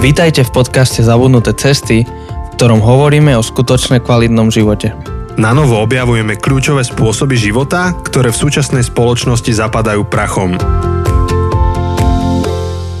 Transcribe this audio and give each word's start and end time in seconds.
Vítajte 0.00 0.48
v 0.48 0.64
podcaste 0.64 1.04
Zabudnuté 1.04 1.52
cesty, 1.52 2.08
v 2.08 2.48
ktorom 2.56 2.80
hovoríme 2.80 3.36
o 3.36 3.44
skutočne 3.44 4.00
kvalitnom 4.00 4.48
živote. 4.48 4.96
Na 5.36 5.52
novo 5.52 5.76
objavujeme 5.76 6.40
kľúčové 6.40 6.80
spôsoby 6.88 7.36
života, 7.36 7.92
ktoré 7.92 8.32
v 8.32 8.40
súčasnej 8.40 8.80
spoločnosti 8.80 9.52
zapadajú 9.52 10.08
prachom. 10.08 10.56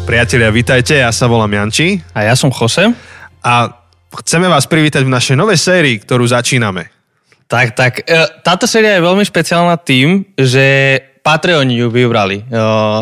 Priatelia, 0.04 0.52
vítajte, 0.52 1.00
ja 1.00 1.08
sa 1.08 1.24
volám 1.24 1.56
Janči 1.56 2.04
A 2.12 2.28
ja 2.28 2.36
som 2.36 2.52
Jose. 2.52 2.92
a 3.40 3.52
chceme 4.20 4.52
vás 4.52 4.68
privítať 4.68 5.00
v 5.00 5.14
našej 5.16 5.40
novej 5.40 5.56
sérii, 5.56 5.96
ktorú 6.04 6.28
začíname. 6.28 6.92
Tak, 7.48 7.66
tak. 7.80 7.92
e, 8.04 8.12
Táto 8.44 8.68
séria 8.68 9.00
je 9.00 9.06
veľmi 9.08 9.24
špeciálna 9.24 9.80
tým, 9.80 10.28
že 10.36 11.00
Patreoni 11.24 11.80
ju 11.80 11.88
vybrali. 11.88 12.44
E, 12.44 12.54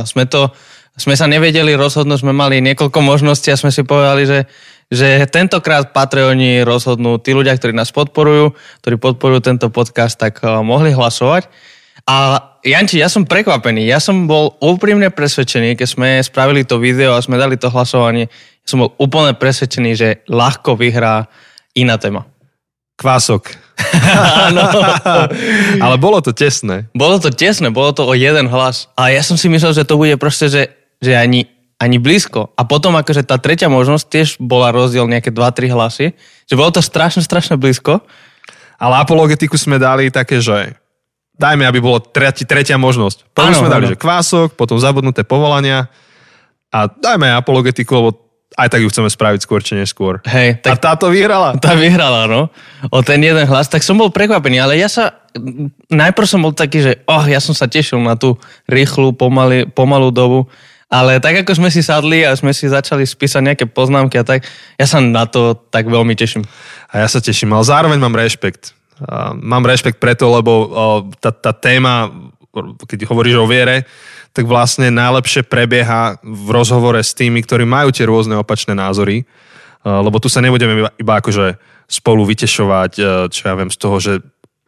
Sme 0.06 0.30
to, 0.30 0.54
sme 0.98 1.14
sa 1.14 1.30
nevedeli 1.30 1.78
rozhodnúť, 1.78 2.26
sme 2.26 2.34
mali 2.34 2.58
niekoľko 2.58 2.98
možností 2.98 3.54
a 3.54 3.60
sme 3.60 3.70
si 3.70 3.86
povedali, 3.86 4.26
že, 4.26 4.40
že 4.90 5.30
tentokrát 5.30 5.94
Patreoni 5.94 6.66
rozhodnú 6.66 7.22
tí 7.22 7.32
ľudia, 7.32 7.54
ktorí 7.54 7.70
nás 7.70 7.94
podporujú, 7.94 8.52
ktorí 8.82 8.98
podporujú 8.98 9.40
tento 9.46 9.70
podcast, 9.70 10.18
tak 10.18 10.42
e, 10.42 10.50
mohli 10.66 10.90
hlasovať. 10.90 11.46
A 12.08 12.42
Janči, 12.66 12.98
ja 12.98 13.06
som 13.06 13.28
prekvapený. 13.28 13.86
Ja 13.86 14.02
som 14.02 14.26
bol 14.26 14.58
úprimne 14.58 15.12
presvedčený, 15.14 15.78
keď 15.78 15.88
sme 15.88 16.08
spravili 16.24 16.66
to 16.66 16.82
video 16.82 17.14
a 17.14 17.22
sme 17.22 17.38
dali 17.38 17.54
to 17.54 17.70
hlasovanie, 17.70 18.26
ja 18.28 18.66
som 18.66 18.82
bol 18.84 18.90
úplne 18.98 19.38
presvedčený, 19.38 19.90
že 19.94 20.08
ľahko 20.26 20.74
vyhrá 20.74 21.30
iná 21.78 21.94
téma. 21.96 22.26
Kvások. 22.98 23.54
Áno. 24.50 24.62
Ale 25.78 25.96
bolo 26.02 26.18
to 26.18 26.34
tesné. 26.34 26.90
Bolo 26.90 27.22
to 27.22 27.30
tesné, 27.30 27.70
bolo 27.70 27.94
to 27.94 28.02
o 28.02 28.14
jeden 28.18 28.50
hlas. 28.50 28.90
A 28.98 29.14
ja 29.14 29.22
som 29.22 29.38
si 29.38 29.46
myslel, 29.46 29.70
že 29.70 29.86
to 29.86 29.94
bude 29.94 30.18
proste, 30.18 30.50
že, 30.50 30.62
že 30.98 31.14
ani, 31.14 31.46
ani 31.78 31.98
blízko. 32.02 32.54
A 32.58 32.62
potom 32.66 32.94
akože 32.98 33.26
tá 33.26 33.38
tretia 33.38 33.70
možnosť 33.70 34.04
tiež 34.06 34.28
bola 34.42 34.74
rozdiel 34.74 35.06
nejaké 35.06 35.30
2-3 35.30 35.74
hlasy. 35.74 36.06
Že 36.50 36.54
bolo 36.58 36.70
to 36.74 36.82
strašne, 36.82 37.22
strašne 37.22 37.54
blízko. 37.58 38.02
Ale 38.78 38.94
apologetiku 39.02 39.58
sme 39.58 39.82
dali 39.82 40.10
také, 40.10 40.38
že 40.38 40.78
dajme, 41.38 41.66
aby 41.66 41.78
bolo 41.78 42.02
treti, 42.02 42.46
tretia 42.46 42.78
možnosť. 42.78 43.30
Potom 43.34 43.54
sme 43.54 43.70
dali, 43.70 43.86
áno. 43.86 43.92
že 43.94 43.98
kvások, 43.98 44.58
potom 44.58 44.78
zabudnuté 44.78 45.22
povolania 45.22 45.86
a 46.68 46.90
dajme 46.90 47.30
apologetiku, 47.32 47.90
lebo 47.94 48.10
aj 48.58 48.68
tak 48.74 48.82
ju 48.82 48.88
chceme 48.90 49.06
spraviť 49.06 49.40
skôr 49.44 49.60
či 49.62 49.78
neskôr. 49.78 50.18
Hej, 50.26 50.58
A 50.66 50.74
tak 50.74 50.82
táto 50.82 51.06
vyhrala. 51.12 51.54
tá 51.62 51.78
vyhrala, 51.78 52.26
no. 52.26 52.50
O 52.90 53.04
ten 53.06 53.22
jeden 53.22 53.46
hlas. 53.46 53.70
Tak 53.70 53.86
som 53.86 53.94
bol 53.94 54.10
prekvapený, 54.10 54.58
ale 54.58 54.74
ja 54.80 54.90
sa... 54.90 55.14
Najprv 55.92 56.26
som 56.26 56.42
bol 56.42 56.50
taký, 56.50 56.82
že 56.82 56.92
oh, 57.06 57.22
ja 57.28 57.38
som 57.38 57.54
sa 57.54 57.70
tešil 57.70 58.02
na 58.02 58.18
tú 58.18 58.34
rýchlu, 58.66 59.14
pomaly, 59.14 59.70
pomalú 59.70 60.10
dobu. 60.10 60.50
Ale 60.88 61.20
tak 61.20 61.44
ako 61.44 61.52
sme 61.52 61.68
si 61.68 61.84
sadli 61.84 62.24
a 62.24 62.32
sme 62.32 62.56
si 62.56 62.64
začali 62.64 63.04
spísať 63.04 63.44
nejaké 63.44 63.64
poznámky 63.68 64.16
a 64.16 64.24
tak, 64.24 64.48
ja 64.80 64.86
sa 64.88 65.04
na 65.04 65.28
to 65.28 65.52
tak 65.68 65.84
veľmi 65.84 66.16
teším. 66.16 66.48
A 66.88 67.04
ja 67.04 67.08
sa 67.12 67.20
teším, 67.20 67.52
ale 67.52 67.68
zároveň 67.68 68.00
mám 68.00 68.16
rešpekt. 68.16 68.72
Mám 69.36 69.68
rešpekt 69.68 70.00
preto, 70.00 70.32
lebo 70.32 70.52
tá, 71.20 71.28
tá 71.28 71.52
téma, 71.52 72.08
keď 72.88 73.04
hovoríš 73.04 73.36
o 73.36 73.46
viere, 73.46 73.84
tak 74.32 74.48
vlastne 74.48 74.88
najlepšie 74.88 75.44
prebieha 75.44 76.20
v 76.24 76.48
rozhovore 76.54 76.98
s 76.98 77.12
tými, 77.12 77.44
ktorí 77.44 77.68
majú 77.68 77.92
tie 77.92 78.08
rôzne 78.08 78.38
opačné 78.40 78.72
názory. 78.72 79.28
A, 79.84 80.00
Lebo 80.00 80.16
tu 80.22 80.32
sa 80.32 80.40
nebudeme 80.40 80.88
iba, 80.88 80.90
iba 80.96 81.14
akože 81.20 81.58
spolu 81.88 82.22
vytešovať, 82.28 82.92
e, 83.00 83.02
čo 83.32 83.42
ja 83.48 83.54
viem, 83.56 83.72
z 83.72 83.78
toho, 83.80 83.96
že 83.98 84.12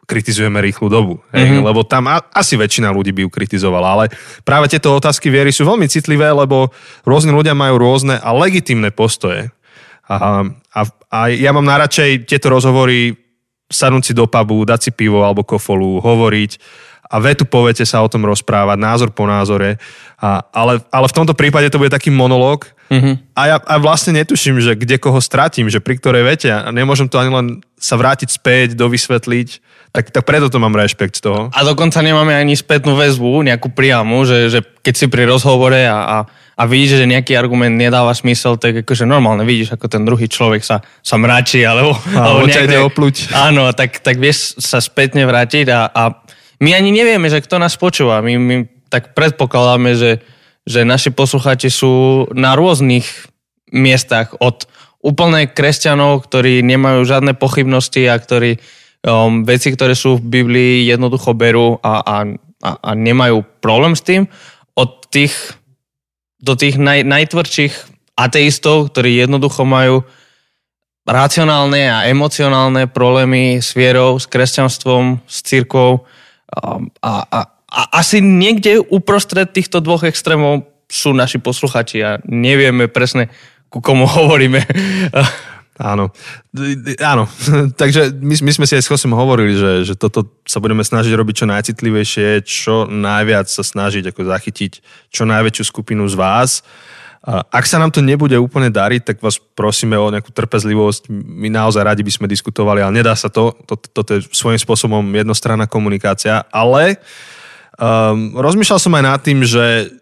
kritizujeme 0.05 0.59
rýchlu 0.59 0.87
dobu. 0.91 1.23
Hej? 1.31 1.47
Mm-hmm. 1.47 1.65
Lebo 1.65 1.81
tam 1.87 2.09
a, 2.11 2.19
asi 2.33 2.59
väčšina 2.59 2.91
ľudí 2.91 3.15
by 3.15 3.25
ju 3.25 3.29
kritizovala. 3.31 3.87
Ale 3.97 4.05
práve 4.43 4.67
tieto 4.71 4.91
otázky 4.93 5.31
viery 5.31 5.53
sú 5.53 5.63
veľmi 5.63 5.87
citlivé, 5.87 6.29
lebo 6.33 6.69
rôzni 7.07 7.31
ľudia 7.31 7.55
majú 7.55 7.79
rôzne 7.79 8.19
a 8.19 8.29
legitimné 8.35 8.91
postoje. 8.91 9.49
A, 10.11 10.43
a, 10.75 10.81
a 11.07 11.19
ja 11.31 11.55
mám 11.55 11.63
najradšej 11.63 12.27
tieto 12.27 12.51
rozhovory 12.51 13.15
sadnúť 13.71 14.11
si 14.11 14.13
do 14.13 14.27
pubu, 14.27 14.67
dať 14.67 14.79
si 14.83 14.91
pivo 14.91 15.23
alebo 15.23 15.47
kofolu, 15.47 16.03
hovoriť 16.03 16.51
a 17.11 17.19
vetu 17.19 17.43
po 17.43 17.67
vete 17.67 17.83
sa 17.83 17.99
o 17.99 18.07
tom 18.07 18.23
rozprávať, 18.23 18.79
názor 18.79 19.11
po 19.11 19.27
názore. 19.27 19.75
A, 20.19 20.47
ale, 20.55 20.79
ale 20.91 21.07
v 21.11 21.15
tomto 21.15 21.35
prípade 21.35 21.67
to 21.67 21.79
bude 21.79 21.91
taký 21.91 22.07
monológ 22.11 22.71
Mhm. 22.91 23.39
a 23.39 23.41
ja 23.47 23.57
a 23.63 23.79
vlastne 23.79 24.19
netuším, 24.19 24.59
že 24.59 24.75
kde 24.75 24.99
koho 24.99 25.23
stratím, 25.23 25.71
že 25.71 25.79
pri 25.79 25.95
ktorej 25.95 26.27
vete 26.27 26.51
a 26.51 26.67
nemôžem 26.75 27.07
to 27.07 27.23
ani 27.23 27.31
len 27.31 27.47
sa 27.79 27.95
vrátiť 27.95 28.27
späť, 28.27 28.75
dovysvetliť. 28.75 29.63
Tak, 29.91 30.07
tak 30.07 30.23
preto 30.23 30.47
to 30.47 30.55
mám 30.55 30.71
rešpekt 30.71 31.19
z 31.19 31.27
toho. 31.27 31.51
A 31.51 31.59
dokonca 31.67 31.99
nemáme 31.99 32.31
ani 32.31 32.55
spätnú 32.55 32.95
väzbu, 32.95 33.43
nejakú 33.43 33.75
priamu, 33.75 34.23
že, 34.23 34.47
že 34.47 34.59
keď 34.63 34.93
si 34.95 35.05
pri 35.11 35.27
rozhovore 35.27 35.83
a, 35.83 35.99
a, 35.99 36.17
a 36.31 36.63
vidíš, 36.63 37.03
že 37.03 37.11
nejaký 37.11 37.35
argument 37.35 37.75
nedáva 37.75 38.15
smysel, 38.15 38.55
tak 38.55 38.87
akože 38.87 39.03
normálne 39.03 39.43
vidíš, 39.43 39.75
ako 39.75 39.91
ten 39.91 40.07
druhý 40.07 40.31
človek 40.31 40.63
sa, 40.63 40.79
sa 41.03 41.19
mračí, 41.19 41.59
alebo, 41.67 41.91
Alebo 42.15 42.47
ťa 42.47 42.71
ide 42.71 42.79
opluť. 42.79 43.35
Áno, 43.35 43.67
tak, 43.75 43.99
tak 43.99 44.15
vieš 44.15 44.63
sa 44.63 44.79
spätne 44.79 45.27
vrátiť 45.27 45.67
a, 45.67 45.91
a 45.91 46.03
my 46.63 46.71
ani 46.71 46.95
nevieme, 46.95 47.27
že 47.27 47.43
kto 47.43 47.59
nás 47.59 47.75
počúva. 47.75 48.23
My, 48.23 48.39
my 48.39 48.55
tak 48.87 49.11
predpokladáme, 49.11 49.91
že, 49.99 50.23
že 50.63 50.87
naši 50.87 51.11
poslucháči 51.11 51.67
sú 51.67 52.27
na 52.31 52.55
rôznych 52.55 53.27
miestach 53.75 54.39
od 54.39 54.71
úplne 55.03 55.49
kresťanov, 55.49 56.23
ktorí 56.29 56.61
nemajú 56.61 57.03
žiadne 57.03 57.33
pochybnosti 57.35 58.05
a 58.07 58.15
ktorí 58.15 58.61
um, 59.05 59.43
veci, 59.45 59.73
ktoré 59.73 59.97
sú 59.97 60.17
v 60.17 60.41
Biblii, 60.41 60.89
jednoducho 60.89 61.33
berú 61.33 61.77
a, 61.81 62.01
a, 62.01 62.17
a, 62.61 62.69
a 62.77 62.91
nemajú 62.93 63.41
problém 63.63 63.97
s 63.97 64.03
tým, 64.05 64.27
od 64.77 65.07
tých 65.11 65.61
do 66.41 66.57
tých 66.57 66.75
naj, 66.81 67.05
najtvrdších 67.05 67.73
ateistov, 68.17 68.89
ktorí 68.91 69.21
jednoducho 69.21 69.61
majú 69.61 70.01
racionálne 71.05 71.89
a 71.89 72.09
emocionálne 72.09 72.89
problémy 72.89 73.61
s 73.61 73.77
vierou, 73.77 74.17
s 74.17 74.25
kresťanstvom, 74.25 75.21
s 75.25 75.37
církvou. 75.45 76.05
Um, 76.51 76.89
a, 77.01 77.25
a, 77.29 77.39
a 77.69 77.81
asi 78.01 78.19
niekde 78.19 78.81
uprostred 78.81 79.53
týchto 79.53 79.79
dvoch 79.79 80.03
extrémov 80.03 80.67
sú 80.91 81.15
naši 81.15 81.39
posluchači 81.39 82.03
a 82.03 82.19
nevieme 82.27 82.91
presne, 82.91 83.31
ku 83.71 83.79
komu 83.79 84.09
hovoríme. 84.17 84.65
Áno. 85.81 86.13
Áno. 87.01 87.25
Takže 87.81 88.13
my, 88.13 88.35
my 88.37 88.51
sme 88.53 88.65
si 88.69 88.77
aj 88.77 88.85
s 88.85 88.89
Chosom 88.93 89.17
hovorili, 89.17 89.57
že, 89.57 89.71
že 89.81 89.93
toto 89.97 90.29
sa 90.45 90.61
budeme 90.61 90.85
snažiť 90.85 91.09
robiť 91.09 91.35
čo 91.41 91.47
najcitlivejšie, 91.49 92.27
čo 92.45 92.85
najviac 92.85 93.49
sa 93.49 93.65
snažiť 93.65 94.13
ako 94.13 94.29
zachytiť 94.29 94.71
čo 95.09 95.23
najväčšiu 95.25 95.63
skupinu 95.65 96.05
z 96.05 96.15
vás. 96.15 96.61
Ak 97.29 97.69
sa 97.69 97.77
nám 97.77 97.93
to 97.93 98.01
nebude 98.01 98.33
úplne 98.33 98.73
dariť, 98.73 99.13
tak 99.13 99.17
vás 99.21 99.37
prosíme 99.37 99.93
o 99.93 100.09
nejakú 100.09 100.33
trpezlivosť. 100.33 101.09
My 101.13 101.53
naozaj 101.53 101.85
radi 101.85 102.01
by 102.01 102.13
sme 102.13 102.25
diskutovali, 102.25 102.81
ale 102.81 102.97
nedá 102.97 103.13
sa 103.13 103.29
to. 103.29 103.53
Toto, 103.69 103.85
toto 103.93 104.17
je 104.17 104.25
svojím 104.33 104.57
spôsobom 104.57 105.05
jednostranná 105.13 105.69
komunikácia. 105.69 106.49
Ale 106.49 106.97
um, 107.77 108.33
rozmýšľal 108.41 108.79
som 108.81 108.97
aj 108.97 109.03
nad 109.05 109.21
tým, 109.21 109.45
že, 109.45 109.93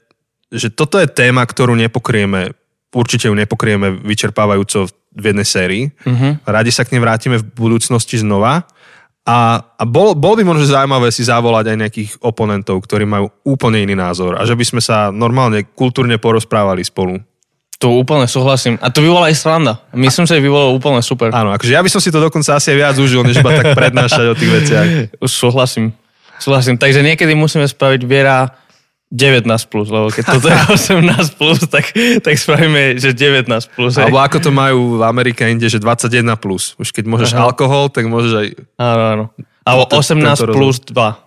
že 0.48 0.72
toto 0.72 0.96
je 0.96 1.12
téma, 1.12 1.44
ktorú 1.44 1.76
nepokrieme 1.76 2.56
určite 2.94 3.30
ju 3.30 3.36
nepokrieme 3.38 4.02
vyčerpávajúco 4.02 4.90
v 4.90 4.92
jednej 5.26 5.48
sérii. 5.48 5.84
Uh-huh. 6.08 6.40
Radi 6.48 6.72
sa 6.72 6.88
k 6.88 6.96
nej 6.96 7.02
vrátime 7.04 7.38
v 7.40 7.46
budúcnosti 7.52 8.20
znova. 8.20 8.64
A, 9.30 9.62
a 9.62 9.84
bol, 9.86 10.18
bol 10.18 10.34
by 10.34 10.42
možno 10.42 10.66
zaujímavé 10.66 11.14
si 11.14 11.22
zavolať 11.22 11.70
aj 11.70 11.78
nejakých 11.78 12.12
oponentov, 12.24 12.82
ktorí 12.82 13.06
majú 13.06 13.30
úplne 13.46 13.84
iný 13.86 13.94
názor 13.94 14.40
a 14.40 14.42
že 14.42 14.58
by 14.58 14.66
sme 14.66 14.82
sa 14.82 15.14
normálne 15.14 15.70
kultúrne 15.78 16.18
porozprávali 16.18 16.82
spolu. 16.82 17.22
Tu 17.80 17.88
úplne 17.88 18.28
súhlasím. 18.28 18.76
A 18.84 18.92
to 18.92 19.00
by 19.00 19.08
bola 19.08 19.32
aj 19.32 19.40
sranda. 19.40 19.80
Myslím, 19.96 20.28
že 20.28 20.42
by 20.42 20.50
bolo 20.52 20.76
úplne 20.76 21.00
super. 21.00 21.32
Áno, 21.32 21.56
akože 21.56 21.72
ja 21.72 21.80
by 21.80 21.88
som 21.88 22.04
si 22.04 22.12
to 22.12 22.20
dokonca 22.20 22.58
asi 22.58 22.76
viac 22.76 23.00
užil, 23.00 23.24
než 23.24 23.40
iba 23.40 23.56
tak 23.56 23.72
prednášať 23.72 24.26
o 24.28 24.36
tých 24.36 24.52
veciach. 24.52 24.88
Súhlasím. 25.24 25.96
Súhlasím. 26.44 26.76
Takže 26.76 27.00
niekedy 27.00 27.32
musíme 27.40 27.64
spraviť 27.70 28.02
viera 28.04 28.52
19+, 29.10 29.42
plus, 29.74 29.90
lebo 29.90 30.14
keď 30.14 30.38
toto 30.38 30.48
je 30.54 30.58
18+, 30.70 31.34
plus, 31.34 31.58
tak, 31.66 31.90
tak 32.22 32.36
spravíme, 32.38 33.02
že 33.02 33.18
19+. 33.18 33.50
Plus, 33.74 33.98
hej. 33.98 34.06
Alebo 34.06 34.22
ako 34.22 34.38
to 34.38 34.52
majú 34.54 35.02
v 35.02 35.04
Amerike 35.04 35.50
inde, 35.50 35.66
že 35.66 35.82
21+. 35.82 36.22
Plus. 36.38 36.78
Už 36.78 36.94
keď 36.94 37.10
môžeš 37.10 37.34
Aha. 37.34 37.50
alkohol, 37.50 37.90
tak 37.90 38.06
môžeš 38.06 38.34
aj... 38.38 38.48
Áno, 38.78 39.04
áno. 39.10 39.26
Alebo 39.66 39.90
To- 39.90 39.98
to- 39.98 40.14
18 40.14 40.46
tento 40.46 40.54
plus 40.54 40.78
2. 40.94 41.26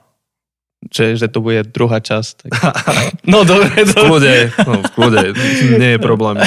Že, 0.94 1.05
že 1.14 1.26
to 1.31 1.38
bude 1.43 1.62
druhá 1.75 1.99
časť. 1.99 2.34
Tak... 2.46 2.50
No 3.32 3.43
dobre, 3.43 3.70
V 3.82 3.94
kľude, 3.94 4.34
no, 4.67 4.73
v 4.82 4.90
kľude, 4.94 5.20
nie 5.79 5.90
je 5.94 6.00
problém. 6.02 6.38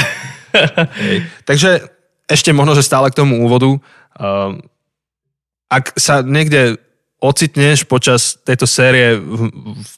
Hej. 0.51 1.17
Takže 1.43 1.87
ešte 2.31 2.51
možno, 2.55 2.79
že 2.79 2.83
stále 2.83 3.11
k 3.11 3.19
tomu 3.19 3.43
úvodu. 3.43 3.75
Um, 4.15 4.63
ak 5.67 5.99
sa 5.99 6.23
niekde 6.23 6.79
ocitneš 7.19 7.83
počas 7.87 8.39
tejto 8.43 8.67
série 8.67 9.15
v, 9.19 9.51
v 9.51 9.91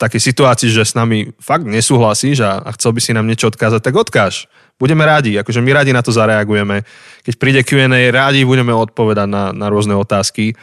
takej 0.00 0.20
situácii, 0.32 0.68
že 0.72 0.82
s 0.82 0.98
nami 0.98 1.30
fakt 1.38 1.62
nesúhlasíš 1.62 2.42
a, 2.42 2.58
a 2.62 2.70
chcel 2.74 2.90
by 2.96 3.00
si 3.00 3.14
nám 3.14 3.28
niečo 3.28 3.48
odkázať, 3.48 3.80
tak 3.82 3.94
odkáž. 3.94 4.50
Budeme 4.80 5.06
rádi, 5.06 5.38
akože 5.38 5.62
my 5.62 5.70
radi 5.70 5.94
na 5.94 6.02
to 6.02 6.10
zareagujeme. 6.10 6.82
Keď 7.22 7.34
príde 7.38 7.60
Q&A, 7.62 8.10
rádi 8.10 8.42
budeme 8.42 8.74
odpovedať 8.74 9.28
na, 9.30 9.44
na 9.54 9.66
rôzne 9.70 9.94
otázky. 9.94 10.58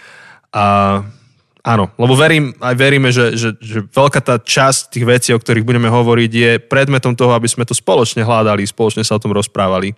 A 0.52 1.00
áno, 1.64 1.86
lebo 1.96 2.20
verím, 2.20 2.52
aj 2.60 2.76
veríme, 2.76 3.16
že, 3.16 3.40
že, 3.40 3.56
že 3.64 3.80
veľká 3.88 4.20
tá 4.20 4.36
časť 4.42 4.92
tých 4.92 5.06
vecí, 5.08 5.30
o 5.32 5.40
ktorých 5.40 5.64
budeme 5.64 5.88
hovoriť, 5.88 6.32
je 6.36 6.52
predmetom 6.60 7.16
toho, 7.16 7.32
aby 7.32 7.48
sme 7.48 7.64
to 7.64 7.72
spoločne 7.72 8.28
hľadali, 8.28 8.68
spoločne 8.68 9.08
sa 9.08 9.16
o 9.16 9.24
tom 9.24 9.32
rozprávali. 9.32 9.96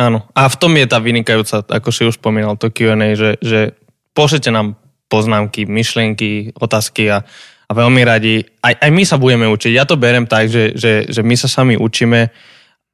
Áno. 0.00 0.24
A 0.32 0.48
v 0.48 0.56
tom 0.56 0.72
je 0.78 0.86
tá 0.88 0.96
vynikajúca, 1.02 1.66
ako 1.66 1.90
si 1.92 2.06
už 2.08 2.16
spomínal, 2.16 2.56
to 2.56 2.72
Q&A, 2.72 3.18
že, 3.18 3.36
že 3.42 3.76
pošlete 4.16 4.48
nám 4.48 4.80
poznámky, 5.12 5.68
myšlienky, 5.68 6.56
otázky 6.56 7.10
a, 7.10 7.26
a 7.68 7.72
veľmi 7.76 8.00
radi, 8.00 8.40
aj, 8.64 8.80
aj 8.80 8.90
my 8.90 9.02
sa 9.04 9.20
budeme 9.20 9.44
učiť. 9.44 9.72
Ja 9.76 9.84
to 9.84 10.00
berem 10.00 10.24
tak, 10.24 10.48
že, 10.48 10.72
že, 10.72 11.04
že 11.04 11.20
my 11.20 11.36
sa 11.36 11.52
sami 11.52 11.76
učíme 11.76 12.32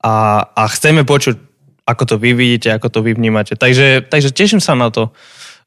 a, 0.03 0.15
a 0.51 0.63
chceme 0.67 1.07
počuť, 1.07 1.39
ako 1.87 2.03
to 2.05 2.15
vy 2.19 2.35
vidíte, 2.35 2.75
ako 2.75 2.91
to 2.91 3.01
vy 3.07 3.15
vnímate. 3.15 3.55
Takže, 3.55 4.11
takže 4.11 4.35
teším 4.35 4.59
sa 4.59 4.75
na 4.75 4.91
to 4.91 5.15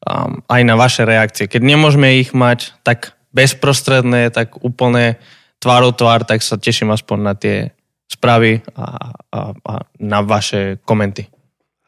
um, 0.04 0.44
aj 0.44 0.60
na 0.60 0.76
vaše 0.76 1.08
reakcie. 1.08 1.48
Keď 1.48 1.62
nemôžeme 1.64 2.20
ich 2.20 2.36
mať 2.36 2.76
tak 2.84 3.16
bezprostredné, 3.32 4.28
tak 4.28 4.60
úplne 4.60 5.16
tvárou 5.56 5.96
tvár, 5.96 6.28
tak 6.28 6.44
sa 6.44 6.60
teším 6.60 6.92
aspoň 6.92 7.18
na 7.18 7.34
tie 7.34 7.72
správy 8.08 8.60
a, 8.76 9.14
a, 9.32 9.40
a 9.56 9.72
na 10.00 10.20
vaše 10.20 10.80
komenty. 10.84 11.28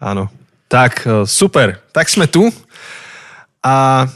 Áno. 0.00 0.32
Tak, 0.70 0.92
e, 1.04 1.26
super. 1.26 1.82
Tak 1.90 2.06
sme 2.08 2.30
tu. 2.30 2.48
A 3.60 4.06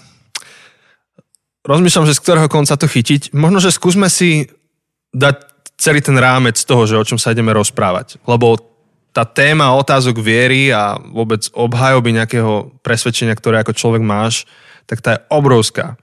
rozmýšľam, 1.64 2.08
že 2.08 2.16
z 2.16 2.22
ktorého 2.22 2.48
konca 2.52 2.76
to 2.76 2.86
chytiť. 2.86 3.32
Možno, 3.32 3.58
že 3.58 3.72
skúsme 3.72 4.06
si 4.12 4.48
dať 5.16 5.54
celý 5.80 6.04
ten 6.04 6.14
rámec 6.14 6.54
toho, 6.60 6.86
že 6.86 7.00
o 7.00 7.04
čom 7.04 7.18
sa 7.18 7.32
ideme 7.32 7.50
rozprávať. 7.50 8.22
Lebo 8.28 8.60
tá 9.14 9.22
téma 9.22 9.74
otázok 9.78 10.18
viery 10.18 10.74
a 10.74 10.98
vôbec 10.98 11.46
obhajoby 11.54 12.18
nejakého 12.18 12.74
presvedčenia, 12.82 13.38
ktoré 13.38 13.62
ako 13.62 13.72
človek 13.74 14.02
máš, 14.02 14.42
tak 14.90 15.00
tá 15.00 15.16
je 15.16 15.24
obrovská. 15.30 15.94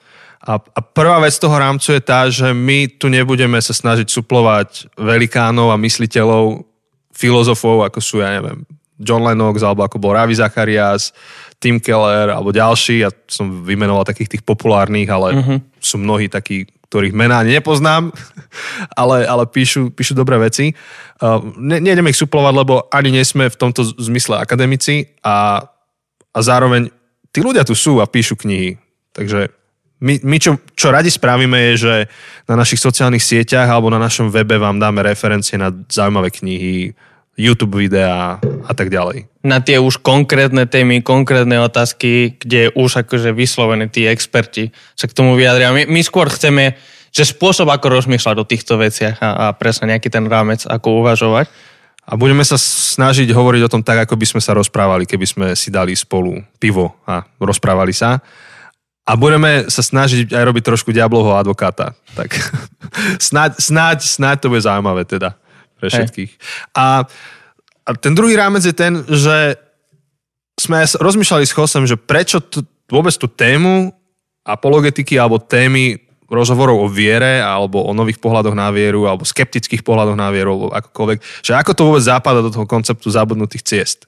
A, 0.42 0.58
a 0.58 0.80
prvá 0.82 1.22
vec 1.22 1.38
toho 1.38 1.54
rámcu 1.54 1.94
je 1.94 2.02
tá, 2.02 2.26
že 2.32 2.50
my 2.50 2.90
tu 2.98 3.12
nebudeme 3.12 3.62
sa 3.62 3.78
snažiť 3.78 4.10
suplovať 4.10 4.90
velikánov 4.98 5.70
a 5.70 5.78
mysliteľov, 5.78 6.66
filozofov, 7.14 7.86
ako 7.86 8.00
sú, 8.02 8.24
ja 8.24 8.42
neviem, 8.42 8.66
John 8.98 9.22
Lennox, 9.22 9.62
alebo 9.62 9.86
ako 9.86 10.02
bol 10.02 10.18
Ravi 10.18 10.34
Zacharias, 10.34 11.14
Tim 11.62 11.78
Keller, 11.78 12.34
alebo 12.34 12.50
ďalší. 12.50 13.06
Ja 13.06 13.14
som 13.30 13.62
vymenoval 13.62 14.02
takých 14.02 14.38
tých 14.38 14.44
populárnych, 14.44 15.06
ale 15.06 15.28
uh-huh. 15.38 15.58
sú 15.78 16.02
mnohí 16.02 16.26
takí, 16.26 16.66
ktorých 16.90 17.14
mená 17.14 17.46
nepoznám, 17.46 18.10
ale, 19.02 19.30
ale 19.30 19.46
píšu, 19.46 19.94
píšu 19.94 20.18
dobré 20.18 20.42
veci. 20.42 20.74
Uh, 21.22 21.54
ne, 21.62 21.78
nejdeme 21.78 22.10
ich 22.10 22.18
suplovať, 22.18 22.54
lebo 22.58 22.74
ani 22.90 23.14
nie 23.14 23.22
sme 23.22 23.46
v 23.46 23.60
tomto 23.62 23.86
zmysle 24.02 24.42
akademici 24.42 25.14
a, 25.22 25.62
a 26.34 26.40
zároveň 26.42 26.90
tí 27.30 27.46
ľudia 27.46 27.62
tu 27.62 27.78
sú 27.78 28.02
a 28.02 28.10
píšu 28.10 28.34
knihy. 28.42 28.82
Takže 29.14 29.54
my, 30.02 30.18
my 30.26 30.38
čo, 30.42 30.58
čo 30.74 30.90
radi 30.90 31.14
spravíme 31.14 31.72
je, 31.72 31.74
že 31.78 31.96
na 32.50 32.58
našich 32.58 32.82
sociálnych 32.82 33.22
sieťach 33.22 33.70
alebo 33.70 33.94
na 33.94 34.02
našom 34.02 34.34
webe 34.34 34.58
vám 34.58 34.82
dáme 34.82 35.06
referencie 35.06 35.62
na 35.62 35.70
zaujímavé 35.70 36.34
knihy, 36.34 36.98
YouTube 37.42 37.82
videá 37.82 38.38
a 38.42 38.74
tak 38.78 38.94
ďalej. 38.94 39.26
Na 39.42 39.58
tie 39.58 39.82
už 39.82 39.98
konkrétne 40.06 40.70
témy, 40.70 41.02
konkrétne 41.02 41.58
otázky, 41.66 42.38
kde 42.38 42.70
už 42.78 43.02
akože 43.02 43.34
vyslovene 43.34 43.90
tí 43.90 44.06
experti 44.06 44.70
sa 44.94 45.10
k 45.10 45.18
tomu 45.18 45.34
vyjadria. 45.34 45.74
My, 45.74 45.90
my 45.90 46.02
skôr 46.06 46.30
chceme, 46.30 46.78
že 47.10 47.26
spôsob, 47.26 47.74
ako 47.74 48.02
rozmýšľať 48.02 48.36
o 48.38 48.46
týchto 48.46 48.78
veciach 48.78 49.18
a, 49.20 49.30
a 49.30 49.46
presne 49.58 49.98
nejaký 49.98 50.14
ten 50.14 50.30
rámec, 50.30 50.64
ako 50.70 51.02
uvažovať. 51.02 51.50
A 52.06 52.18
budeme 52.18 52.46
sa 52.46 52.58
snažiť 52.62 53.30
hovoriť 53.34 53.62
o 53.66 53.72
tom 53.72 53.82
tak, 53.82 54.06
ako 54.06 54.18
by 54.18 54.26
sme 54.26 54.42
sa 54.42 54.54
rozprávali, 54.54 55.10
keby 55.10 55.26
sme 55.26 55.48
si 55.58 55.74
dali 55.74 55.98
spolu 55.98 56.38
pivo 56.62 57.02
a 57.10 57.26
rozprávali 57.42 57.94
sa 57.94 58.22
a 59.02 59.12
budeme 59.18 59.66
sa 59.68 59.82
snažiť 59.82 60.32
aj 60.32 60.44
robiť 60.46 60.64
trošku 60.66 60.94
diablovho 60.94 61.34
advokáta. 61.34 61.98
Tak 62.14 62.38
snáď, 63.30 63.58
snáď, 63.58 63.98
snáď 64.06 64.36
to 64.46 64.48
bude 64.54 64.62
zaujímavé 64.66 65.06
teda 65.06 65.38
pre 65.82 65.90
všetkých. 65.90 66.32
A, 66.78 67.10
a 67.82 67.90
ten 67.98 68.14
druhý 68.14 68.38
rámec 68.38 68.62
je 68.62 68.76
ten, 68.78 69.02
že 69.10 69.58
sme 70.62 70.86
rozmýšľali 70.86 71.46
s 71.50 71.56
Chosem, 71.58 71.90
že 71.90 71.98
prečo 71.98 72.38
t- 72.38 72.62
vôbec 72.86 73.18
tú 73.18 73.26
tému 73.26 73.90
apologetiky 74.46 75.18
alebo 75.18 75.42
témy 75.42 75.98
rozhovorov 76.32 76.86
o 76.86 76.88
viere 76.88 77.44
alebo 77.44 77.84
o 77.84 77.92
nových 77.92 78.22
pohľadoch 78.22 78.56
na 78.56 78.72
vieru 78.72 79.10
alebo 79.10 79.28
skeptických 79.28 79.84
pohľadoch 79.84 80.16
na 80.16 80.32
vieru 80.32 80.56
alebo 80.56 80.68
akokoľvek, 80.72 81.20
že 81.44 81.52
ako 81.58 81.72
to 81.76 81.86
vôbec 81.90 82.04
zapadá 82.06 82.40
do 82.40 82.54
toho 82.54 82.64
konceptu 82.70 83.12
zabudnutých 83.12 83.66
ciest. 83.66 84.00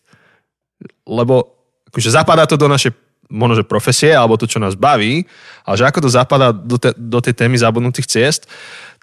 Lebo 1.03 1.57
akože 1.91 2.09
zapadá 2.13 2.47
to 2.47 2.55
do 2.55 2.71
našej 2.71 2.95
možno, 3.33 3.59
že 3.59 3.65
profesie 3.67 4.13
alebo 4.13 4.39
to, 4.39 4.47
čo 4.47 4.61
nás 4.61 4.77
baví, 4.77 5.25
ale 5.65 5.75
že 5.75 5.87
ako 5.89 6.05
to 6.05 6.09
zapadá 6.11 6.53
do, 6.53 6.77
te, 6.77 6.93
do 6.95 7.19
tej 7.19 7.33
témy 7.33 7.57
zabudnutých 7.59 8.07
ciest, 8.07 8.47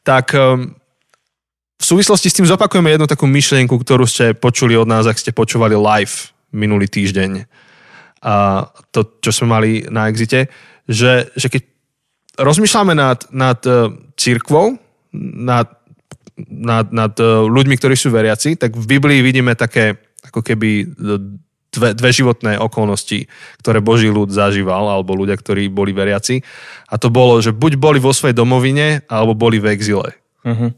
tak 0.00 0.32
um, 0.32 0.72
v 1.80 1.84
súvislosti 1.84 2.28
s 2.28 2.36
tým 2.36 2.44
zopakujeme 2.44 2.92
jednu 2.92 3.08
takú 3.08 3.24
myšlienku, 3.24 3.72
ktorú 3.80 4.04
ste 4.04 4.36
počuli 4.36 4.76
od 4.76 4.84
nás, 4.84 5.08
ak 5.08 5.16
ste 5.16 5.32
počúvali 5.32 5.72
live 5.72 6.28
minulý 6.52 6.92
týždeň. 6.92 7.48
A 8.20 8.68
to, 8.92 9.16
čo 9.24 9.32
sme 9.32 9.46
mali 9.48 9.70
na 9.88 10.12
exite, 10.12 10.52
že, 10.84 11.32
že 11.32 11.48
keď 11.48 11.62
rozmýšľame 12.36 12.92
nad, 12.92 13.24
nad 13.32 13.56
uh, 13.64 13.88
církvou, 14.12 14.76
nad, 15.16 15.72
nad, 16.36 16.86
nad 16.92 17.14
uh, 17.16 17.48
ľuďmi, 17.48 17.80
ktorí 17.80 17.96
sú 17.96 18.12
veriaci, 18.12 18.60
tak 18.60 18.76
v 18.76 18.84
Biblii 18.84 19.24
vidíme 19.24 19.56
také 19.56 19.96
ako 20.20 20.44
keby 20.44 20.84
dve, 21.72 21.96
dve 21.96 22.10
životné 22.12 22.60
okolnosti, 22.60 23.24
ktoré 23.64 23.80
Boží 23.80 24.12
ľud 24.12 24.28
zažíval, 24.28 24.84
alebo 24.84 25.16
ľudia, 25.16 25.38
ktorí 25.38 25.72
boli 25.72 25.96
veriaci. 25.96 26.44
A 26.92 27.00
to 27.00 27.08
bolo, 27.08 27.40
že 27.40 27.56
buď 27.56 27.80
boli 27.80 27.98
vo 28.02 28.12
svojej 28.12 28.36
domovine, 28.36 29.06
alebo 29.08 29.32
boli 29.32 29.56
v 29.56 29.72
exile. 29.72 30.12
Uh-huh. 30.44 30.76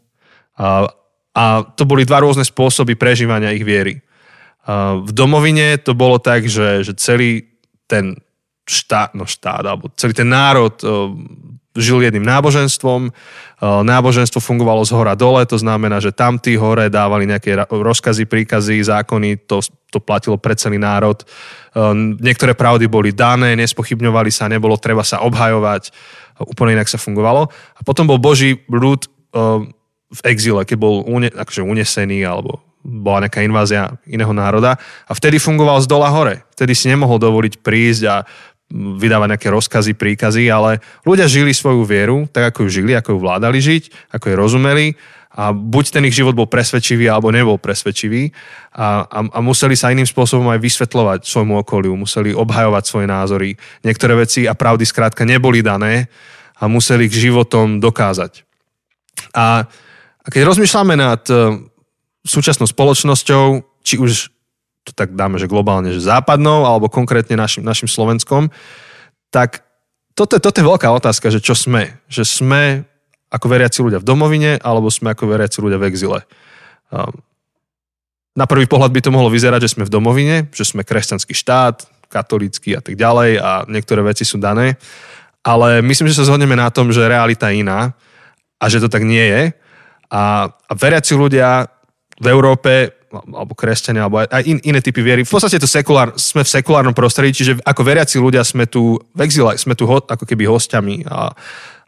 A, 0.58 0.88
a 1.32 1.44
to 1.76 1.88
boli 1.88 2.04
dva 2.04 2.20
rôzne 2.20 2.44
spôsoby 2.44 2.96
prežívania 2.98 3.54
ich 3.54 3.64
viery. 3.64 4.02
A 4.68 4.98
v 5.00 5.10
domovine 5.10 5.80
to 5.80 5.96
bolo 5.96 6.22
tak, 6.22 6.46
že, 6.46 6.86
že 6.86 6.92
celý 6.98 7.48
ten 7.90 8.14
štát, 8.62 9.18
no 9.18 9.26
štát, 9.26 9.66
alebo 9.66 9.90
celý 9.98 10.14
ten 10.14 10.30
národ 10.30 10.70
žil 11.72 12.04
jedným 12.04 12.22
náboženstvom. 12.28 13.10
Náboženstvo 13.64 14.44
fungovalo 14.44 14.84
z 14.84 14.92
hora 14.92 15.16
dole, 15.16 15.40
to 15.48 15.56
znamená, 15.56 16.04
že 16.04 16.12
tam 16.12 16.36
tí 16.36 16.52
hore 16.54 16.92
dávali 16.92 17.24
nejaké 17.24 17.56
rozkazy, 17.64 18.28
príkazy, 18.28 18.84
zákony, 18.84 19.48
to, 19.48 19.64
to 19.88 19.98
platilo 19.98 20.36
pre 20.36 20.52
celý 20.52 20.76
národ. 20.76 21.24
Niektoré 22.20 22.52
pravdy 22.52 22.86
boli 22.92 23.16
dané, 23.16 23.56
nespochybňovali 23.56 24.28
sa, 24.28 24.52
nebolo 24.52 24.76
treba 24.76 25.00
sa 25.00 25.24
obhajovať, 25.24 25.90
úplne 26.44 26.76
inak 26.76 26.92
sa 26.92 27.00
fungovalo. 27.00 27.48
A 27.50 27.80
potom 27.82 28.04
bol 28.04 28.20
Boží 28.20 28.62
ľud 28.68 29.08
v 30.12 30.20
exile, 30.28 30.62
keď 30.68 30.76
bol 30.76 31.02
une, 31.08 31.32
akože 31.32 31.64
unesený 31.64 32.22
alebo 32.28 32.60
bola 32.82 33.24
nejaká 33.24 33.40
invázia 33.46 33.94
iného 34.04 34.34
národa 34.34 34.74
a 35.06 35.12
vtedy 35.14 35.38
fungoval 35.38 35.78
z 35.80 35.86
dola 35.86 36.10
hore. 36.10 36.42
Vtedy 36.52 36.74
si 36.74 36.90
nemohol 36.90 37.22
dovoliť 37.22 37.62
prísť 37.62 38.02
a 38.10 38.16
vydávať 38.72 39.28
nejaké 39.36 39.48
rozkazy, 39.52 39.92
príkazy, 39.94 40.48
ale 40.48 40.80
ľudia 41.04 41.28
žili 41.28 41.52
svoju 41.52 41.84
vieru, 41.84 42.24
tak 42.32 42.52
ako 42.52 42.66
ju 42.66 42.82
žili, 42.82 42.92
ako 42.96 43.14
ju 43.14 43.18
vládali 43.20 43.58
žiť, 43.60 44.12
ako 44.16 44.24
ju 44.32 44.34
rozumeli 44.34 44.86
a 45.32 45.52
buď 45.52 45.84
ten 45.96 46.04
ich 46.04 46.16
život 46.16 46.36
bol 46.36 46.44
presvedčivý, 46.44 47.08
alebo 47.08 47.32
nebol 47.32 47.56
presvedčivý 47.56 48.32
a, 48.76 49.08
a, 49.08 49.18
a 49.32 49.38
museli 49.40 49.72
sa 49.72 49.88
iným 49.88 50.04
spôsobom 50.04 50.44
aj 50.52 50.60
vysvetľovať 50.60 51.20
svojmu 51.24 51.64
okoliu, 51.64 51.96
museli 51.96 52.36
obhajovať 52.36 52.84
svoje 52.84 53.06
názory. 53.08 53.48
Niektoré 53.80 54.12
veci 54.16 54.44
a 54.44 54.52
pravdy 54.52 54.84
skrátka 54.84 55.24
neboli 55.24 55.64
dané 55.64 56.12
a 56.60 56.68
museli 56.68 57.08
k 57.08 57.28
životom 57.28 57.80
dokázať. 57.80 58.44
A, 59.32 59.64
a 60.22 60.26
keď 60.30 60.42
rozmýšľame 60.46 60.94
nad 60.94 61.22
uh, 61.30 61.58
súčasnou 62.22 62.70
spoločnosťou, 62.70 63.44
či 63.82 63.98
už 63.98 64.30
to 64.82 64.90
tak 64.94 65.14
dáme, 65.14 65.38
že 65.38 65.50
globálne, 65.50 65.94
že 65.94 66.02
západnou, 66.02 66.66
alebo 66.66 66.90
konkrétne 66.90 67.38
našim, 67.38 67.62
našim 67.62 67.86
Slovenskom, 67.86 68.50
tak 69.30 69.62
toto, 70.18 70.42
toto 70.42 70.58
je 70.58 70.66
veľká 70.66 70.90
otázka, 70.90 71.30
že 71.30 71.38
čo 71.38 71.54
sme. 71.54 71.94
Že 72.10 72.22
sme 72.26 72.62
ako 73.32 73.46
veriaci 73.48 73.80
ľudia 73.80 74.02
v 74.02 74.08
domovine, 74.08 74.58
alebo 74.60 74.92
sme 74.92 75.14
ako 75.14 75.30
veriaci 75.30 75.62
ľudia 75.62 75.78
v 75.80 75.86
exile. 75.88 76.20
Um, 76.92 77.14
na 78.36 78.44
prvý 78.44 78.68
pohľad 78.68 78.92
by 78.92 79.00
to 79.00 79.14
mohlo 79.14 79.32
vyzerať, 79.32 79.64
že 79.64 79.72
sme 79.78 79.88
v 79.88 79.92
domovine, 79.92 80.36
že 80.52 80.68
sme 80.68 80.84
kresťanský 80.84 81.32
štát, 81.32 81.84
katolícky 82.12 82.76
a 82.76 82.84
tak 82.84 82.96
ďalej 82.96 83.40
a 83.40 83.50
niektoré 83.68 84.04
veci 84.04 84.28
sú 84.28 84.36
dané. 84.36 84.76
Ale 85.40 85.80
myslím, 85.80 86.12
že 86.12 86.20
sa 86.20 86.28
zhodneme 86.28 86.52
na 86.52 86.68
tom, 86.68 86.92
že 86.92 87.08
realita 87.08 87.48
je 87.48 87.64
iná 87.64 87.96
a 88.60 88.64
že 88.68 88.84
to 88.84 88.88
tak 88.92 89.04
nie 89.04 89.24
je. 89.24 89.42
A, 90.12 90.44
a 90.44 90.72
veriaci 90.76 91.16
ľudia 91.16 91.64
v 92.20 92.26
Európe 92.28 93.02
alebo 93.12 93.52
kresťania, 93.52 94.08
alebo 94.08 94.24
aj 94.24 94.42
in, 94.48 94.56
iné 94.64 94.80
typy 94.80 95.04
viery. 95.04 95.20
V 95.20 95.32
podstate 95.36 95.60
to 95.60 95.68
sekulár, 95.68 96.16
sme 96.16 96.48
v 96.48 96.52
sekulárnom 96.52 96.96
prostredí, 96.96 97.36
čiže 97.36 97.60
ako 97.60 97.84
veriaci 97.84 98.16
ľudia 98.16 98.40
sme 98.40 98.64
tu 98.64 98.96
v 98.96 99.20
exile, 99.20 99.52
sme 99.60 99.76
tu 99.76 99.84
ho, 99.84 100.00
ako 100.00 100.24
keby 100.24 100.48
hostiami 100.48 101.04
a, 101.04 101.28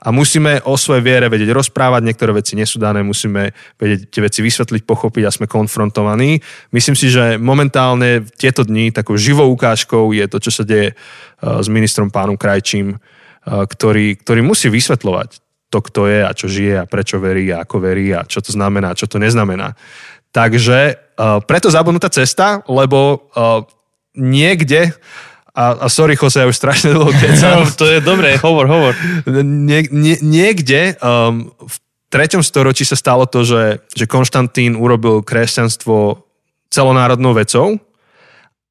a 0.05 0.09
musíme 0.13 0.61
o 0.69 0.77
svojej 0.77 1.01
viere 1.01 1.33
vedieť 1.33 1.49
rozprávať, 1.57 2.05
niektoré 2.05 2.37
veci 2.37 2.53
nie 2.61 2.69
sú 2.69 2.77
dané, 2.77 3.01
musíme 3.01 3.57
vedieť 3.81 4.13
tie 4.13 4.21
veci 4.21 4.45
vysvetliť, 4.45 4.85
pochopiť 4.85 5.25
a 5.25 5.33
sme 5.33 5.49
konfrontovaní. 5.49 6.45
Myslím 6.77 6.93
si, 6.93 7.09
že 7.09 7.41
momentálne 7.41 8.21
v 8.21 8.29
tieto 8.37 8.69
dni 8.69 8.93
takou 8.93 9.17
živou 9.17 9.49
ukážkou 9.49 10.13
je 10.13 10.29
to, 10.29 10.37
čo 10.45 10.61
sa 10.61 10.65
deje 10.69 10.93
uh, 10.93 11.65
s 11.65 11.73
ministrom 11.73 12.13
pánom 12.13 12.37
Krajčím, 12.37 13.01
uh, 13.01 13.65
ktorý, 13.65 14.21
ktorý 14.21 14.45
musí 14.45 14.69
vysvetľovať 14.69 15.44
to, 15.75 15.83
kto 15.83 16.07
je 16.07 16.23
a 16.23 16.31
čo 16.31 16.47
žije 16.47 16.87
a 16.87 16.87
prečo 16.87 17.19
verí 17.19 17.51
a 17.51 17.67
ako 17.67 17.83
verí 17.83 18.15
a 18.15 18.23
čo 18.23 18.39
to 18.39 18.55
znamená, 18.55 18.95
čo 18.95 19.11
to 19.11 19.19
neznamená. 19.19 19.75
Takže 20.31 20.79
uh, 20.95 21.43
preto 21.43 21.67
zabudnutá 21.67 22.07
cesta, 22.15 22.63
lebo 22.71 23.27
uh, 23.35 23.67
niekde 24.15 24.95
a, 25.55 25.87
a 25.87 25.87
sorry, 25.87 26.19
Jose, 26.19 26.43
ja 26.43 26.51
už 26.51 26.59
strašne 26.59 26.91
dlho 26.91 27.15
kecam. 27.15 27.63
No, 27.63 27.71
to 27.79 27.87
je 27.87 28.03
dobré, 28.03 28.35
hovor, 28.39 28.67
hovor. 28.67 28.95
Nie, 29.47 29.87
nie, 29.87 30.19
niekde 30.19 30.99
um, 30.99 31.55
v 31.63 31.77
treťom 32.11 32.43
storočí 32.43 32.83
sa 32.83 32.99
stalo 32.99 33.27
to, 33.27 33.47
že, 33.47 33.87
že 33.95 34.11
Konštantín 34.11 34.75
urobil 34.75 35.23
kresťanstvo 35.23 36.27
celonárodnou 36.75 37.35
vecou 37.39 37.79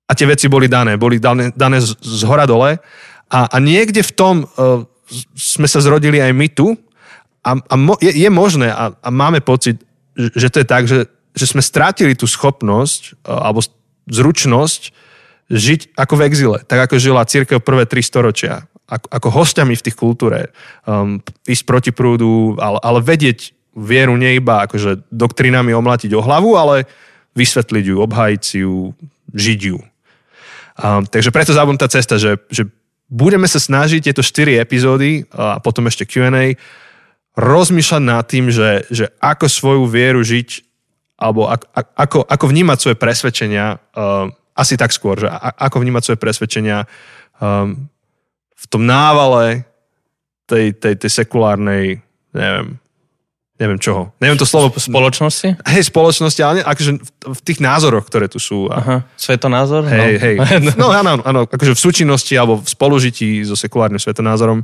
a 0.07 0.11
tie 0.11 0.27
veci 0.27 0.51
boli 0.51 0.67
dané, 0.67 0.99
boli 0.99 1.23
dané, 1.23 1.55
dané 1.55 1.79
z, 1.79 1.95
z 2.03 2.27
hora 2.27 2.43
dole 2.43 2.75
a, 3.31 3.39
a 3.47 3.57
niekde 3.63 4.03
v 4.03 4.11
tom 4.11 4.35
uh, 4.43 4.83
sme 5.39 5.71
sa 5.71 5.79
zrodili 5.79 6.19
aj 6.19 6.31
my 6.35 6.47
tu 6.51 6.75
a, 7.43 7.51
a 7.59 7.75
mo, 7.75 7.99
je, 7.99 8.11
je 8.11 8.29
možné 8.31 8.71
a, 8.71 8.95
a 8.95 9.09
máme 9.11 9.43
pocit, 9.43 9.83
že, 10.15 10.47
to 10.47 10.63
je 10.63 10.67
tak, 10.67 10.87
že, 10.87 11.11
že 11.35 11.45
sme 11.45 11.59
strátili 11.59 12.15
tú 12.15 12.23
schopnosť 12.23 13.19
uh, 13.27 13.51
alebo 13.51 13.59
zručnosť 14.07 14.81
žiť 15.51 15.99
ako 15.99 16.13
v 16.17 16.25
exile, 16.27 16.57
tak 16.63 16.87
ako 16.87 17.03
žila 17.03 17.27
církev 17.27 17.59
prvé 17.59 17.83
tri 17.83 17.99
storočia, 17.99 18.63
ako, 18.87 19.07
ako 19.11 19.27
hostiami 19.29 19.75
v 19.75 19.85
tých 19.85 19.99
kultúre, 19.99 20.55
um, 20.87 21.19
ísť 21.43 21.63
proti 21.67 21.91
prúdu, 21.91 22.55
ale, 22.63 22.79
ale 22.79 22.99
vedieť 23.03 23.51
vieru 23.75 24.15
nie 24.15 24.39
iba 24.39 24.63
akože 24.63 25.09
doktrinami 25.11 25.75
omlatiť 25.75 26.11
o 26.15 26.21
hlavu, 26.23 26.55
ale 26.55 26.87
vysvetliť 27.33 27.85
ju, 27.89 27.95
obhájiť 27.99 28.43
ju, 28.61 28.93
žiť 29.33 29.59
ju. 29.73 29.77
Um, 30.79 31.05
takže 31.05 31.33
preto 31.33 31.53
zabudnutá 31.53 31.89
cesta, 31.89 32.17
že, 32.17 32.39
že 32.49 32.69
budeme 33.09 33.45
sa 33.45 33.61
snažiť 33.61 34.09
tieto 34.09 34.25
4 34.25 34.61
epizódy 34.61 35.25
a 35.33 35.61
potom 35.61 35.85
ešte 35.89 36.05
Q&A 36.05 36.57
rozmýšľať 37.33 38.03
nad 38.03 38.23
tým, 38.25 38.53
že, 38.53 38.85
že 38.93 39.05
ako 39.17 39.45
svoju 39.49 39.83
vieru 39.89 40.21
žiť 40.21 40.61
alebo 41.17 41.47
ako, 41.47 41.65
ako, 41.95 42.17
ako 42.25 42.45
vnímať 42.49 42.77
svoje 42.77 42.97
presvedčenia 42.97 43.79
um, 43.95 44.33
asi 44.53 44.77
tak 44.77 44.93
skôr, 44.93 45.17
že 45.17 45.29
ako 45.57 45.81
vnímať 45.81 46.03
svoje 46.05 46.19
presvedčenia 46.21 46.85
um, 47.41 47.89
v 48.53 48.65
tom 48.69 48.85
návale 48.85 49.65
tej, 50.45 50.77
tej, 50.77 50.93
tej 51.01 51.11
sekulárnej, 51.23 51.99
neviem, 52.31 52.77
neviem 53.57 53.79
čoho. 53.81 54.13
Neviem 54.21 54.37
to 54.37 54.45
slovo. 54.45 54.69
Spoločnosti? 54.77 55.57
Hej, 55.57 55.89
spoločnosti, 55.89 56.41
ale 56.45 56.53
ne, 56.61 56.63
akože 56.63 56.91
v, 57.01 57.09
v 57.33 57.41
tých 57.41 57.59
názoroch, 57.59 58.05
ktoré 58.05 58.29
tu 58.29 58.37
sú. 58.37 58.69
A, 58.69 58.77
Aha, 58.79 58.97
svetonázor? 59.17 59.89
Hej, 59.89 60.13
no. 60.15 60.23
hej. 60.23 60.35
No 60.79 60.93
áno, 60.93 61.19
áno, 61.23 61.41
akože 61.49 61.73
v 61.75 61.81
súčinnosti 61.81 62.37
alebo 62.37 62.61
v 62.61 62.69
spolužití 62.69 63.43
so 63.43 63.57
sekulárnym 63.57 63.99
svetonázorom. 63.99 64.63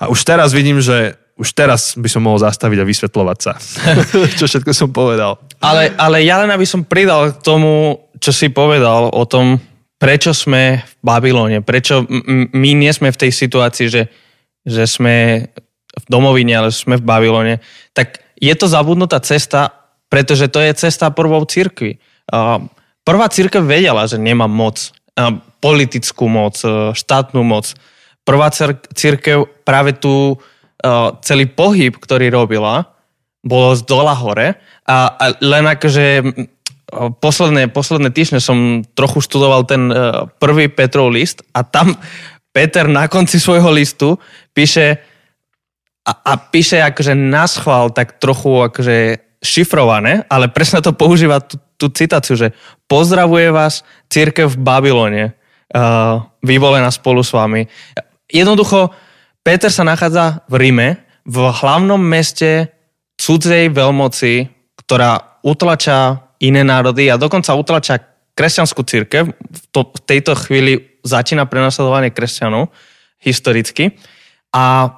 A 0.00 0.08
už 0.08 0.24
teraz 0.24 0.56
vidím, 0.56 0.80
že 0.80 1.19
už 1.40 1.56
teraz 1.56 1.96
by 1.96 2.08
som 2.12 2.28
mohol 2.28 2.36
zastaviť 2.36 2.78
a 2.84 2.88
vysvetľovať 2.88 3.38
sa. 3.40 3.56
čo 4.38 4.44
všetko 4.44 4.76
som 4.76 4.92
povedal. 4.92 5.40
Ale, 5.64 5.96
ale 5.96 6.20
ja 6.20 6.44
len 6.44 6.52
aby 6.52 6.68
som 6.68 6.84
pridal 6.84 7.32
k 7.32 7.40
tomu, 7.40 7.96
čo 8.20 8.28
si 8.28 8.52
povedal 8.52 9.08
o 9.08 9.24
tom, 9.24 9.56
prečo 9.96 10.36
sme 10.36 10.84
v 10.84 10.92
Babylone, 11.00 11.64
prečo 11.64 12.04
my 12.52 12.70
nie 12.76 12.92
sme 12.92 13.08
v 13.08 13.20
tej 13.24 13.32
situácii, 13.32 13.86
že, 13.88 14.02
že 14.68 14.84
sme 14.84 15.48
v 15.90 16.04
domovine, 16.08 16.52
ale 16.52 16.68
sme 16.68 17.00
v 17.00 17.04
Babylone, 17.04 17.54
tak 17.96 18.20
je 18.36 18.52
to 18.52 18.68
zabudnutá 18.68 19.20
cesta, 19.24 19.72
pretože 20.12 20.52
to 20.52 20.60
je 20.60 20.72
cesta 20.76 21.12
prvou 21.12 21.44
církvy. 21.44 22.00
Prvá 23.04 23.26
církev 23.28 23.64
vedela, 23.64 24.04
že 24.04 24.20
nemá 24.20 24.44
moc, 24.48 24.92
politickú 25.60 26.26
moc, 26.26 26.56
e, 26.64 26.96
štátnu 26.96 27.44
moc. 27.44 27.76
Prvá 28.24 28.48
církev 28.96 29.44
práve 29.64 29.92
tu 29.92 30.40
celý 31.20 31.44
pohyb, 31.44 31.92
ktorý 31.92 32.32
robila, 32.32 32.88
bolo 33.40 33.72
z 33.76 33.84
dola 33.88 34.12
hore 34.16 34.60
a, 34.84 34.96
a 35.16 35.24
len 35.40 35.64
akože 35.64 36.24
posledné, 37.20 37.70
posledné 37.70 38.10
týždne 38.12 38.40
som 38.42 38.84
trochu 38.92 39.22
študoval 39.24 39.64
ten 39.64 39.88
uh, 39.88 40.26
prvý 40.42 40.68
Petrov 40.68 41.08
list 41.08 41.40
a 41.54 41.62
tam 41.64 41.96
Peter 42.56 42.90
na 42.90 43.06
konci 43.06 43.38
svojho 43.38 43.70
listu 43.70 44.18
píše 44.50 44.98
a, 46.02 46.12
a 46.12 46.32
píše 46.36 46.82
akože 46.82 47.14
naschval 47.14 47.94
tak 47.94 48.18
trochu 48.18 48.66
akože 48.66 48.96
šifrované, 49.40 50.26
ale 50.28 50.52
presne 50.52 50.84
to 50.84 50.92
používa 50.92 51.40
tú, 51.40 51.56
tú 51.80 51.88
citáciu, 51.88 52.36
že 52.36 52.52
pozdravuje 52.84 53.48
vás 53.48 53.86
církev 54.12 54.52
v 54.52 54.60
Babylone, 54.60 55.24
uh, 55.32 56.20
vyvolená 56.44 56.90
spolu 56.92 57.24
s 57.24 57.32
vami. 57.32 57.64
Jednoducho, 58.28 58.92
Peter 59.40 59.72
sa 59.72 59.88
nachádza 59.88 60.44
v 60.52 60.68
Ríme, 60.68 60.88
v 61.24 61.36
hlavnom 61.48 62.00
meste 62.00 62.68
cudzej 63.16 63.72
veľmoci, 63.72 64.48
ktorá 64.84 65.40
utlača 65.40 66.28
iné 66.40 66.60
národy 66.60 67.08
a 67.08 67.20
dokonca 67.20 67.56
utlača 67.56 68.00
kresťanskú 68.36 68.80
církev. 68.84 69.32
V, 69.32 69.60
to, 69.72 69.88
v 69.88 70.00
tejto 70.04 70.36
chvíli 70.36 71.00
začína 71.04 71.48
prenasledovanie 71.48 72.12
kresťanov 72.12 72.68
historicky. 73.20 73.96
A 74.52 74.96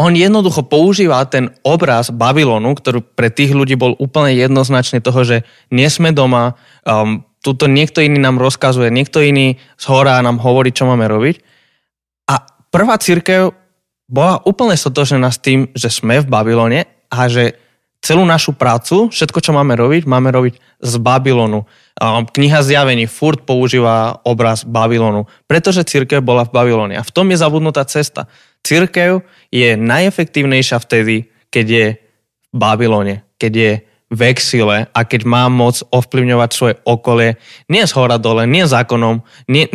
on 0.00 0.16
jednoducho 0.16 0.64
používa 0.64 1.20
ten 1.28 1.52
obraz 1.60 2.08
Babylonu, 2.08 2.72
ktorý 2.72 3.04
pre 3.04 3.28
tých 3.28 3.52
ľudí 3.52 3.76
bol 3.76 3.96
úplne 4.00 4.32
jednoznačne 4.36 5.04
toho, 5.04 5.20
že 5.24 5.36
nie 5.68 5.88
sme 5.92 6.12
doma, 6.12 6.56
um, 6.88 7.24
tuto 7.44 7.68
niekto 7.68 8.00
iný 8.04 8.20
nám 8.20 8.40
rozkazuje, 8.40 8.88
niekto 8.88 9.20
iný 9.20 9.60
z 9.76 9.84
hora 9.88 10.20
nám 10.24 10.40
hovorí, 10.40 10.72
čo 10.72 10.88
máme 10.88 11.08
robiť 11.08 11.50
prvá 12.70 12.96
církev 12.96 13.52
bola 14.10 14.42
úplne 14.42 14.74
sotožená 14.74 15.30
s 15.30 15.38
tým, 15.38 15.70
že 15.74 15.90
sme 15.90 16.18
v 16.18 16.26
Babylone 16.26 16.80
a 17.10 17.30
že 17.30 17.54
celú 18.00 18.24
našu 18.24 18.56
prácu, 18.56 19.12
všetko, 19.12 19.38
čo 19.44 19.52
máme 19.52 19.76
robiť, 19.76 20.08
máme 20.08 20.32
robiť 20.32 20.54
z 20.80 20.94
Babylonu. 20.98 21.68
Kniha 22.32 22.64
zjavení 22.64 23.04
furt 23.04 23.44
používa 23.44 24.18
obraz 24.24 24.64
Babylonu, 24.64 25.28
pretože 25.44 25.84
církev 25.84 26.24
bola 26.24 26.48
v 26.48 26.50
Babylone. 26.50 26.96
A 26.96 27.04
v 27.04 27.12
tom 27.12 27.28
je 27.28 27.36
zabudnutá 27.36 27.84
cesta. 27.84 28.24
Církev 28.64 29.20
je 29.52 29.76
najefektívnejšia 29.76 30.80
vtedy, 30.80 31.28
keď 31.52 31.66
je 31.68 31.86
v 32.50 32.56
Babylone, 32.56 33.22
keď 33.36 33.52
je 33.52 33.72
v 34.10 34.20
exile 34.26 34.90
a 34.90 35.00
keď 35.06 35.22
má 35.22 35.46
moc 35.46 35.86
ovplyvňovať 35.86 36.50
svoje 36.50 36.74
okolie, 36.82 37.38
nie 37.70 37.84
z 37.86 37.92
hora 37.94 38.18
dole, 38.18 38.42
nie 38.48 38.66
zákonom, 38.66 39.22
nie, 39.46 39.70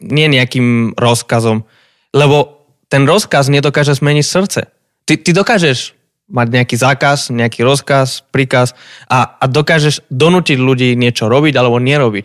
nie 0.00 0.26
nejakým 0.30 0.96
rozkazom, 0.96 1.68
lebo 2.14 2.64
ten 2.86 3.02
rozkaz 3.02 3.50
nedokáže 3.50 3.98
zmeniť 3.98 4.24
srdce. 4.24 4.60
Ty, 5.04 5.14
ty 5.18 5.30
dokážeš 5.34 5.98
mať 6.30 6.46
nejaký 6.48 6.76
zákaz, 6.78 7.34
nejaký 7.34 7.60
rozkaz, 7.66 8.24
príkaz 8.32 8.72
a, 9.10 9.36
a 9.36 9.44
dokážeš 9.44 10.06
donútiť 10.08 10.56
ľudí 10.56 10.96
niečo 10.96 11.28
robiť 11.28 11.52
alebo 11.58 11.76
nerobiť. 11.82 12.24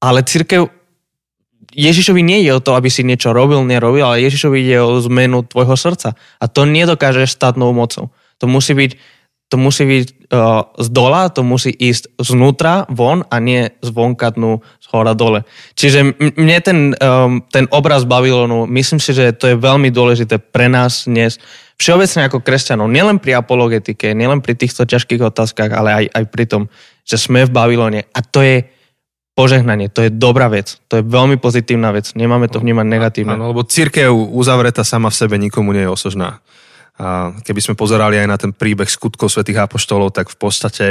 Ale 0.00 0.24
církev, 0.24 0.72
Ježišovi 1.76 2.22
nie 2.24 2.46
je 2.46 2.56
o 2.56 2.64
to, 2.64 2.72
aby 2.72 2.88
si 2.88 3.04
niečo 3.04 3.36
robil, 3.36 3.60
nerobil, 3.66 4.06
ale 4.06 4.24
Ježišovi 4.24 4.56
ide 4.64 4.80
o 4.80 4.96
zmenu 5.04 5.44
tvojho 5.44 5.76
srdca. 5.76 6.16
A 6.40 6.44
to 6.48 6.64
nedokážeš 6.64 7.36
štátnou 7.36 7.76
mocou. 7.76 8.08
To 8.40 8.48
musí 8.48 8.72
byť 8.72 8.96
to 9.46 9.54
musí 9.54 9.86
byť 9.86 10.06
uh, 10.34 10.74
z 10.74 10.88
dola, 10.90 11.30
to 11.30 11.46
musí 11.46 11.70
ísť 11.70 12.18
znútra 12.18 12.82
von 12.90 13.22
a 13.30 13.38
nie 13.38 13.70
zvonka 13.78 14.34
dnu 14.34 14.58
z 14.82 14.86
hora 14.90 15.14
dole. 15.14 15.46
Čiže 15.78 16.18
mne 16.18 16.58
ten, 16.62 16.78
um, 16.98 17.38
ten 17.46 17.70
obraz 17.70 18.02
Babylonu, 18.02 18.66
myslím 18.66 18.98
si, 18.98 19.14
že 19.14 19.30
to 19.38 19.54
je 19.54 19.56
veľmi 19.56 19.94
dôležité 19.94 20.42
pre 20.42 20.66
nás 20.66 21.06
dnes, 21.06 21.38
všeobecne 21.78 22.26
ako 22.26 22.42
kresťanov, 22.42 22.90
nielen 22.90 23.22
pri 23.22 23.38
apologetike, 23.38 24.16
nielen 24.18 24.42
pri 24.42 24.58
týchto 24.58 24.82
ťažkých 24.82 25.22
otázkach, 25.22 25.70
ale 25.70 25.90
aj, 25.94 26.04
aj 26.10 26.24
pri 26.26 26.44
tom, 26.50 26.62
že 27.06 27.20
sme 27.20 27.46
v 27.46 27.54
Babylone 27.54 28.00
a 28.10 28.20
to 28.26 28.42
je 28.42 28.66
požehnanie, 29.36 29.92
to 29.92 30.08
je 30.08 30.10
dobrá 30.10 30.48
vec, 30.48 30.80
to 30.88 30.98
je 30.98 31.02
veľmi 31.04 31.36
pozitívna 31.36 31.92
vec, 31.92 32.16
nemáme 32.16 32.48
to 32.48 32.56
vnímať 32.58 32.86
negatívne. 32.88 33.36
Áno, 33.36 33.52
lebo 33.52 33.62
církev 33.68 34.08
uzavretá 34.10 34.80
sama 34.82 35.12
v 35.12 35.18
sebe 35.20 35.36
nikomu 35.36 35.76
nie 35.76 35.84
je 35.84 35.92
osožná. 35.92 36.40
Keby 37.44 37.60
sme 37.60 37.76
pozerali 37.76 38.16
aj 38.16 38.28
na 38.28 38.40
ten 38.40 38.56
príbeh 38.56 38.88
skutkov 38.88 39.28
svätých 39.28 39.60
apoštolov, 39.60 40.16
tak 40.16 40.32
v 40.32 40.36
podstate 40.40 40.86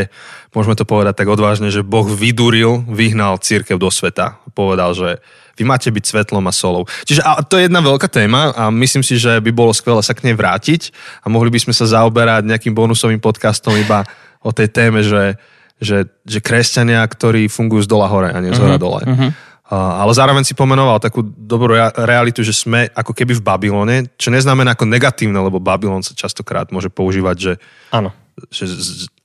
môžeme 0.53 0.77
to 0.77 0.85
povedať 0.85 1.17
tak 1.17 1.33
odvážne, 1.33 1.74
že 1.74 1.81
Boh 1.81 2.05
vyduril, 2.05 2.85
vyhnal 2.85 3.41
církev 3.41 3.81
do 3.81 3.89
sveta. 3.89 4.38
Povedal, 4.53 4.93
že 4.93 5.17
vy 5.57 5.65
máte 5.65 5.89
byť 5.89 6.03
svetlom 6.05 6.45
a 6.45 6.53
solou. 6.53 6.85
Čiže 7.09 7.25
a 7.25 7.41
to 7.41 7.57
je 7.57 7.65
jedna 7.65 7.81
veľká 7.81 8.05
téma 8.05 8.53
a 8.53 8.69
myslím 8.69 9.01
si, 9.01 9.17
že 9.17 9.41
by 9.41 9.50
bolo 9.50 9.74
skvelé 9.74 10.03
sa 10.05 10.13
k 10.13 10.29
nej 10.29 10.38
vrátiť 10.38 10.93
a 11.24 11.31
mohli 11.31 11.50
by 11.50 11.57
sme 11.65 11.74
sa 11.74 11.89
zaoberať 11.89 12.45
nejakým 12.45 12.77
bonusovým 12.77 13.24
podcastom 13.24 13.74
iba 13.74 14.05
o 14.45 14.53
tej 14.53 14.69
téme, 14.69 15.01
že, 15.01 15.41
že, 15.81 16.05
že 16.21 16.38
kresťania, 16.38 17.01
ktorí 17.01 17.50
fungujú 17.50 17.88
z 17.88 17.89
dola 17.89 18.05
hore 18.05 18.29
a 18.29 18.38
nie 18.43 18.53
z 18.53 18.62
hora 18.62 18.77
uh-huh, 18.77 18.85
dole. 18.85 19.01
Uh-huh. 19.09 19.31
Ale 19.65 20.13
zároveň 20.13 20.45
si 20.45 20.53
pomenoval 20.53 21.01
takú 21.01 21.25
dobrú 21.25 21.74
realitu, 21.98 22.45
že 22.45 22.53
sme 22.53 22.86
ako 22.93 23.17
keby 23.17 23.34
v 23.34 23.45
Babylone, 23.45 23.95
čo 24.13 24.29
neznamená 24.29 24.77
ako 24.77 24.86
negatívne, 24.86 25.41
lebo 25.41 25.57
Babylon 25.57 26.05
sa 26.05 26.13
častokrát 26.13 26.69
môže 26.69 26.93
používať, 26.93 27.36
že, 27.41 27.53
Áno. 27.89 28.13
že 28.53 28.69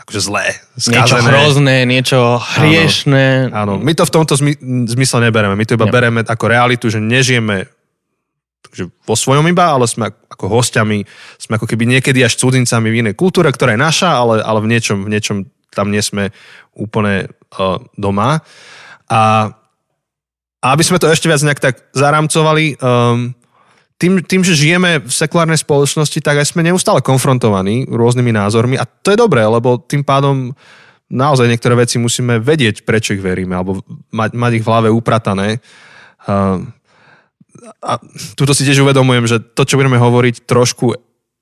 akože 0.00 0.20
zlé, 0.24 0.56
skazené. 0.80 0.96
Niečo 0.96 1.18
hrozné, 1.28 1.76
niečo 1.84 2.20
hriešné. 2.56 3.52
Áno. 3.52 3.76
Áno, 3.76 3.84
my 3.84 3.92
to 3.92 4.08
v 4.08 4.14
tomto 4.16 4.40
zmysle 4.88 5.28
nebereme. 5.28 5.52
My 5.60 5.68
to 5.68 5.76
iba 5.76 5.84
Nie. 5.84 5.92
bereme 5.92 6.24
ako 6.24 6.44
realitu, 6.48 6.88
že 6.88 7.04
nežijeme 7.04 7.68
takže 8.70 8.86
vo 9.02 9.18
svojom 9.18 9.44
iba, 9.50 9.74
ale 9.74 9.84
sme 9.90 10.14
ako 10.30 10.46
hostiami, 10.46 11.02
sme 11.42 11.58
ako 11.58 11.66
keby 11.66 11.90
niekedy 11.90 12.22
až 12.22 12.38
cudzincami 12.38 12.88
v 12.88 13.02
inej 13.02 13.14
kultúre, 13.18 13.50
ktorá 13.50 13.74
je 13.74 13.82
naša, 13.82 14.14
ale, 14.14 14.46
ale 14.46 14.62
v, 14.62 14.70
niečom, 14.70 14.98
v 15.04 15.10
niečom 15.10 15.36
tam 15.74 15.90
nie 15.90 15.98
sme 15.98 16.30
úplne 16.78 17.26
uh, 17.58 17.82
doma. 17.98 18.46
A, 19.10 19.50
a 20.60 20.76
aby 20.76 20.84
sme 20.84 21.00
to 21.00 21.08
ešte 21.08 21.28
viac 21.28 21.40
nejak 21.40 21.60
tak 21.60 21.74
zaramcovali, 21.96 22.76
um, 22.80 23.32
tým, 24.00 24.24
tým, 24.24 24.40
že 24.40 24.56
žijeme 24.56 25.04
v 25.04 25.12
sekulárnej 25.12 25.60
spoločnosti, 25.60 26.24
tak 26.24 26.40
aj 26.40 26.56
sme 26.56 26.64
neustále 26.64 27.04
konfrontovaní 27.04 27.84
rôznymi 27.88 28.32
názormi 28.32 28.76
a 28.80 28.88
to 28.88 29.12
je 29.12 29.18
dobré, 29.20 29.44
lebo 29.44 29.76
tým 29.76 30.00
pádom 30.04 30.56
naozaj 31.12 31.48
niektoré 31.48 31.76
veci 31.76 32.00
musíme 32.00 32.40
vedieť, 32.40 32.88
prečo 32.88 33.12
ich 33.12 33.20
veríme, 33.20 33.56
alebo 33.56 33.84
mať, 34.12 34.30
mať 34.32 34.52
ich 34.56 34.64
v 34.64 34.70
hlave 34.70 34.88
upratané. 34.88 35.60
Uh, 36.24 36.64
a 37.80 38.00
tuto 38.36 38.56
si 38.56 38.64
tiež 38.64 38.80
uvedomujem, 38.80 39.24
že 39.28 39.36
to, 39.40 39.68
čo 39.68 39.76
budeme 39.76 40.00
hovoriť, 40.00 40.48
trošku 40.48 40.96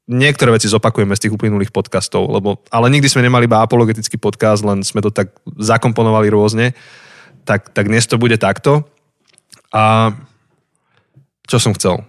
niektoré 0.08 0.56
veci 0.56 0.66
zopakujeme 0.72 1.12
z 1.14 1.28
tých 1.28 1.34
uplynulých 1.36 1.70
podcastov, 1.70 2.26
lebo, 2.32 2.64
ale 2.72 2.88
nikdy 2.88 3.06
sme 3.12 3.22
nemali 3.28 3.44
iba 3.44 3.60
apologetický 3.60 4.16
podcast, 4.16 4.64
len 4.64 4.80
sme 4.80 5.04
to 5.04 5.12
tak 5.12 5.36
zakomponovali 5.60 6.32
rôzne, 6.32 6.72
tak, 7.44 7.70
tak 7.76 7.92
dnes 7.92 8.08
to 8.08 8.16
bude 8.16 8.34
takto. 8.40 8.88
A 9.72 10.12
čo 11.48 11.56
som 11.60 11.72
chcel? 11.76 12.00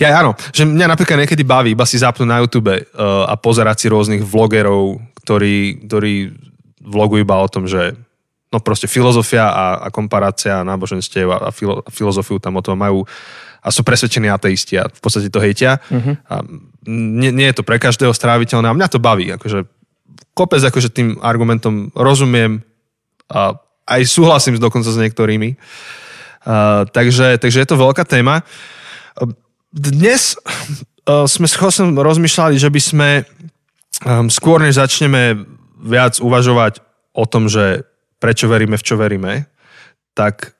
Ja 0.00 0.12
áno, 0.18 0.32
že 0.52 0.64
mňa 0.64 0.88
napríklad 0.88 1.24
niekedy 1.24 1.44
baví 1.44 1.76
iba 1.76 1.84
si 1.84 2.00
zapnúť 2.00 2.28
na 2.28 2.40
YouTube 2.40 2.72
uh, 2.72 2.82
a 3.28 3.36
pozerať 3.36 3.84
si 3.84 3.86
rôznych 3.92 4.24
vlogerov, 4.24 5.00
ktorí, 5.22 5.86
ktorí 5.88 6.32
vlogujú 6.80 7.20
iba 7.22 7.36
o 7.36 7.48
tom, 7.48 7.68
že 7.68 7.92
no 8.48 8.58
proste 8.62 8.88
filozofia 8.88 9.52
a, 9.52 9.66
a 9.84 9.88
komparácia 9.92 10.64
náboženstiev 10.64 11.28
a, 11.28 11.38
a, 11.48 11.50
filo, 11.52 11.84
a 11.84 11.90
filozofiu 11.92 12.40
tam 12.40 12.56
o 12.56 12.64
tom 12.64 12.78
majú 12.80 13.04
a 13.60 13.68
sú 13.74 13.82
presvedčení 13.82 14.30
ateisti 14.30 14.78
a 14.78 14.86
v 14.86 15.00
podstate 15.02 15.28
to 15.28 15.42
hejtia. 15.42 15.82
Uh-huh. 15.90 16.14
A 16.30 16.46
nie, 16.86 17.34
nie 17.34 17.50
je 17.50 17.58
to 17.58 17.66
pre 17.66 17.82
každého 17.82 18.14
stráviteľné 18.14 18.70
a 18.70 18.76
mňa 18.78 18.88
to 18.88 19.02
baví. 19.02 19.34
Akože 19.34 19.66
kopec 20.38 20.62
akože 20.62 20.94
tým 20.94 21.18
argumentom 21.18 21.90
rozumiem 21.92 22.62
a 23.26 23.58
aj 23.90 24.02
súhlasím 24.06 24.62
dokonca 24.62 24.86
s 24.86 24.98
niektorými. 24.98 25.58
Uh, 25.58 26.05
takže, 26.94 27.42
takže 27.42 27.58
je 27.58 27.68
to 27.68 27.76
veľká 27.76 28.06
téma. 28.06 28.46
Dnes 29.74 30.38
uh, 30.38 31.26
sme 31.26 31.50
s 31.50 31.58
Chosom 31.58 31.98
rozmýšľali, 31.98 32.56
že 32.56 32.70
by 32.70 32.80
sme 32.80 33.08
um, 34.06 34.30
skôr 34.30 34.62
než 34.62 34.78
začneme 34.78 35.42
viac 35.82 36.22
uvažovať 36.22 36.80
o 37.12 37.24
tom, 37.26 37.50
že 37.50 37.84
prečo 38.22 38.46
veríme, 38.48 38.78
v 38.78 38.86
čo 38.86 38.94
veríme, 38.96 39.50
tak 40.16 40.56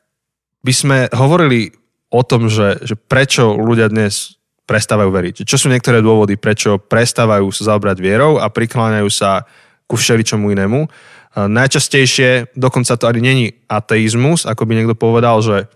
by 0.60 0.72
sme 0.74 0.98
hovorili 1.14 1.72
o 2.12 2.22
tom, 2.26 2.50
že, 2.50 2.82
že 2.84 2.98
prečo 2.98 3.56
ľudia 3.56 3.88
dnes 3.88 4.36
prestávajú 4.66 5.10
veriť. 5.14 5.36
Čo 5.46 5.56
sú 5.56 5.66
niektoré 5.70 6.02
dôvody, 6.02 6.34
prečo 6.34 6.82
prestávajú 6.82 7.48
sa 7.54 7.72
zaobrať 7.72 8.02
vierou 8.02 8.42
a 8.42 8.50
prikláňajú 8.50 9.08
sa 9.08 9.46
ku 9.86 9.94
všeličomu 9.94 10.50
inému. 10.50 10.90
Najčastejšie, 11.36 12.56
dokonca 12.56 12.96
to 12.96 13.04
ani 13.04 13.20
není 13.20 13.46
ateizmus, 13.68 14.48
ako 14.48 14.64
by 14.64 14.72
niekto 14.72 14.96
povedal, 14.96 15.44
že 15.44 15.68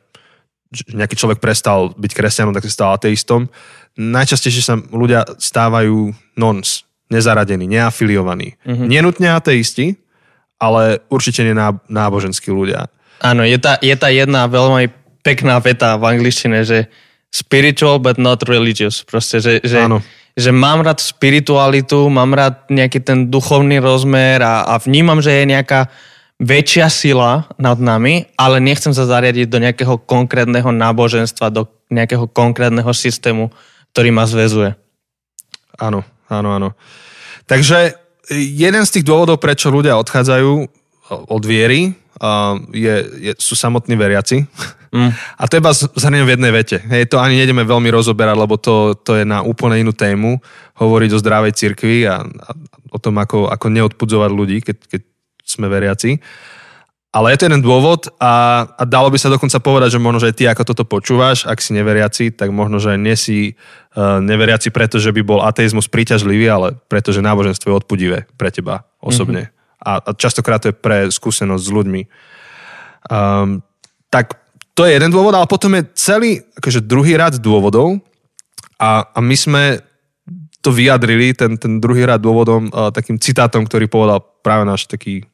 nejaký 0.97 1.21
človek 1.21 1.39
prestal 1.43 1.93
byť 1.93 2.13
kresťanom, 2.17 2.57
tak 2.57 2.65
sa 2.65 2.73
stal 2.73 2.91
ateistom. 2.97 3.53
Najčastejšie 4.01 4.63
sa 4.65 4.81
ľudia 4.81 5.29
stávajú 5.37 6.17
nons, 6.41 6.89
nezaradení, 7.13 7.69
neafiliovaní. 7.69 8.57
Mm-hmm. 8.65 8.89
Nenutne 8.89 9.29
ateisti, 9.37 10.01
ale 10.57 11.05
určite 11.13 11.45
nie 11.45 11.53
náboženskí 11.93 12.49
ľudia. 12.49 12.89
Áno, 13.21 13.45
je 13.45 13.61
tá, 13.61 13.77
je 13.85 13.93
tá 14.01 14.09
jedna 14.09 14.49
veľmi 14.49 14.89
pekná 15.21 15.61
veta 15.61 16.01
v 16.01 16.17
angličtine, 16.17 16.65
že 16.65 16.89
spiritual 17.29 18.01
but 18.01 18.17
not 18.17 18.49
religious. 18.49 19.05
Proste, 19.05 19.45
že, 19.45 19.61
že, 19.61 19.85
že 20.39 20.51
mám 20.55 20.81
rád 20.81 21.03
spiritualitu, 21.03 22.07
mám 22.09 22.35
rád 22.35 22.71
nejaký 22.71 23.03
ten 23.03 23.19
duchovný 23.29 23.83
rozmer 23.83 24.43
a, 24.43 24.67
a 24.67 24.75
vnímam, 24.79 25.19
že 25.19 25.33
je 25.33 25.45
nejaká 25.51 25.91
väčšia 26.41 26.89
sila 26.89 27.45
nad 27.61 27.77
nami, 27.77 28.25
ale 28.41 28.65
nechcem 28.65 28.97
sa 28.97 29.05
zariadiť 29.05 29.47
do 29.47 29.61
nejakého 29.61 30.01
konkrétneho 30.01 30.73
náboženstva, 30.73 31.53
do 31.53 31.69
nejakého 31.93 32.25
konkrétneho 32.33 32.89
systému, 32.97 33.53
ktorý 33.93 34.11
ma 34.15 34.25
zväzuje. 34.25 34.73
Áno, 35.77 36.01
áno, 36.33 36.49
áno. 36.57 36.69
Takže 37.45 37.93
jeden 38.33 38.83
z 38.87 38.91
tých 38.91 39.05
dôvodov, 39.05 39.37
prečo 39.43 39.69
ľudia 39.69 40.01
odchádzajú 40.01 40.53
od 41.29 41.43
viery, 41.45 41.93
je, 42.73 42.95
je, 43.21 43.33
sú 43.37 43.53
samotní 43.57 43.97
veriaci. 43.97 44.45
Mm. 44.91 45.15
A 45.15 45.43
to 45.47 45.55
iba 45.59 45.71
zhrniem 45.75 46.27
v 46.27 46.35
jednej 46.35 46.51
vete. 46.51 46.77
Hej, 46.83 47.15
to 47.15 47.23
ani 47.23 47.39
nejdeme 47.39 47.63
veľmi 47.63 47.91
rozoberať, 47.95 48.37
lebo 48.37 48.59
to, 48.59 48.99
to 48.99 49.23
je 49.23 49.25
na 49.25 49.41
úplne 49.47 49.79
inú 49.79 49.95
tému. 49.95 50.43
Hovoriť 50.75 51.11
o 51.15 51.23
zdravej 51.23 51.53
cirkvi 51.55 52.11
a, 52.11 52.27
a 52.27 52.51
o 52.91 52.99
tom, 52.99 53.15
ako, 53.23 53.47
ako 53.47 53.67
neodpudzovať 53.71 54.31
ľudí, 54.35 54.59
keď, 54.67 54.77
keď 54.91 55.03
sme 55.47 55.71
veriaci. 55.71 56.19
Ale 57.11 57.35
je 57.35 57.43
to 57.43 57.47
jeden 57.51 57.63
dôvod 57.63 58.07
a, 58.23 58.67
a 58.79 58.83
dalo 58.87 59.11
by 59.11 59.19
sa 59.19 59.27
dokonca 59.27 59.59
povedať, 59.59 59.99
že 59.99 60.03
možno, 60.03 60.23
že 60.23 60.31
aj 60.31 60.37
ty, 60.39 60.45
ako 60.47 60.63
toto 60.63 60.87
počúvaš, 60.87 61.43
ak 61.43 61.59
si 61.59 61.75
neveriaci, 61.75 62.31
tak 62.31 62.55
možno, 62.55 62.79
že 62.79 62.95
nie 62.95 63.19
si 63.19 63.59
uh, 63.99 64.23
neveriaci 64.23 64.71
preto, 64.71 65.03
že 65.03 65.11
by 65.11 65.23
bol 65.27 65.43
ateizmus 65.43 65.91
príťažlivý, 65.91 66.47
ale 66.47 66.79
preto, 66.87 67.11
že 67.11 67.19
náboženstvo 67.19 67.67
je 67.67 67.79
odpudivé 67.83 68.19
pre 68.39 68.55
teba 68.55 68.87
osobne. 69.03 69.51
Mm-hmm. 69.51 69.83
A, 69.83 69.93
a 70.07 70.11
častokrát 70.15 70.63
to 70.63 70.71
je 70.71 70.77
pre 70.79 71.11
skúsenosť 71.11 71.65
s 71.67 71.75
ľuďmi. 71.75 72.03
Um, 73.11 73.67
tak 74.07 74.39
to 74.75 74.87
je 74.87 74.97
jeden 74.97 75.11
dôvod, 75.11 75.35
ale 75.35 75.51
potom 75.51 75.75
je 75.77 75.83
celý 75.95 76.31
akože 76.57 76.85
druhý 76.85 77.19
rad 77.19 77.37
dôvodov 77.37 78.01
a, 78.81 79.05
a 79.11 79.19
my 79.21 79.37
sme 79.37 79.63
to 80.61 80.71
vyjadrili, 80.73 81.33
ten, 81.33 81.57
ten 81.57 81.81
druhý 81.81 82.05
rad 82.05 82.21
dôvodom 82.21 82.69
uh, 82.69 82.93
takým 82.93 83.17
citátom, 83.17 83.65
ktorý 83.65 83.89
povedal 83.89 84.21
práve 84.45 84.69
náš 84.69 84.85
taký 84.85 85.25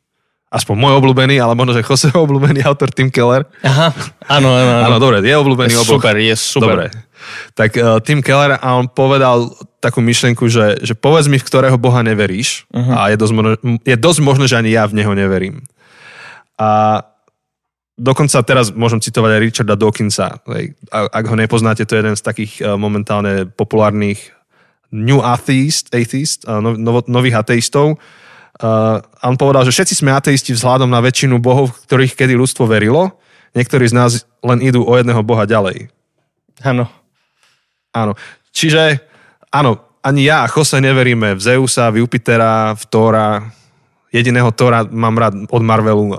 aspoň 0.46 0.75
môj 0.79 0.92
obľúbený, 1.03 1.42
ale 1.42 1.59
možno, 1.59 1.75
že 1.75 1.83
Joseho 1.83 2.22
obľúbený 2.22 2.62
autor 2.62 2.94
Tim 2.94 3.11
Keller. 3.11 3.42
Aha, 3.66 3.90
áno, 4.31 4.49
áno. 4.55 4.70
Áno, 4.70 4.85
áno 4.87 4.99
dobre, 5.03 5.18
je 5.18 5.35
obľúbený 5.35 5.75
je 5.75 5.81
oboch. 5.83 5.99
Super, 5.99 6.14
je 6.22 6.35
super. 6.38 6.66
Dobre. 6.70 6.87
Tak 7.59 7.70
uh, 7.75 7.99
Tim 7.99 8.22
Keller 8.22 8.55
a 8.62 8.68
on 8.79 8.87
povedal 8.87 9.51
takú 9.83 9.99
myšlenku, 9.99 10.46
že, 10.46 10.79
že 10.79 10.94
povedz 10.94 11.27
mi, 11.27 11.42
v 11.42 11.46
ktorého 11.46 11.75
Boha 11.75 12.07
neveríš 12.07 12.70
uh-huh. 12.70 12.94
a 12.94 13.03
je 13.11 13.16
dosť, 13.18 13.35
možno, 13.35 13.51
je 13.83 13.96
dosť 13.99 14.20
možné, 14.22 14.44
že 14.46 14.59
ani 14.62 14.70
ja 14.70 14.87
v 14.87 15.03
Neho 15.03 15.12
neverím. 15.12 15.66
A 16.55 17.03
dokonca 17.97 18.45
teraz 18.45 18.71
môžem 18.71 19.01
citovať 19.01 19.31
aj 19.37 19.43
Richarda 19.43 19.75
Dawkinsa. 19.75 20.45
Ak 20.93 21.25
ho 21.27 21.37
nepoznáte, 21.37 21.89
to 21.89 21.97
je 21.97 22.01
jeden 22.05 22.17
z 22.17 22.23
takých 22.23 22.53
eh, 22.61 22.77
momentálne 22.77 23.49
populárnych 23.49 24.33
New 24.93 25.19
Atheist, 25.25 25.91
atheist 25.91 26.45
eh, 26.45 26.61
no, 26.61 26.77
nových 27.09 27.43
ateistov. 27.43 27.99
Uh, 28.57 29.05
a 29.21 29.29
on 29.29 29.37
povedal, 29.37 29.69
že 29.69 29.77
všetci 29.77 30.01
sme 30.01 30.17
ateisti 30.17 30.57
vzhľadom 30.57 30.89
na 30.89 31.05
väčšinu 31.05 31.37
bohov, 31.45 31.77
ktorých 31.85 32.17
kedy 32.17 32.41
ľudstvo 32.41 32.65
verilo. 32.65 33.13
Niektorí 33.53 33.85
z 33.85 33.93
nás 33.93 34.25
len 34.41 34.65
idú 34.65 34.81
o 34.81 34.97
jedného 34.97 35.21
boha 35.21 35.45
ďalej. 35.45 35.93
Áno. 36.65 36.89
Áno. 37.93 38.17
Čiže, 38.57 39.05
áno, 39.53 39.77
ani 40.01 40.25
ja 40.25 40.41
a 40.41 40.49
Jose 40.49 40.81
neveríme 40.81 41.37
v 41.37 41.41
Zeusa, 41.45 41.93
v 41.93 42.01
Jupitera, 42.01 42.73
v 42.73 42.83
Tóra, 42.89 43.45
jediného 44.16 44.48
Tora 44.57 44.88
mám 44.88 45.20
rád 45.20 45.35
od 45.52 45.62
Marvelu. 45.62 46.16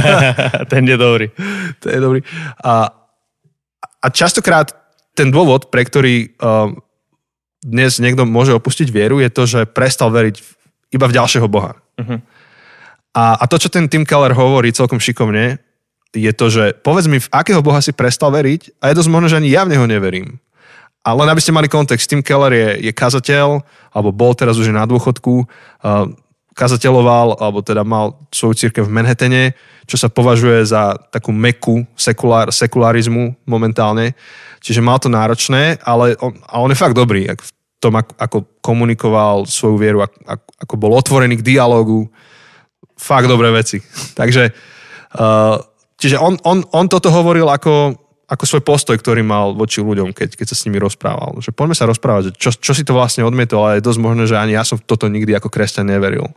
ten 0.72 0.82
je 0.82 0.96
dobrý. 0.98 1.26
ten 1.78 1.90
je 1.96 2.00
dobrý. 2.02 2.20
A, 2.66 2.90
a 4.02 4.06
častokrát 4.10 4.74
ten 5.14 5.30
dôvod, 5.30 5.70
pre 5.70 5.86
ktorý 5.86 6.34
uh, 6.38 6.70
dnes 7.62 7.98
niekto 7.98 8.22
môže 8.26 8.54
opustiť 8.54 8.90
vieru, 8.90 9.18
je 9.18 9.30
to, 9.30 9.42
že 9.46 9.60
prestal 9.66 10.14
veriť 10.14 10.38
iba 10.94 11.06
v 11.10 11.16
ďalšieho 11.18 11.46
Boha. 11.50 11.74
Uh-huh. 11.98 12.18
A, 13.14 13.34
a 13.42 13.44
to, 13.50 13.58
čo 13.58 13.66
ten 13.66 13.90
Tim 13.90 14.06
Keller 14.06 14.34
hovorí 14.34 14.70
celkom 14.70 15.02
šikovne, 15.02 15.58
je 16.14 16.32
to, 16.32 16.46
že 16.48 16.64
povedz 16.80 17.10
mi, 17.10 17.20
v 17.20 17.32
akého 17.34 17.60
Boha 17.60 17.82
si 17.84 17.92
prestal 17.92 18.32
veriť 18.32 18.80
a 18.80 18.88
je 18.88 18.96
dosť 18.96 19.10
možné, 19.12 19.28
že 19.28 19.38
ani 19.42 19.50
ja 19.52 19.66
v 19.66 19.76
neho 19.76 19.84
neverím. 19.84 20.40
A 21.04 21.14
len 21.14 21.28
aby 21.28 21.40
ste 21.40 21.54
mali 21.54 21.68
kontext, 21.70 22.08
Tim 22.08 22.24
Keller 22.24 22.52
je, 22.52 22.68
je 22.88 22.92
kazateľ, 22.92 23.64
alebo 23.92 24.10
bol 24.12 24.32
teraz 24.32 24.56
už 24.56 24.72
na 24.72 24.84
dôchodku, 24.88 25.44
uh, 25.44 26.08
kazateľoval, 26.58 27.38
alebo 27.38 27.62
teda 27.62 27.86
mal 27.86 28.18
svoju 28.34 28.66
církev 28.66 28.82
v 28.82 28.94
Manhattane, 28.98 29.54
čo 29.86 29.94
sa 29.94 30.10
považuje 30.10 30.66
za 30.66 30.98
takú 31.14 31.30
meku 31.30 31.86
sekulár, 31.94 32.50
sekularizmu 32.50 33.38
momentálne. 33.46 34.18
Čiže 34.58 34.82
mal 34.82 34.98
to 34.98 35.06
náročné, 35.06 35.78
ale 35.86 36.18
on, 36.18 36.34
ale 36.50 36.60
on 36.66 36.72
je 36.74 36.82
fakt 36.82 36.98
dobrý 36.98 37.30
v 37.30 37.50
tom, 37.78 37.94
ako, 37.94 38.12
ako 38.18 38.38
komunikoval 38.58 39.46
svoju 39.46 39.78
vieru, 39.78 40.02
ako, 40.02 40.18
ako 40.58 40.74
bol 40.74 40.92
otvorený 40.98 41.38
k 41.38 41.46
dialogu. 41.46 42.10
Fakt 42.98 43.30
dobré 43.30 43.54
veci. 43.54 43.78
Takže 44.20 44.50
uh, 45.14 45.56
čiže 45.94 46.18
on, 46.18 46.34
on, 46.42 46.66
on 46.74 46.90
toto 46.90 47.14
hovoril 47.14 47.46
ako, 47.46 47.94
ako 48.28 48.44
svoj 48.44 48.62
postoj, 48.62 48.96
ktorý 49.00 49.24
mal 49.24 49.56
voči 49.56 49.80
ľuďom, 49.80 50.12
keď, 50.12 50.36
keď 50.36 50.46
sa 50.52 50.56
s 50.60 50.64
nimi 50.68 50.76
rozprával. 50.76 51.40
Že 51.40 51.56
poďme 51.56 51.72
sa 51.72 51.88
rozprávať, 51.88 52.22
že 52.28 52.32
čo, 52.36 52.50
čo 52.52 52.72
si 52.76 52.84
to 52.84 52.92
vlastne 52.92 53.24
odmietol, 53.24 53.64
ale 53.64 53.80
je 53.80 53.88
dosť 53.88 54.00
možné, 54.04 54.28
že 54.28 54.36
ani 54.36 54.52
ja 54.52 54.68
som 54.68 54.76
toto 54.76 55.08
nikdy 55.08 55.32
ako 55.32 55.48
kresťan 55.48 55.88
neveril. 55.88 56.28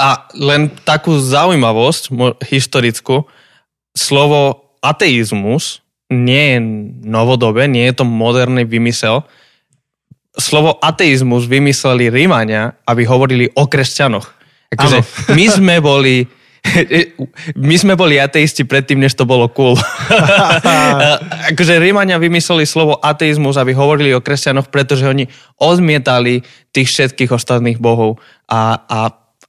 A 0.00 0.24
len 0.32 0.72
takú 0.88 1.20
zaujímavosť 1.20 2.12
historickú, 2.48 3.28
slovo 3.92 4.72
ateizmus 4.80 5.84
nie 6.08 6.56
je 6.56 6.58
novodobé, 7.04 7.68
nie 7.68 7.84
je 7.92 8.00
to 8.00 8.04
moderný 8.08 8.64
vymysel. 8.64 9.28
Slovo 10.36 10.80
ateizmus 10.80 11.44
vymysleli 11.44 12.08
Rímania, 12.08 12.76
aby 12.88 13.04
hovorili 13.04 13.52
o 13.52 13.68
kresťanoch. 13.68 14.32
Akože 14.72 15.04
my 15.32 15.44
sme 15.48 15.76
boli 15.84 16.24
My 17.68 17.76
sme 17.78 17.94
boli 17.94 18.20
ateisti 18.20 18.66
predtým, 18.66 19.00
než 19.00 19.14
to 19.14 19.28
bolo 19.28 19.48
cool. 19.52 19.74
akože 21.52 21.78
Rímania 21.80 22.20
vymysleli 22.20 22.66
slovo 22.66 22.98
ateizmus, 23.00 23.56
aby 23.56 23.72
hovorili 23.72 24.12
o 24.12 24.24
kresťanoch, 24.24 24.68
pretože 24.70 25.06
oni 25.06 25.28
odmietali 25.60 26.42
tých 26.74 26.88
všetkých 26.92 27.30
ostatných 27.32 27.78
bohov. 27.80 28.18
A, 28.50 28.80
a, 28.86 28.98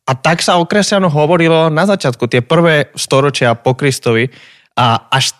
a 0.07 0.11
tak 0.15 0.45
sa 0.45 0.61
o 0.61 0.67
kresťanoch 0.67 1.13
hovorilo 1.13 1.73
na 1.73 1.83
začiatku, 1.89 2.29
tie 2.29 2.41
prvé 2.45 2.93
storočia 2.95 3.57
po 3.57 3.73
Kristovi. 3.73 4.29
A 4.77 5.09
až 5.09 5.33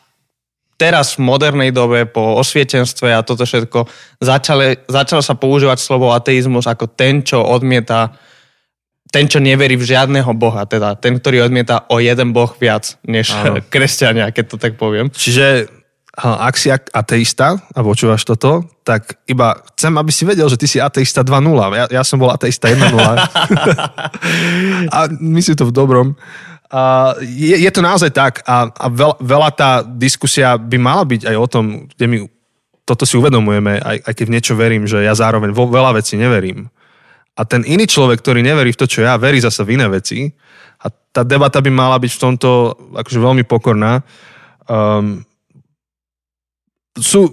teraz 0.77 1.17
v 1.17 1.25
modernej 1.25 1.73
dobe 1.73 2.05
po 2.05 2.37
osvietenstve 2.37 3.09
a 3.09 3.25
toto 3.25 3.49
všetko 3.49 3.89
začali, 4.21 4.85
začalo 4.85 5.21
sa 5.25 5.33
používať 5.33 5.81
slovo 5.81 6.13
ateizmus 6.13 6.69
ako 6.69 6.85
ten, 6.93 7.25
čo 7.25 7.41
odmieta 7.41 8.13
ten, 9.07 9.27
čo 9.27 9.39
neverí 9.39 9.79
v 9.79 9.87
žiadneho 9.87 10.27
boha, 10.35 10.67
teda 10.67 10.95
ten, 10.99 11.19
ktorý 11.19 11.47
odmieta 11.47 11.87
o 11.87 11.99
jeden 12.03 12.35
boh 12.35 12.51
viac 12.59 12.99
než 13.07 13.31
Áno. 13.33 13.63
kresťania, 13.73 14.31
keď 14.35 14.45
to 14.45 14.57
tak 14.59 14.75
poviem. 14.75 15.07
Čiže 15.11 15.77
ak 16.17 16.57
si 16.57 16.73
ateista 16.73 17.61
a 17.61 17.79
počúvaš 17.85 18.25
toto, 18.25 18.65
tak 18.81 19.21
iba 19.29 19.53
chcem, 19.77 19.93
aby 20.01 20.09
si 20.09 20.25
vedel, 20.25 20.49
že 20.49 20.57
ty 20.57 20.65
si 20.65 20.81
ateista 20.81 21.21
2.0. 21.21 21.45
Ja, 21.77 22.01
ja 22.01 22.03
som 22.03 22.17
bol 22.17 22.33
ateista 22.33 22.73
1.0. 22.73 22.89
a 24.97 24.99
myslím 25.13 25.53
to 25.53 25.69
v 25.69 25.77
dobrom. 25.77 26.17
Uh, 26.67 27.15
je, 27.21 27.61
je 27.61 27.71
to 27.71 27.85
naozaj 27.85 28.11
tak 28.11 28.41
a, 28.43 28.65
a 28.65 28.85
veľa, 28.89 29.15
veľa 29.23 29.49
tá 29.55 29.71
diskusia 29.85 30.57
by 30.57 30.75
mala 30.81 31.05
byť 31.05 31.29
aj 31.29 31.35
o 31.37 31.47
tom, 31.47 31.87
kde 31.95 32.05
my 32.09 32.17
toto 32.83 33.05
si 33.05 33.15
uvedomujeme, 33.19 33.83
aj, 33.83 33.97
aj 34.03 34.13
keď 34.15 34.25
v 34.25 34.33
niečo 34.33 34.55
verím, 34.55 34.87
že 34.87 35.03
ja 35.03 35.11
zároveň 35.11 35.51
vo 35.51 35.67
veľa 35.67 35.99
vecí 35.99 36.15
neverím. 36.15 36.71
A 37.37 37.45
ten 37.45 37.61
iný 37.69 37.85
človek, 37.85 38.17
ktorý 38.17 38.41
neverí 38.41 38.73
v 38.73 38.79
to, 38.81 38.89
čo 38.89 39.05
ja, 39.05 39.13
verí 39.21 39.37
zase 39.37 39.61
v 39.61 39.77
iné 39.77 39.85
veci. 39.85 40.25
A 40.81 40.89
tá 40.89 41.21
debata 41.21 41.61
by 41.61 41.69
mala 41.69 42.01
byť 42.01 42.11
v 42.17 42.21
tomto 42.21 42.49
akože 42.97 43.19
veľmi 43.21 43.43
pokorná. 43.45 44.01
Um, 44.65 45.21
sú, 46.97 47.29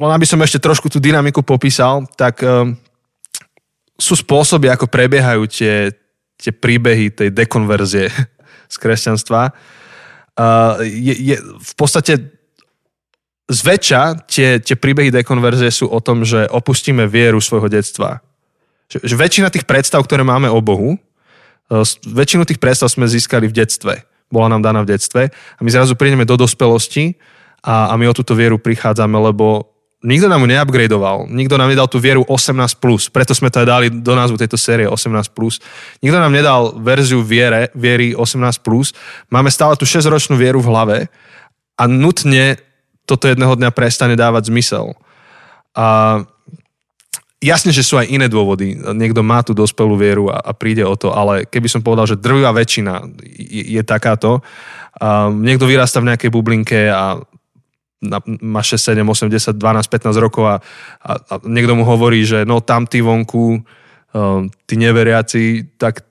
len 0.00 0.12
aby 0.16 0.24
som 0.24 0.40
ešte 0.40 0.64
trošku 0.64 0.88
tú 0.88 0.96
dynamiku 0.96 1.44
popísal, 1.44 2.08
tak 2.16 2.40
um, 2.40 2.72
sú 4.00 4.16
spôsoby, 4.16 4.72
ako 4.72 4.88
prebiehajú 4.88 5.44
tie, 5.44 5.92
tie 6.40 6.52
príbehy 6.52 7.12
tej 7.12 7.28
dekonverzie 7.28 8.08
z 8.72 8.76
kresťanstva. 8.80 9.52
Uh, 10.34 10.82
je, 10.82 11.14
je, 11.14 11.36
v 11.40 11.72
podstate 11.76 12.32
zväčša 13.46 14.24
tie, 14.24 14.56
tie 14.58 14.74
príbehy 14.74 15.12
dekonverzie 15.12 15.68
sú 15.68 15.92
o 15.92 16.00
tom, 16.00 16.24
že 16.24 16.48
opustíme 16.48 17.04
vieru 17.04 17.44
svojho 17.44 17.68
detstva. 17.68 18.24
Že, 18.88 18.98
že 19.02 19.14
väčšina 19.16 19.48
tých 19.48 19.64
predstav, 19.64 20.04
ktoré 20.04 20.22
máme 20.22 20.48
o 20.52 20.60
Bohu, 20.60 20.96
uh, 20.96 21.84
väčšinu 22.04 22.44
tých 22.44 22.60
predstav 22.60 22.92
sme 22.92 23.08
získali 23.08 23.48
v 23.48 23.56
detstve. 23.56 24.04
Bola 24.28 24.50
nám 24.50 24.64
daná 24.64 24.80
v 24.82 24.96
detstve 24.96 25.30
a 25.30 25.60
my 25.60 25.70
zrazu 25.70 25.94
prídeme 25.94 26.26
do 26.26 26.34
dospelosti 26.34 27.14
a, 27.64 27.92
a 27.92 27.94
my 27.94 28.08
o 28.10 28.16
túto 28.16 28.36
vieru 28.36 28.60
prichádzame, 28.60 29.16
lebo 29.30 29.74
nikto 30.04 30.28
nám 30.28 30.44
ju 30.44 30.48
neupgradeoval, 30.52 31.32
nikto 31.32 31.56
nám 31.56 31.72
nedal 31.72 31.88
tú 31.88 31.96
vieru 31.96 32.28
18+, 32.28 32.76
plus, 32.76 33.08
preto 33.08 33.32
sme 33.32 33.48
to 33.48 33.64
aj 33.64 33.68
dali 33.68 33.86
do 33.88 34.12
názvu 34.12 34.36
tejto 34.36 34.60
série 34.60 34.84
18+. 34.84 35.32
Plus. 35.32 35.64
Nikto 36.04 36.20
nám 36.20 36.30
nedal 36.30 36.76
verziu 36.76 37.24
viere, 37.24 37.72
viery 37.72 38.12
18+, 38.12 38.60
plus. 38.60 38.92
máme 39.32 39.48
stále 39.48 39.80
tú 39.80 39.88
6-ročnú 39.88 40.36
vieru 40.36 40.60
v 40.60 40.68
hlave 40.68 40.98
a 41.80 41.88
nutne 41.88 42.60
toto 43.08 43.28
jedného 43.28 43.56
dňa 43.56 43.70
prestane 43.72 44.16
dávať 44.16 44.52
zmysel. 44.52 44.92
A 45.72 46.20
jasne, 47.44 47.70
že 47.76 47.84
sú 47.84 48.00
aj 48.00 48.08
iné 48.08 48.26
dôvody. 48.32 48.72
Niekto 48.72 49.20
má 49.20 49.44
tú 49.44 49.52
dospelú 49.52 50.00
vieru 50.00 50.32
a, 50.32 50.40
a 50.40 50.56
príde 50.56 50.80
o 50.80 50.96
to, 50.96 51.12
ale 51.12 51.44
keby 51.44 51.68
som 51.68 51.84
povedal, 51.84 52.08
že 52.08 52.16
drvá 52.16 52.56
väčšina 52.56 53.04
je, 53.28 53.76
je 53.76 53.82
takáto, 53.84 54.40
um, 54.96 55.44
niekto 55.44 55.68
vyrasta 55.68 56.00
v 56.00 56.08
nejakej 56.08 56.30
bublinke 56.32 56.88
a 56.88 57.20
má 58.44 58.60
6, 58.60 58.96
7, 58.96 59.00
8, 59.00 59.32
10, 59.32 59.56
12, 59.56 59.88
15 59.88 60.24
rokov 60.24 60.44
a, 60.44 60.56
a, 61.00 61.12
a 61.16 61.34
niekto 61.44 61.72
mu 61.72 61.88
hovorí, 61.88 62.24
že 62.24 62.44
no 62.44 62.60
tam 62.60 62.84
tí 62.84 63.00
vonku, 63.00 63.60
um, 64.12 64.48
tí 64.68 64.74
neveriaci, 64.76 65.76
tak 65.80 66.04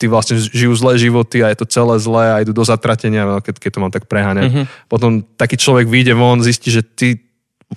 tí 0.00 0.10
vlastne 0.10 0.36
žijú 0.36 0.74
zlé 0.74 0.98
životy 0.98 1.44
a 1.44 1.52
je 1.52 1.58
to 1.62 1.66
celé 1.70 1.94
zlé 2.02 2.24
a 2.32 2.40
idú 2.42 2.50
do 2.50 2.64
zatratenia, 2.66 3.40
keď, 3.44 3.54
keď 3.60 3.70
to 3.70 3.82
mám 3.82 3.92
tak 3.94 4.04
preháňať. 4.10 4.50
Mm-hmm. 4.50 4.64
Potom 4.90 5.22
taký 5.22 5.54
človek 5.54 5.86
vyjde 5.86 6.18
von, 6.18 6.42
zistí, 6.42 6.72
že 6.72 6.82
ty 6.82 7.22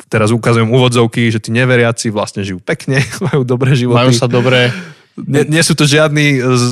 teraz 0.05 0.29
ukazujem 0.29 0.69
úvodzovky, 0.69 1.33
že 1.33 1.41
tí 1.41 1.49
neveriaci 1.49 2.13
vlastne 2.13 2.45
žijú 2.45 2.61
pekne, 2.61 3.01
majú 3.33 3.41
dobré 3.41 3.73
životy. 3.73 3.97
Majú 3.97 4.13
sa 4.13 4.29
dobré. 4.29 4.69
Nie, 5.17 5.49
nie 5.49 5.63
sú 5.65 5.73
to 5.73 5.89
žiadni 5.89 6.37
s, 6.37 6.63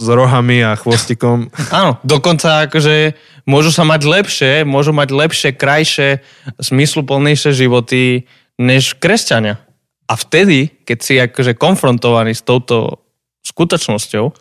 s 0.00 0.08
rohami 0.08 0.64
a 0.64 0.80
chvostikom. 0.80 1.52
Áno, 1.78 2.00
dokonca 2.00 2.64
akože 2.64 3.12
môžu 3.44 3.68
sa 3.68 3.84
mať 3.84 4.08
lepšie, 4.08 4.52
môžu 4.64 4.96
mať 4.96 5.12
lepšie, 5.12 5.50
krajšie, 5.52 6.24
zmysluplnejšie 6.56 7.52
životy 7.52 8.24
než 8.56 8.96
kresťania. 8.96 9.60
A 10.08 10.16
vtedy, 10.16 10.72
keď 10.88 10.98
si 11.00 11.14
akože 11.20 11.52
konfrontovaný 11.56 12.32
s 12.32 12.44
touto 12.44 13.04
skutočnosťou, 13.44 14.32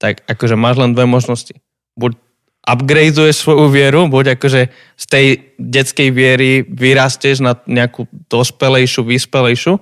tak 0.00 0.24
akože 0.24 0.56
máš 0.56 0.80
len 0.80 0.94
dve 0.94 1.04
možnosti. 1.04 1.58
Buď 1.98 2.16
upgradeuješ 2.64 3.44
svoju 3.44 3.68
vieru, 3.70 4.08
buď 4.10 4.36
akože 4.36 4.62
z 4.98 5.04
tej 5.08 5.26
detskej 5.56 6.08
viery 6.12 6.64
vyrastieš 6.66 7.40
na 7.40 7.56
nejakú 7.64 8.08
dospelejšiu, 8.28 9.06
vyspelejšiu, 9.06 9.78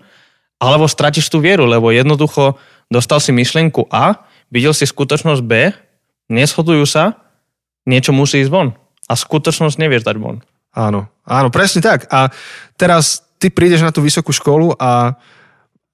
alebo 0.63 0.89
stratíš 0.89 1.29
tú 1.29 1.43
vieru, 1.43 1.69
lebo 1.69 1.93
jednoducho 1.93 2.57
dostal 2.89 3.21
si 3.21 3.35
myšlienku 3.35 3.91
A, 3.91 4.27
videl 4.49 4.73
si 4.73 4.87
skutočnosť 4.87 5.43
B, 5.43 5.75
neshodujú 6.31 6.87
sa, 6.87 7.19
niečo 7.87 8.15
musí 8.15 8.43
ísť 8.43 8.51
von. 8.51 8.75
A 9.07 9.13
skutočnosť 9.15 9.79
nevieš 9.79 10.03
dať 10.07 10.17
von. 10.19 10.43
Áno, 10.75 11.07
áno, 11.23 11.49
presne 11.49 11.81
tak. 11.81 12.11
A 12.11 12.29
teraz 12.75 13.23
ty 13.39 13.49
prídeš 13.49 13.83
na 13.83 13.95
tú 13.95 14.03
vysokú 14.03 14.35
školu 14.35 14.75
a, 14.77 15.15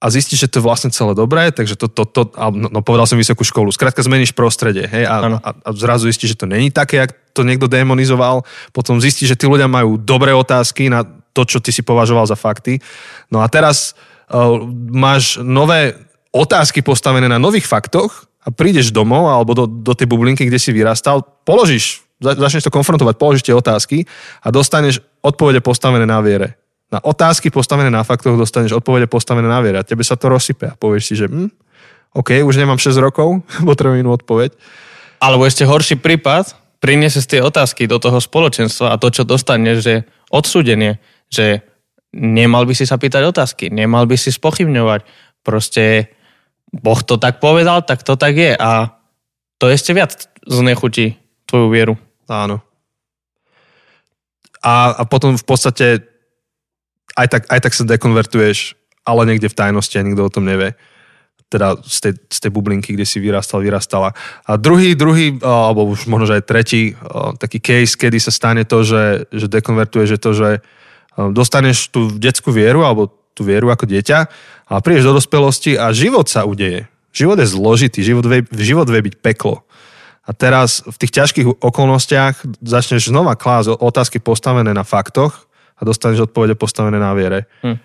a 0.03 0.11
zistíš, 0.11 0.43
že 0.43 0.51
to 0.51 0.59
je 0.59 0.67
vlastne 0.67 0.91
celé 0.91 1.15
dobré, 1.15 1.47
takže 1.55 1.79
to, 1.79 1.87
to, 1.87 2.03
to 2.03 2.21
no, 2.35 2.67
no 2.67 2.79
povedal 2.83 3.07
som 3.07 3.15
vysokú 3.15 3.47
školu, 3.47 3.71
skrátka 3.71 4.03
zmeníš 4.03 4.35
prostredie, 4.35 4.83
hej, 4.83 5.07
a, 5.07 5.39
a, 5.39 5.49
a 5.63 5.69
zrazu 5.71 6.11
zistíš, 6.11 6.35
že 6.35 6.43
to 6.43 6.51
není 6.51 6.75
také, 6.75 6.99
jak 6.99 7.15
to 7.31 7.47
niekto 7.47 7.71
demonizoval, 7.71 8.43
potom 8.75 8.99
zistíš, 8.99 9.31
že 9.31 9.39
tí 9.39 9.47
ľudia 9.47 9.71
majú 9.71 9.95
dobré 9.95 10.35
otázky 10.35 10.91
na 10.91 11.07
to, 11.31 11.47
čo 11.47 11.63
ty 11.63 11.71
si 11.71 11.81
považoval 11.81 12.27
za 12.27 12.35
fakty. 12.35 12.83
No 13.31 13.39
a 13.39 13.47
teraz 13.47 13.95
uh, 14.27 14.59
máš 14.91 15.39
nové 15.39 15.95
otázky 16.35 16.83
postavené 16.83 17.31
na 17.31 17.39
nových 17.39 17.65
faktoch 17.65 18.27
a 18.43 18.51
prídeš 18.51 18.91
domov 18.91 19.31
alebo 19.31 19.55
do, 19.55 19.65
do 19.65 19.95
tej 19.95 20.05
bublinky, 20.11 20.45
kde 20.45 20.59
si 20.59 20.75
vyrastal, 20.75 21.23
položíš, 21.47 22.03
začneš 22.19 22.67
to 22.67 22.75
konfrontovať, 22.75 23.15
položíš 23.15 23.47
tie 23.47 23.55
otázky 23.55 24.03
a 24.43 24.51
dostaneš 24.51 24.99
odpovede 25.23 25.63
postavené 25.63 26.03
na 26.03 26.19
viere. 26.19 26.59
Na 26.93 27.01
otázky 27.01 27.49
postavené 27.49 27.89
na 27.89 28.05
faktoch 28.05 28.37
dostaneš 28.37 28.77
odpovede 28.77 29.09
postavené 29.09 29.49
na 29.49 29.57
viere 29.65 29.81
a 29.81 29.87
tebe 29.87 30.05
sa 30.05 30.13
to 30.13 30.29
rozsype 30.29 30.69
a 30.69 30.77
povieš 30.77 31.03
si, 31.09 31.13
že 31.17 31.25
hm, 31.25 31.49
OK, 32.13 32.45
už 32.45 32.61
nemám 32.61 32.77
6 32.77 32.93
rokov, 33.01 33.41
potrebujem 33.69 34.05
inú 34.05 34.13
odpoveď. 34.13 34.53
Alebo 35.17 35.49
ešte 35.49 35.65
horší 35.65 35.97
prípad, 35.97 36.53
priniesieš 36.77 37.25
tie 37.25 37.41
otázky 37.41 37.89
do 37.89 37.97
toho 37.97 38.21
spoločenstva 38.21 38.93
a 38.93 38.99
to, 39.01 39.09
čo 39.09 39.25
dostaneš, 39.25 39.77
že 39.81 39.95
odsúdenie, 40.29 41.01
že 41.33 41.65
nemal 42.13 42.69
by 42.69 42.77
si 42.77 42.85
sa 42.85 43.01
pýtať 43.01 43.25
otázky, 43.25 43.73
nemal 43.73 44.05
by 44.05 44.13
si 44.13 44.29
spochybňovať. 44.29 45.01
Proste 45.41 46.13
Boh 46.69 47.01
to 47.01 47.17
tak 47.17 47.41
povedal, 47.41 47.81
tak 47.81 48.05
to 48.05 48.13
tak 48.13 48.37
je 48.37 48.53
a 48.53 48.93
to 49.57 49.65
ešte 49.65 49.97
viac 49.97 50.29
znechutí 50.45 51.17
tvoju 51.49 51.67
vieru. 51.73 51.95
Áno. 52.29 52.61
A, 54.61 54.93
a 54.93 55.03
potom 55.09 55.33
v 55.33 55.45
podstate 55.47 56.12
aj 57.13 57.27
tak, 57.29 57.43
aj 57.49 57.59
tak 57.61 57.73
sa 57.73 57.83
dekonvertuješ, 57.85 58.77
ale 59.03 59.27
niekde 59.27 59.51
v 59.51 59.57
tajnosti 59.57 59.95
a 59.99 60.05
nikto 60.05 60.25
o 60.25 60.33
tom 60.33 60.47
nevie. 60.47 60.73
Teda 61.51 61.77
z 61.85 62.09
tej, 62.09 62.13
z 62.33 62.37
tej 62.41 62.51
bublinky, 62.51 62.97
kde 62.97 63.05
si 63.05 63.21
vyrastal, 63.21 63.61
vyrastala. 63.61 64.17
A 64.49 64.57
druhý, 64.57 64.97
druhý, 64.97 65.37
alebo 65.45 65.85
už 65.85 66.09
možno, 66.09 66.25
že 66.33 66.41
aj 66.41 66.49
tretí 66.49 66.97
taký 67.37 67.61
case, 67.61 67.93
kedy 67.93 68.17
sa 68.17 68.33
stane 68.33 68.65
to, 68.65 68.81
že, 68.81 69.29
že 69.29 69.45
dekonvertuješ, 69.51 70.09
je 70.17 70.21
to, 70.21 70.31
že 70.33 70.49
dostaneš 71.13 71.93
tú 71.93 72.09
detskú 72.17 72.49
vieru 72.49 72.81
alebo 72.81 73.13
tú 73.37 73.45
vieru 73.45 73.69
ako 73.69 73.85
dieťa, 73.85 74.19
ale 74.65 74.81
prídeš 74.81 75.09
do 75.09 75.17
dospelosti 75.21 75.77
a 75.77 75.93
život 75.93 76.25
sa 76.25 76.45
udeje. 76.45 76.89
Život 77.13 77.37
je 77.37 77.47
zložitý, 77.53 77.99
život 78.01 78.25
vie, 78.25 78.41
život 78.57 78.89
vie 78.89 79.05
byť 79.05 79.15
peklo. 79.21 79.61
A 80.25 80.33
teraz 80.33 80.81
v 80.81 80.97
tých 80.97 81.13
ťažkých 81.13 81.61
okolnostiach 81.61 82.65
začneš 82.65 83.13
znova 83.13 83.37
klásť 83.37 83.77
otázky 83.77 84.17
postavené 84.17 84.73
na 84.73 84.81
faktoch 84.81 85.45
a 85.77 85.81
dostaneš 85.81 86.29
odpovede 86.29 86.55
postavené 86.57 87.01
na 87.01 87.11
viere. 87.17 87.49
Hm. 87.65 87.77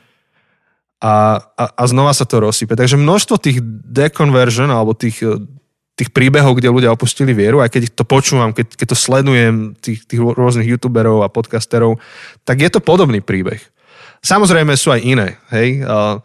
A, 0.99 1.39
a, 1.39 1.65
a 1.79 1.83
znova 1.87 2.11
sa 2.11 2.27
to 2.27 2.43
rozsype. 2.43 2.75
Takže 2.75 2.99
množstvo 2.99 3.39
tých 3.39 3.63
deconversion 3.87 4.67
alebo 4.67 4.99
tých, 4.99 5.23
tých 5.95 6.11
príbehov, 6.11 6.59
kde 6.59 6.75
ľudia 6.75 6.91
opustili 6.91 7.31
vieru, 7.31 7.63
aj 7.63 7.71
keď 7.71 7.83
to 7.95 8.03
počúvam, 8.03 8.51
keď, 8.51 8.75
keď 8.75 8.87
to 8.95 8.99
sledujem, 8.99 9.55
tých, 9.79 10.03
tých 10.07 10.19
rôznych 10.19 10.67
youtuberov 10.67 11.23
a 11.23 11.31
podcasterov, 11.31 12.03
tak 12.43 12.63
je 12.63 12.71
to 12.71 12.83
podobný 12.83 13.23
príbeh. 13.23 13.63
Samozrejme 14.23 14.75
sú 14.75 14.91
aj 14.91 15.01
iné, 15.07 15.39
hej, 15.55 15.87
uh, 15.87 16.19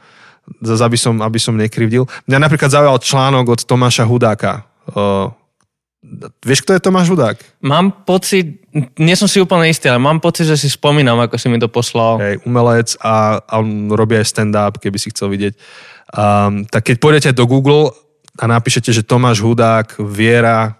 aby 0.65 0.97
som, 0.97 1.21
aby 1.21 1.37
som 1.37 1.53
nekrivdil. 1.53 2.09
Mňa 2.25 2.37
napríklad 2.41 2.73
zaujal 2.73 2.97
článok 2.97 3.53
od 3.53 3.61
Tomáša 3.61 4.09
Hudáka, 4.09 4.65
uh, 4.89 5.29
Vieš, 6.43 6.67
kto 6.67 6.75
je 6.75 6.83
Tomáš 6.83 7.07
Hudák? 7.15 7.39
Mám 7.63 8.03
pocit, 8.03 8.59
nie 8.99 9.15
som 9.15 9.31
si 9.31 9.39
úplne 9.39 9.71
istý, 9.71 9.87
ale 9.87 10.03
mám 10.03 10.19
pocit, 10.19 10.43
že 10.43 10.59
si 10.59 10.67
spomínam, 10.67 11.15
ako 11.23 11.39
si 11.39 11.47
mi 11.47 11.55
to 11.55 11.71
poslal. 11.71 12.19
Hej, 12.19 12.43
umelec 12.43 12.99
a, 12.99 13.39
a 13.39 13.53
on 13.63 13.87
robí 13.87 14.19
aj 14.19 14.27
stand-up, 14.27 14.83
keby 14.83 14.99
si 14.99 15.15
chcel 15.15 15.31
vidieť. 15.31 15.55
Um, 16.11 16.67
tak 16.67 16.91
keď 16.91 16.95
pôjdete 16.99 17.29
do 17.31 17.47
Google 17.47 17.95
a 18.35 18.43
napíšete, 18.51 18.91
že 18.91 19.07
Tomáš 19.07 19.39
Hudák, 19.39 19.95
Viera, 20.03 20.75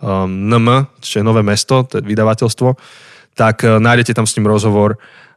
um, 0.00 0.24
NM, 0.24 0.88
čo 1.04 1.20
je 1.20 1.24
nové 1.28 1.44
mesto, 1.44 1.84
to 1.84 2.00
je 2.00 2.08
vydavateľstvo, 2.08 2.68
tak 3.36 3.60
uh, 3.60 3.76
nájdete 3.76 4.16
tam 4.16 4.24
s 4.24 4.40
ním 4.40 4.48
rozhovor. 4.48 4.96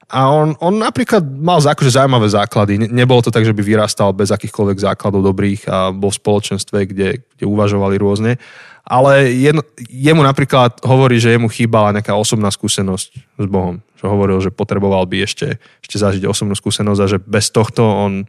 A 0.10 0.32
on, 0.32 0.58
on 0.58 0.80
napríklad 0.80 1.22
mal 1.22 1.62
akože 1.62 1.94
zaujímavé 1.94 2.26
základy. 2.34 2.82
Nebolo 2.90 3.22
to 3.22 3.30
tak, 3.30 3.46
že 3.46 3.54
by 3.54 3.62
vyrastal 3.62 4.10
bez 4.10 4.34
akýchkoľvek 4.34 4.82
základov 4.82 5.22
dobrých 5.22 5.70
a 5.70 5.94
bol 5.94 6.10
v 6.10 6.18
spoločenstve, 6.18 6.90
kde, 6.90 7.22
kde 7.22 7.46
uvažovali 7.46 8.00
rôzne 8.02 8.42
ale 8.90 9.30
jedno, 9.38 9.62
jemu 9.86 10.26
napríklad 10.26 10.82
hovorí, 10.82 11.22
že 11.22 11.38
jemu 11.38 11.46
chýbala 11.46 11.94
nejaká 11.94 12.18
osobná 12.18 12.50
skúsenosť 12.50 13.10
s 13.38 13.46
Bohom. 13.46 13.86
Že 14.02 14.06
hovoril, 14.10 14.38
že 14.42 14.50
potreboval 14.50 15.06
by 15.06 15.30
ešte, 15.30 15.62
ešte 15.86 16.02
zažiť 16.02 16.26
osobnú 16.26 16.58
skúsenosť 16.58 17.00
a 17.06 17.08
že 17.08 17.18
bez 17.22 17.54
tohto 17.54 17.86
on 17.86 18.26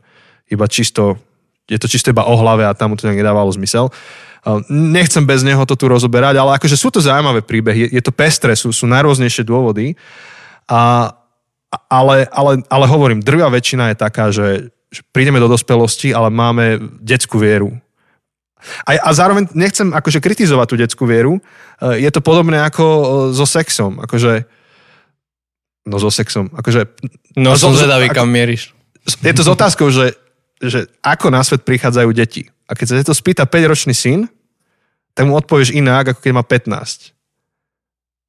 iba 0.53 0.67
čisto, 0.69 1.17
je 1.65 1.81
to 1.81 1.89
čisto 1.89 2.13
iba 2.13 2.29
o 2.29 2.37
hlave 2.37 2.69
a 2.69 2.77
tam 2.77 2.93
mu 2.93 3.01
to 3.01 3.09
nejak 3.09 3.25
nedávalo 3.25 3.49
zmysel. 3.57 3.89
Nechcem 4.69 5.25
bez 5.25 5.41
neho 5.41 5.65
to 5.65 5.81
tu 5.81 5.89
rozoberať, 5.89 6.37
ale 6.37 6.61
akože 6.61 6.77
sú 6.77 6.93
to 6.93 7.01
zaujímavé 7.01 7.41
príbehy, 7.41 7.89
je, 7.89 7.89
je 7.97 8.03
to 8.05 8.13
pestré, 8.13 8.53
sú, 8.53 8.69
sú 8.69 8.85
najrôznejšie 8.85 9.49
dôvody. 9.49 9.97
A, 10.69 11.09
ale, 11.89 12.29
ale, 12.29 12.61
ale 12.69 12.85
hovorím, 12.85 13.25
drvia 13.25 13.49
väčšina 13.49 13.93
je 13.93 13.97
taká, 13.97 14.29
že, 14.29 14.69
že 14.93 15.01
prídeme 15.09 15.41
do 15.41 15.49
dospelosti, 15.49 16.13
ale 16.13 16.29
máme 16.29 16.77
detskú 17.01 17.41
vieru 17.41 17.81
a, 18.85 18.91
a 18.97 19.11
zároveň 19.13 19.51
nechcem 19.57 19.91
akože 19.91 20.23
kritizovať 20.23 20.67
tú 20.69 20.77
detskú 20.77 21.05
vieru. 21.09 21.39
E, 21.83 22.01
je 22.05 22.11
to 22.13 22.21
podobné 22.25 22.61
ako 22.61 22.85
e, 22.85 23.05
so 23.35 23.47
sexom. 23.49 24.01
Akože, 24.05 24.45
no 25.89 25.97
so 25.99 26.13
sexom. 26.13 26.53
Akože, 26.55 26.87
no 27.37 27.57
som 27.57 27.75
zvedavý, 27.75 28.13
kam 28.13 28.29
mieríš. 28.31 28.73
Je 29.25 29.33
to 29.33 29.43
s 29.43 29.51
otázkou, 29.51 29.89
že, 29.89 30.15
že 30.61 30.87
ako 31.01 31.33
na 31.33 31.41
svet 31.41 31.65
prichádzajú 31.65 32.11
deti. 32.13 32.49
A 32.71 32.77
keď 32.79 33.03
sa 33.03 33.11
to 33.11 33.17
spýta 33.17 33.49
5-ročný 33.49 33.97
syn, 33.97 34.31
tak 35.17 35.27
mu 35.27 35.35
odpovieš 35.35 35.75
inak, 35.75 36.15
ako 36.15 36.21
keď 36.23 36.33
má 36.37 36.45
15. 36.47 37.17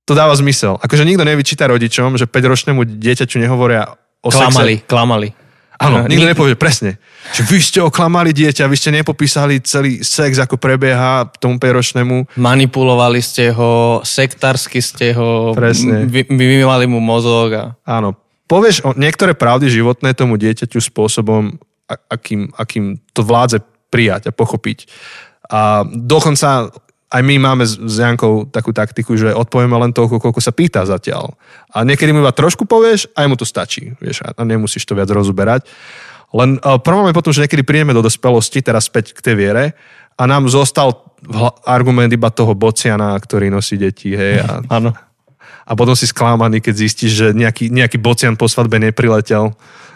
To 0.09 0.13
dáva 0.17 0.33
zmysel. 0.33 0.81
Akože 0.81 1.05
nikto 1.05 1.21
nevyčíta 1.21 1.69
rodičom, 1.69 2.17
že 2.17 2.25
5-ročnému 2.25 2.83
dieťaťu 2.83 3.37
nehovoria 3.37 3.95
o 4.21 4.29
klamali, 4.33 4.81
sexe. 4.81 4.89
Klamali, 4.89 5.29
Áno, 5.81 6.05
nikto 6.05 6.29
nepovie 6.29 6.53
presne. 6.53 7.01
Že 7.33 7.41
vy 7.49 7.57
ste 7.57 7.79
oklamali 7.81 8.29
dieťa, 8.37 8.69
vy 8.69 8.77
ste 8.77 8.93
nepopísali 8.93 9.57
celý 9.65 10.05
sex, 10.05 10.37
ako 10.37 10.61
prebieha 10.61 11.25
tomu 11.41 11.57
5-ročnému. 11.57 12.37
Manipulovali 12.37 13.17
ste 13.17 13.49
ho, 13.49 14.05
sektársky 14.05 14.77
ste 14.77 15.17
ho, 15.17 15.57
presne. 15.57 16.05
Vy, 16.05 16.29
vymývali 16.29 16.85
mu 16.85 17.01
mozog. 17.01 17.49
A... 17.57 17.63
Áno. 17.81 18.13
Povieš 18.45 18.85
o 18.85 18.93
niektoré 18.93 19.33
pravdy 19.33 19.73
životné 19.73 20.13
tomu 20.13 20.37
dieťaťu 20.37 20.77
spôsobom, 20.77 21.57
akým, 21.89 22.53
akým 22.53 23.01
to 23.15 23.25
vládze 23.25 23.63
prijať 23.89 24.29
a 24.29 24.35
pochopiť. 24.35 24.85
A 25.49 25.83
dokonca 25.87 26.69
aj 27.11 27.21
my 27.27 27.35
máme 27.43 27.67
s 27.67 27.75
Jankou 27.99 28.47
takú 28.47 28.71
taktiku, 28.71 29.19
že 29.19 29.35
odpovieme 29.35 29.75
len 29.75 29.91
toľko, 29.91 30.23
koľko 30.23 30.39
sa 30.39 30.55
pýta 30.55 30.87
zatiaľ. 30.87 31.35
A 31.75 31.83
niekedy 31.83 32.15
mu 32.15 32.23
iba 32.23 32.31
trošku 32.31 32.63
povieš, 32.63 33.11
aj 33.19 33.27
mu 33.27 33.35
to 33.35 33.43
stačí. 33.43 33.91
Vieš, 33.99 34.23
a 34.31 34.41
nemusíš 34.47 34.87
to 34.87 34.95
viac 34.95 35.11
rozoberať. 35.11 35.67
Len 36.31 36.55
uh, 36.63 36.79
problém 36.79 37.11
je 37.11 37.17
potom, 37.19 37.35
že 37.35 37.43
niekedy 37.43 37.67
prídeme 37.67 37.91
do 37.91 37.99
dospelosti, 37.99 38.63
teraz 38.63 38.87
späť 38.87 39.11
k 39.11 39.19
tej 39.19 39.35
viere, 39.35 39.75
a 40.15 40.23
nám 40.23 40.47
zostal 40.47 41.11
argument 41.67 42.11
iba 42.11 42.31
toho 42.31 42.55
bociana, 42.55 43.19
ktorý 43.19 43.51
nosí 43.51 43.75
deti. 43.75 44.15
Hej, 44.15 44.47
a, 44.47 44.63
Áno. 44.79 44.95
a 45.67 45.71
potom 45.75 45.91
si 45.99 46.07
sklamaný, 46.07 46.63
keď 46.63 46.73
zistíš, 46.79 47.11
že 47.11 47.27
nejaký, 47.35 47.67
nejaký 47.67 47.99
bocian 47.99 48.39
po 48.39 48.47
svadbe 48.47 48.79
nepriletel. 48.79 49.51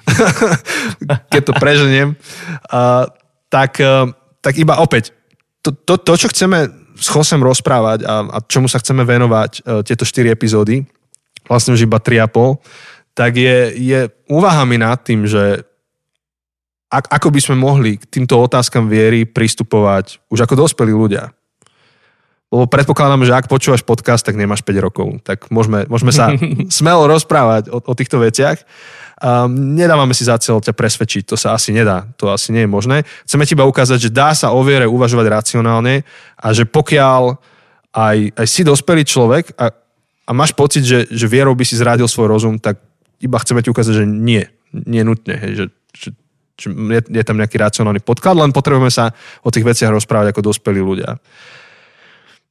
keď 1.32 1.42
to 1.48 1.54
preženiem. 1.56 2.20
Uh, 2.68 3.08
tak, 3.48 3.80
uh, 3.80 4.12
tak 4.44 4.60
iba 4.60 4.84
opäť, 4.84 5.16
to, 5.64 5.72
to, 5.72 5.96
to, 5.98 6.14
čo 6.20 6.28
chceme 6.30 6.85
s 6.96 7.08
Chosem 7.12 7.44
rozprávať 7.44 8.08
a, 8.08 8.28
a 8.28 8.38
čomu 8.48 8.72
sa 8.72 8.80
chceme 8.80 9.04
venovať 9.04 9.52
e, 9.60 9.62
tieto 9.84 10.08
4 10.08 10.32
epizódy, 10.32 10.84
vlastne 11.46 11.76
už 11.76 11.86
iba 11.86 12.00
3,5, 12.00 13.16
tak 13.16 13.36
je, 13.40 13.76
je 13.76 14.00
úvahami 14.28 14.80
nad 14.80 15.00
tým, 15.00 15.28
že 15.28 15.64
ak, 16.92 17.12
ako 17.12 17.28
by 17.32 17.40
sme 17.44 17.56
mohli 17.60 18.00
k 18.00 18.08
týmto 18.08 18.40
otázkam 18.40 18.88
viery 18.88 19.28
pristupovať 19.28 20.24
už 20.32 20.48
ako 20.48 20.68
dospelí 20.68 20.96
ľudia. 20.96 21.32
Lebo 22.54 22.72
predpokladám, 22.72 23.26
že 23.26 23.36
ak 23.36 23.52
počúvaš 23.52 23.84
podcast, 23.84 24.24
tak 24.24 24.40
nemáš 24.40 24.64
5 24.64 24.80
rokov. 24.80 25.20
Tak 25.26 25.52
môžeme, 25.52 25.84
môžeme 25.92 26.16
sa 26.16 26.32
smelo 26.78 27.10
rozprávať 27.10 27.68
o, 27.68 27.84
o 27.84 27.94
týchto 27.98 28.22
veciach. 28.22 28.64
Um, 29.16 29.80
nedávame 29.80 30.12
si 30.12 30.28
za 30.28 30.36
cieľ 30.36 30.60
ťa 30.60 30.76
presvedčiť, 30.76 31.24
to 31.24 31.40
sa 31.40 31.56
asi 31.56 31.72
nedá, 31.72 32.04
to 32.20 32.28
asi 32.28 32.52
nie 32.52 32.68
je 32.68 32.70
možné. 32.70 33.08
Chceme 33.24 33.48
ti 33.48 33.56
iba 33.56 33.64
ukázať, 33.64 33.96
že 33.96 34.12
dá 34.12 34.36
sa 34.36 34.52
o 34.52 34.60
viere 34.60 34.84
uvažovať 34.92 35.32
racionálne 35.32 36.04
a 36.36 36.48
že 36.52 36.68
pokiaľ 36.68 37.40
aj, 37.96 38.18
aj 38.36 38.48
si 38.52 38.68
dospelý 38.68 39.08
človek 39.08 39.56
a, 39.56 39.72
a 40.28 40.32
máš 40.36 40.52
pocit, 40.52 40.84
že, 40.84 41.08
že 41.08 41.32
vierou 41.32 41.56
by 41.56 41.64
si 41.64 41.80
zradil 41.80 42.12
svoj 42.12 42.28
rozum, 42.28 42.60
tak 42.60 42.84
iba 43.24 43.40
chceme 43.40 43.64
ti 43.64 43.72
ukázať, 43.72 44.04
že 44.04 44.06
nie, 44.06 44.44
nie 44.76 45.08
nutne, 45.08 45.40
hej, 45.40 45.52
že, 45.56 45.66
že, 45.96 46.10
že 46.60 46.68
je, 46.76 47.02
je 47.16 47.24
tam 47.24 47.40
nejaký 47.40 47.56
racionálny 47.56 48.04
podklad, 48.04 48.36
len 48.36 48.52
potrebujeme 48.52 48.92
sa 48.92 49.16
o 49.48 49.50
tých 49.50 49.64
veciach 49.64 49.96
rozprávať 49.96 50.36
ako 50.36 50.52
dospelí 50.52 50.84
ľudia. 50.84 51.16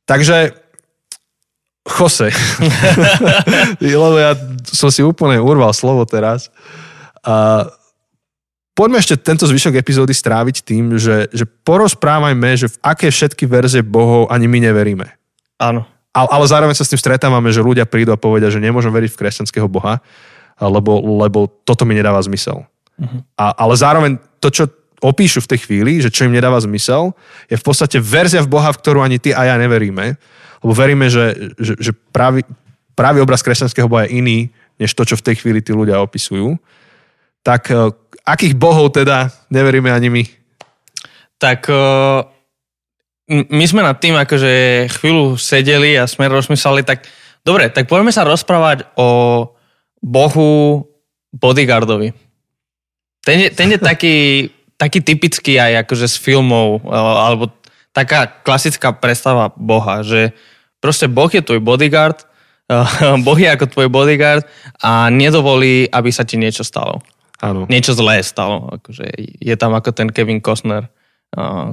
Takže 0.09 0.64
Jose. 1.85 2.33
Lebo 3.81 4.17
ja 4.17 4.33
som 4.65 4.89
si 4.89 5.05
úplne 5.05 5.37
urval 5.37 5.71
slovo 5.77 6.09
teraz. 6.09 6.49
A 7.21 7.69
poďme 8.73 9.01
ešte 9.01 9.21
tento 9.21 9.45
zvyšok 9.45 9.77
epizódy 9.77 10.17
stráviť 10.17 10.65
tým, 10.65 10.97
že, 10.97 11.29
že 11.29 11.45
porozprávajme, 11.45 12.57
že 12.57 12.73
v 12.73 12.81
aké 12.81 13.09
všetky 13.13 13.45
verzie 13.45 13.85
bohov 13.85 14.33
ani 14.33 14.49
my 14.49 14.59
neveríme. 14.65 15.07
Áno. 15.61 15.85
Ale, 16.15 16.29
ale 16.31 16.45
zároveň 16.49 16.75
sa 16.79 16.87
s 16.89 16.93
tým 16.95 17.01
stretávame, 17.01 17.53
že 17.53 17.61
ľudia 17.61 17.85
prídu 17.85 18.15
a 18.15 18.21
povedia, 18.21 18.49
že 18.49 18.63
nemôžem 18.63 18.91
veriť 18.91 19.11
v 19.13 19.19
kresťanského 19.21 19.69
boha, 19.69 20.01
lebo, 20.63 21.03
lebo 21.21 21.51
toto 21.67 21.83
mi 21.83 21.99
nedáva 21.99 22.23
zmysel. 22.23 22.63
Uh-huh. 22.95 23.21
A, 23.35 23.51
ale 23.59 23.75
zároveň 23.75 24.23
to, 24.39 24.49
čo 24.49 24.65
opíšu 25.03 25.43
v 25.43 25.51
tej 25.51 25.59
chvíli, 25.67 25.93
že 25.99 26.15
čo 26.15 26.25
im 26.25 26.33
nedáva 26.33 26.57
zmysel, 26.63 27.13
je 27.51 27.59
v 27.59 27.65
podstate 27.67 27.99
verzia 27.99 28.41
v 28.41 28.49
Boha, 28.57 28.71
v 28.71 28.79
ktorú 28.79 29.03
ani 29.03 29.19
ty 29.19 29.35
a 29.35 29.53
ja 29.53 29.59
neveríme 29.59 30.15
lebo 30.65 30.73
veríme, 30.73 31.13
že, 31.13 31.53
že, 31.61 31.77
že 31.77 31.93
pravý, 31.93 32.41
pravý 32.97 33.21
obraz 33.21 33.45
kresťanského 33.45 33.85
boha 33.85 34.09
je 34.09 34.17
iný, 34.17 34.39
než 34.81 34.97
to, 34.97 35.05
čo 35.05 35.21
v 35.21 35.27
tej 35.29 35.45
chvíli 35.45 35.61
tí 35.61 35.77
ľudia 35.77 36.01
opisujú. 36.01 36.57
Tak 37.45 37.69
e, 37.69 37.93
akých 38.25 38.57
bohov 38.57 38.97
teda 38.97 39.29
neveríme 39.53 39.93
ani 39.93 40.09
my? 40.09 40.25
Tak 41.37 41.69
e, 41.69 41.85
my 43.29 43.65
sme 43.69 43.85
nad 43.85 44.01
tým 44.01 44.17
akože 44.17 44.53
chvíľu 44.89 45.37
sedeli 45.37 46.01
a 46.01 46.09
sme 46.09 46.33
rozmysleli, 46.33 46.81
tak 46.81 47.05
dobre, 47.45 47.69
tak 47.69 47.85
poďme 47.85 48.09
sa 48.09 48.25
rozprávať 48.25 48.89
o 48.97 49.45
bohu 50.01 50.81
bodyguardovi. 51.37 52.17
Ten 53.21 53.37
je, 53.37 53.49
ten 53.53 53.69
je 53.69 53.79
taký, 53.93 54.49
taký 54.81 55.05
typický 55.05 55.61
aj 55.61 55.85
akože 55.85 56.09
z 56.09 56.17
filmov, 56.25 56.89
e, 56.89 56.97
alebo 56.97 57.53
taká 57.93 58.27
klasická 58.27 58.97
predstava 58.97 59.53
boha, 59.55 60.01
že 60.01 60.33
Proste 60.85 61.09
Boh 61.09 61.33
je 61.33 61.41
tvoj 61.41 61.65
bodyguard, 61.65 62.29
Boh 63.25 63.39
je 63.41 63.49
ako 63.49 63.73
tvoj 63.73 63.89
bodyguard 63.89 64.45
a 64.85 65.09
nedovolí, 65.09 65.89
aby 65.89 66.13
sa 66.13 66.29
ti 66.29 66.37
niečo 66.37 66.61
stalo. 66.61 67.01
Áno. 67.41 67.69
Niečo 67.69 67.93
zlé 67.93 68.25
stalo. 68.25 68.73
Akože 68.73 69.05
je 69.21 69.55
tam 69.57 69.77
ako 69.77 69.93
ten 69.93 70.09
Kevin 70.09 70.41
Costner, 70.41 70.89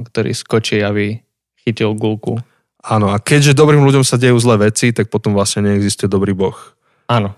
ktorý 0.08 0.36
skočí, 0.36 0.84
aby 0.84 1.20
chytil 1.64 1.96
gulku. 1.96 2.36
Áno, 2.82 3.14
a 3.14 3.16
keďže 3.22 3.54
dobrým 3.54 3.80
ľuďom 3.86 4.02
sa 4.02 4.18
dejú 4.18 4.36
zlé 4.42 4.68
veci, 4.68 4.90
tak 4.90 5.06
potom 5.06 5.32
vlastne 5.32 5.70
neexistuje 5.70 6.10
dobrý 6.10 6.34
Boh. 6.34 6.58
Áno. 7.06 7.32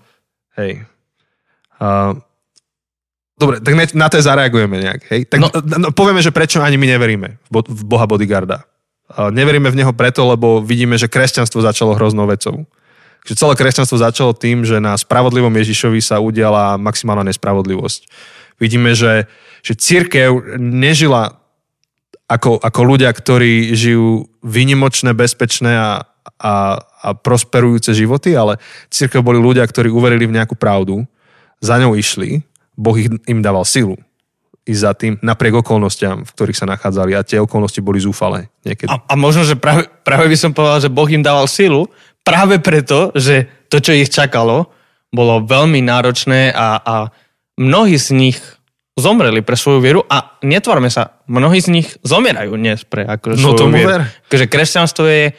Hej. 0.57 0.83
Uh, 1.77 2.17
dobre, 3.37 3.61
tak 3.61 3.77
na 3.93 4.07
to 4.09 4.17
zareagujeme 4.19 4.81
nejak. 4.81 5.01
Hej? 5.13 5.21
Tak 5.29 5.37
no. 5.37 5.47
no, 5.53 5.93
povieme, 5.93 6.19
že 6.19 6.33
prečo 6.33 6.59
ani 6.65 6.81
my 6.81 6.97
neveríme 6.97 7.39
v 7.51 7.83
Boha 7.85 8.09
bodyguarda. 8.09 8.65
Neveríme 9.13 9.69
v 9.69 9.79
neho 9.79 9.93
preto, 9.93 10.25
lebo 10.25 10.65
vidíme, 10.65 10.97
že 10.97 11.11
kresťanstvo 11.11 11.61
začalo 11.61 11.93
hroznou 11.93 12.25
vecou. 12.25 12.65
Že 13.25 13.33
celé 13.37 13.53
kresťanstvo 13.53 14.01
začalo 14.01 14.33
tým, 14.33 14.65
že 14.65 14.81
na 14.81 14.97
spravodlivom 14.97 15.53
Ježišovi 15.53 16.01
sa 16.01 16.17
udiala 16.21 16.77
maximálna 16.81 17.25
nespravodlivosť. 17.29 18.09
Vidíme, 18.57 18.97
že, 18.97 19.29
že 19.61 19.77
církev 19.77 20.57
nežila 20.57 21.37
ako, 22.25 22.57
ako 22.57 22.81
ľudia, 22.81 23.13
ktorí 23.13 23.77
žijú 23.77 24.25
vynimočné, 24.41 25.13
bezpečné 25.13 25.77
a, 25.77 25.89
a, 26.41 26.53
a 26.81 27.09
prosperujúce 27.13 27.93
životy, 27.93 28.33
ale 28.33 28.57
církev 28.89 29.21
boli 29.21 29.37
ľudia, 29.37 29.61
ktorí 29.65 29.93
uverili 29.93 30.25
v 30.25 30.41
nejakú 30.41 30.57
pravdu, 30.57 31.05
za 31.61 31.77
ňou 31.77 31.93
išli, 31.93 32.41
Boh 32.73 32.97
im 33.25 33.39
dával 33.45 33.63
silu. 33.63 33.95
Ísť 34.65 34.81
za 34.81 34.97
tým, 34.97 35.13
napriek 35.21 35.61
okolnostiam, 35.61 36.25
v 36.25 36.31
ktorých 36.33 36.57
sa 36.57 36.65
nachádzali 36.65 37.13
a 37.13 37.21
tie 37.21 37.37
okolnosti 37.37 37.77
boli 37.85 38.01
zúfale 38.01 38.49
niekedy. 38.65 38.89
A, 38.89 38.97
a 38.97 39.13
možno, 39.13 39.45
že 39.45 39.53
práve, 39.53 39.85
práve 40.01 40.25
by 40.25 40.37
som 40.37 40.57
povedal, 40.57 40.81
že 40.81 40.89
Boh 40.89 41.05
im 41.05 41.21
dával 41.21 41.45
silu, 41.45 41.85
práve 42.25 42.57
preto, 42.57 43.13
že 43.13 43.45
to, 43.69 43.77
čo 43.77 43.93
ich 43.93 44.09
čakalo, 44.09 44.73
bolo 45.13 45.45
veľmi 45.45 45.85
náročné 45.85 46.49
a, 46.49 46.81
a 46.81 47.13
mnohí 47.61 47.93
z 48.01 48.09
nich 48.17 48.41
zomreli 48.97 49.45
pre 49.45 49.53
svoju 49.59 49.83
vieru 49.83 50.01
a 50.07 50.39
netvárme 50.41 50.87
sa, 50.89 51.19
mnohí 51.29 51.61
z 51.61 51.69
nich 51.69 51.93
zomierajú 52.01 52.57
dnes 52.57 52.81
pre 52.87 53.05
akože 53.05 53.37
No 53.43 53.53
svoju 53.53 53.69
vieru. 53.69 53.89
ver. 53.91 54.01
Takže 54.31 54.47
kresťanstvo 54.49 55.05
je 55.05 55.35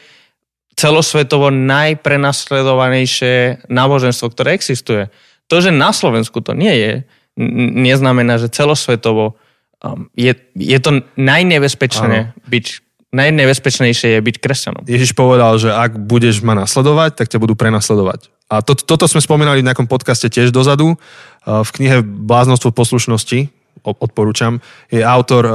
celosvetovo 0.77 1.49
najprenasledovanejšie 1.51 3.65
náboženstvo, 3.67 4.29
ktoré 4.29 4.53
existuje. 4.53 5.09
To, 5.49 5.57
že 5.57 5.73
na 5.73 5.89
Slovensku 5.89 6.37
to 6.45 6.53
nie 6.53 6.69
je, 6.69 7.01
neznamená, 7.37 8.41
že 8.41 8.49
celosvetovo 8.49 9.37
um, 9.85 10.09
je, 10.17 10.33
je 10.57 10.79
to 10.81 11.05
najnebezpečné 11.15 12.33
byť, 12.49 12.65
najnebezpečnejšie 13.13 14.17
je 14.17 14.19
byť 14.19 14.35
kresťanom. 14.41 14.83
Ježiš 14.89 15.13
povedal, 15.13 15.55
že 15.61 15.69
ak 15.69 16.01
budeš 16.01 16.41
ma 16.41 16.57
nasledovať, 16.57 17.15
tak 17.15 17.29
ťa 17.29 17.37
budú 17.37 17.53
prenasledovať. 17.53 18.33
A 18.49 18.65
to, 18.65 18.73
toto 18.73 19.05
sme 19.05 19.21
spomínali 19.21 19.61
v 19.61 19.67
nejakom 19.69 19.85
podcaste 19.85 20.27
tiež 20.27 20.49
dozadu. 20.49 20.97
Uh, 21.45 21.63
V 21.63 21.69
knihe 21.77 22.01
Bláznostvo 22.03 22.75
poslušnosti, 22.75 23.53
odporúčam, 23.85 24.59
je 24.91 24.99
autor 24.99 25.43
uh, 25.47 25.53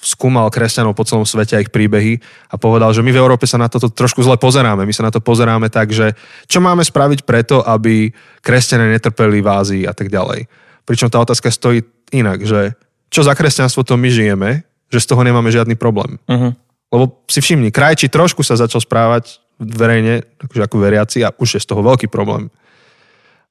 skúmal 0.00 0.48
kresťanov 0.48 0.96
po 0.96 1.04
celom 1.04 1.28
svete 1.28 1.52
a 1.54 1.62
ich 1.62 1.68
príbehy 1.68 2.24
a 2.48 2.56
povedal, 2.56 2.88
že 2.96 3.04
my 3.04 3.12
v 3.12 3.20
Európe 3.20 3.44
sa 3.44 3.60
na 3.60 3.68
toto 3.68 3.92
trošku 3.92 4.24
zle 4.24 4.40
pozeráme. 4.40 4.88
My 4.88 4.94
sa 4.96 5.04
na 5.04 5.12
to 5.12 5.20
pozeráme 5.20 5.68
tak, 5.68 5.92
že 5.92 6.16
čo 6.48 6.64
máme 6.64 6.80
spraviť 6.80 7.28
preto, 7.28 7.60
aby 7.60 8.08
kresťania 8.40 8.96
netrpeli 8.96 9.44
v 9.44 9.48
Ázii 9.52 9.82
a 9.84 9.92
tak 9.92 10.08
ďalej. 10.08 10.48
Pričom 10.90 11.06
tá 11.06 11.22
otázka 11.22 11.54
stojí 11.54 11.86
inak, 12.10 12.42
že 12.42 12.74
čo 13.14 13.22
za 13.22 13.38
kresťanstvo 13.38 13.86
to 13.86 13.94
my 13.94 14.10
žijeme, 14.10 14.66
že 14.90 14.98
z 14.98 15.06
toho 15.06 15.22
nemáme 15.22 15.46
žiadny 15.46 15.78
problém. 15.78 16.18
Uh-huh. 16.26 16.50
Lebo 16.90 17.22
si 17.30 17.38
všimni, 17.38 17.70
krajči 17.70 18.10
trošku 18.10 18.42
sa 18.42 18.58
začal 18.58 18.82
správať 18.82 19.38
verejne, 19.62 20.26
akože 20.42 20.66
ako 20.66 20.76
veriaci 20.82 21.22
a 21.22 21.30
už 21.30 21.54
je 21.54 21.62
z 21.62 21.68
toho 21.70 21.86
veľký 21.86 22.10
problém. 22.10 22.50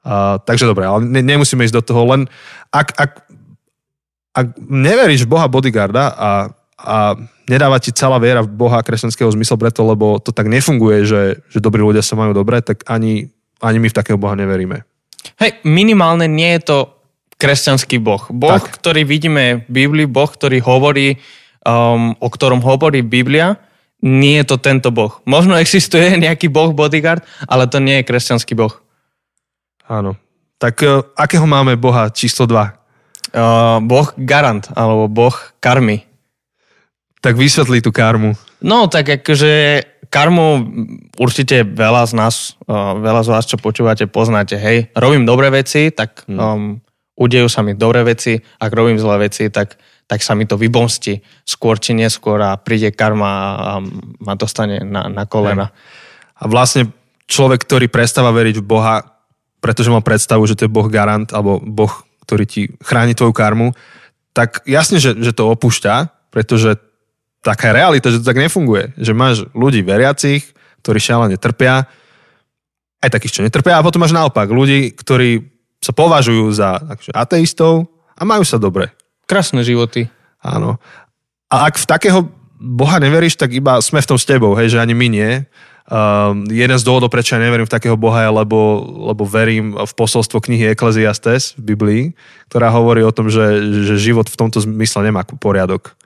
A, 0.04 0.36
takže 0.44 0.68
dobre, 0.68 0.84
ale 0.84 1.00
ne, 1.08 1.24
nemusíme 1.24 1.64
ísť 1.64 1.80
do 1.80 1.84
toho, 1.88 2.12
len 2.12 2.28
ak, 2.76 2.92
ak, 3.00 3.12
ak 4.36 4.48
neveríš 4.60 5.24
v 5.24 5.32
Boha 5.32 5.48
bodyguarda 5.48 6.12
a, 6.12 6.32
a 6.76 7.16
nedáva 7.48 7.80
ti 7.80 7.96
celá 7.96 8.20
viera 8.20 8.44
v 8.44 8.52
Boha 8.52 8.84
kresťanského 8.84 9.32
zmysel 9.32 9.56
preto, 9.56 9.88
lebo 9.88 10.20
to 10.20 10.36
tak 10.36 10.52
nefunguje, 10.52 11.08
že, 11.08 11.40
že 11.48 11.64
dobrí 11.64 11.80
ľudia 11.80 12.04
sa 12.04 12.20
majú 12.20 12.36
dobre, 12.36 12.60
tak 12.60 12.84
ani, 12.84 13.32
ani 13.64 13.80
my 13.80 13.88
v 13.88 13.96
takého 13.96 14.20
Boha 14.20 14.36
neveríme. 14.36 14.84
Hej, 15.40 15.64
minimálne 15.64 16.28
nie 16.28 16.60
je 16.60 16.68
to 16.68 16.99
kresťanský 17.40 18.04
boh. 18.04 18.28
Boh, 18.30 18.60
Tak. 18.60 18.84
ktorý 18.84 19.08
vidíme 19.08 19.64
v 19.66 19.88
Biblii, 19.88 20.06
boh, 20.06 20.28
ktorý 20.28 20.60
hovorí, 20.60 21.16
um, 21.64 22.14
o 22.20 22.28
ktorom 22.28 22.60
hovorí 22.60 23.00
Biblia, 23.00 23.56
nie 24.04 24.40
je 24.44 24.46
to 24.56 24.58
tento 24.60 24.92
boh. 24.92 25.24
Možno 25.24 25.56
existuje 25.56 26.16
nejaký 26.24 26.52
boh 26.52 26.76
bodyguard, 26.76 27.24
ale 27.48 27.66
to 27.72 27.80
nie 27.80 28.04
je 28.04 28.08
kresťanský 28.08 28.54
boh. 28.60 28.76
Áno. 29.88 30.20
Tak 30.60 30.76
e, 30.84 31.02
akého 31.16 31.48
máme 31.48 31.80
Boha 31.80 32.12
číslo 32.12 32.44
2? 32.44 32.76
Uh, 33.30 33.80
boh 33.86 34.10
garant, 34.20 34.68
alebo 34.76 35.08
boh 35.08 35.36
karmy. 35.64 36.04
Tak 37.24 37.38
vysvetlí 37.38 37.80
tú 37.80 37.94
karmu. 37.94 38.36
No, 38.60 38.90
tak 38.92 39.08
akože 39.22 39.86
karmu 40.10 40.66
určite 41.16 41.62
veľa 41.64 42.10
z 42.10 42.14
nás, 42.18 42.36
uh, 42.66 42.98
veľa 42.98 43.22
z 43.24 43.30
vás, 43.30 43.46
čo 43.46 43.62
počúvate, 43.62 44.10
poznáte. 44.10 44.58
Hej, 44.58 44.90
robím 44.98 45.24
dobré 45.30 45.54
veci, 45.54 45.94
tak 45.94 46.26
um, 46.26 46.82
udejú 47.20 47.52
sa 47.52 47.60
mi 47.60 47.76
dobré 47.76 48.08
veci. 48.08 48.40
Ak 48.40 48.72
robím 48.72 48.96
zlé 48.96 49.28
veci, 49.28 49.52
tak, 49.52 49.76
tak 50.08 50.24
sa 50.24 50.34
mi 50.40 50.48
to 50.48 50.56
vybomstí 50.56 51.20
skôr 51.44 51.76
či 51.76 51.92
neskôr 51.92 52.40
a 52.40 52.56
príde 52.56 52.96
karma 52.96 53.32
a 53.60 53.72
ma 54.24 54.34
dostane 54.40 54.80
na, 54.88 55.12
na 55.12 55.28
kolena. 55.28 55.76
A 56.40 56.48
vlastne 56.48 56.88
človek, 57.28 57.68
ktorý 57.68 57.92
prestáva 57.92 58.32
veriť 58.32 58.64
v 58.64 58.66
Boha, 58.66 59.04
pretože 59.60 59.92
mal 59.92 60.00
predstavu, 60.00 60.48
že 60.48 60.56
to 60.56 60.66
je 60.66 60.72
Boh 60.72 60.88
garant, 60.88 61.28
alebo 61.36 61.60
Boh, 61.60 61.92
ktorý 62.24 62.48
ti 62.48 62.62
chráni 62.80 63.12
tvoju 63.12 63.36
karmu, 63.36 63.76
tak 64.32 64.64
jasne, 64.64 65.04
že, 65.04 65.20
že 65.20 65.36
to 65.36 65.52
opúšťa, 65.52 66.08
pretože 66.32 66.80
taká 67.44 67.70
je 67.70 67.78
realita, 67.78 68.08
že 68.08 68.24
to 68.24 68.30
tak 68.32 68.40
nefunguje. 68.40 68.96
Že 68.96 69.12
máš 69.12 69.36
ľudí 69.52 69.84
veriacich, 69.84 70.48
ktorí 70.80 70.98
šialene 71.04 71.36
trpia, 71.36 71.92
aj 73.00 73.10
takých, 73.12 73.34
čo 73.36 73.44
netrpia, 73.44 73.80
a 73.80 73.84
potom 73.84 74.00
máš 74.00 74.16
naopak 74.16 74.48
ľudí, 74.48 74.96
ktorí 74.96 75.59
sa 75.80 75.92
považujú 75.96 76.52
za 76.52 76.80
akože, 76.80 77.12
ateistov 77.16 77.88
a 78.16 78.22
majú 78.28 78.44
sa 78.44 78.60
dobre. 78.60 78.92
Krásne 79.26 79.64
životy. 79.64 80.12
Áno. 80.44 80.80
A 81.50 81.68
ak 81.72 81.80
v 81.80 81.90
takého 81.90 82.20
Boha 82.60 83.00
neveríš, 83.00 83.40
tak 83.40 83.56
iba 83.56 83.80
sme 83.80 84.04
v 84.04 84.10
tom 84.12 84.20
s 84.20 84.28
tebou, 84.28 84.52
hej, 84.60 84.76
že 84.76 84.82
ani 84.84 84.92
my 84.92 85.08
nie. 85.08 85.32
Um, 85.90 86.46
jeden 86.52 86.78
z 86.78 86.86
dôvodov, 86.86 87.10
prečo 87.10 87.34
ja 87.34 87.42
neverím 87.42 87.66
v 87.66 87.74
takého 87.74 87.98
Boha 87.98 88.22
je, 88.22 88.30
lebo, 88.30 88.84
lebo 89.10 89.26
verím 89.26 89.74
v 89.74 89.94
posolstvo 89.98 90.38
knihy 90.38 90.76
Ecclesiastes 90.76 91.58
v 91.58 91.74
Biblii, 91.74 92.04
ktorá 92.52 92.70
hovorí 92.70 93.02
o 93.02 93.16
tom, 93.16 93.32
že, 93.32 93.64
že 93.88 93.98
život 93.98 94.30
v 94.30 94.38
tomto 94.38 94.62
zmysle 94.62 95.10
nemá 95.10 95.26
poriadok. 95.26 95.98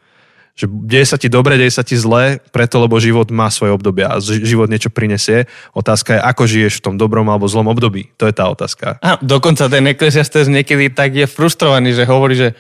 Že 0.53 0.69
deje 0.85 1.05
sa 1.09 1.17
ti 1.17 1.33
dobre, 1.33 1.57
deje 1.57 1.73
sa 1.73 1.81
ti 1.81 1.97
zle, 1.97 2.37
preto 2.53 2.77
lebo 2.77 3.01
život 3.01 3.33
má 3.33 3.49
svoje 3.49 3.73
obdobia 3.73 4.13
a 4.13 4.21
život 4.21 4.69
niečo 4.69 4.93
prinesie. 4.93 5.49
Otázka 5.73 6.17
je, 6.17 6.21
ako 6.21 6.43
žiješ 6.45 6.73
v 6.77 6.83
tom 6.85 6.95
dobrom 7.01 7.25
alebo 7.25 7.49
zlom 7.49 7.73
období. 7.73 8.13
To 8.21 8.29
je 8.29 8.37
tá 8.37 8.45
otázka. 8.45 9.01
A 9.01 9.17
dokonca 9.17 9.65
ten 9.65 9.81
Ecclesiastes 9.89 10.45
niekedy 10.45 10.93
tak 10.93 11.17
je 11.17 11.25
frustrovaný, 11.25 11.97
že 11.97 12.05
hovorí, 12.05 12.37
že 12.37 12.53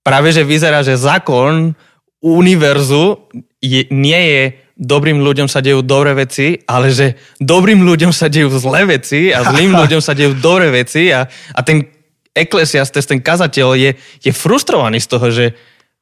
práve 0.00 0.32
že 0.32 0.40
vyzerá, 0.40 0.80
že 0.80 0.96
zákon 0.96 1.76
univerzu 2.24 3.28
je, 3.60 3.92
nie 3.92 4.20
je 4.32 4.42
dobrým 4.80 5.22
ľuďom 5.22 5.46
sa 5.46 5.60
dejú 5.60 5.84
dobré 5.84 6.16
veci, 6.16 6.58
ale 6.66 6.90
že 6.90 7.14
dobrým 7.38 7.84
ľuďom 7.84 8.10
sa 8.10 8.26
dejú 8.26 8.50
zlé 8.56 8.88
veci 8.98 9.30
a 9.30 9.44
zlým 9.44 9.76
ľuďom 9.84 10.00
sa 10.00 10.16
dejú 10.16 10.32
dobré 10.40 10.72
veci 10.72 11.12
a, 11.12 11.28
a 11.28 11.60
ten 11.60 11.86
Ecclesiastes, 12.34 13.06
ten 13.06 13.22
kazateľ 13.22 13.78
je, 13.78 13.90
je 14.18 14.32
frustrovaný 14.34 14.98
z 14.98 15.06
toho, 15.06 15.26
že 15.30 15.54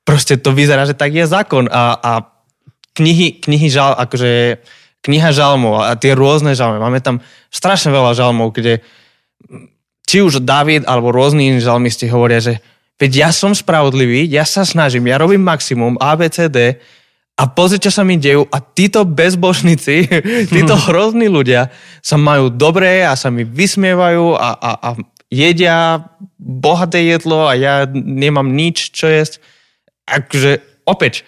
proste 0.02 0.38
to 0.38 0.50
vyzerá, 0.54 0.86
že 0.86 0.98
tak 0.98 1.14
je 1.14 1.26
zákon 1.26 1.70
a, 1.70 1.96
a 1.98 2.12
knihy, 2.98 3.40
knihy 3.40 3.68
žal, 3.72 3.96
akože 3.96 4.60
kniha 5.02 5.34
žalmov 5.34 5.82
a 5.82 5.98
tie 5.98 6.14
rôzne 6.14 6.54
žalmy. 6.54 6.78
Máme 6.78 7.02
tam 7.02 7.18
strašne 7.50 7.90
veľa 7.90 8.14
žalmov, 8.14 8.54
kde 8.54 8.82
či 10.06 10.22
už 10.22 10.46
David 10.46 10.86
alebo 10.86 11.10
rôzni 11.10 11.50
iní 11.50 11.58
žalmisti 11.58 12.06
hovoria, 12.06 12.38
že 12.38 12.62
veď 13.02 13.10
ja 13.26 13.30
som 13.34 13.50
spravodlivý, 13.56 14.28
ja 14.30 14.46
sa 14.46 14.62
snažím, 14.62 15.10
ja 15.10 15.18
robím 15.18 15.42
maximum, 15.42 15.98
ABCD 15.98 16.78
a 17.34 17.42
pozri, 17.50 17.82
čo 17.82 17.90
sa 17.90 18.06
mi 18.06 18.20
dejú 18.20 18.46
a 18.46 18.62
títo 18.62 19.02
bezbožníci, 19.02 20.06
títo 20.54 20.74
hrozní 20.78 21.26
ľudia 21.26 21.72
sa 21.98 22.14
majú 22.14 22.52
dobré 22.52 23.02
a 23.02 23.18
sa 23.18 23.32
mi 23.32 23.42
vysmievajú 23.42 24.38
a, 24.38 24.48
a, 24.54 24.70
a 24.78 24.88
jedia 25.32 26.06
bohaté 26.38 27.08
jedlo 27.08 27.48
a 27.48 27.56
ja 27.56 27.88
nemám 27.90 28.52
nič, 28.52 28.92
čo 28.92 29.08
jesť. 29.08 29.40
Akože 30.06 30.60
opäť, 30.88 31.22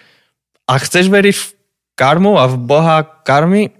ak 0.65 0.85
chceš 0.85 1.07
veriť 1.07 1.35
v 1.35 1.45
karmu 1.95 2.35
a 2.35 2.49
v 2.49 2.55
Boha 2.59 3.05
karmy, 3.23 3.71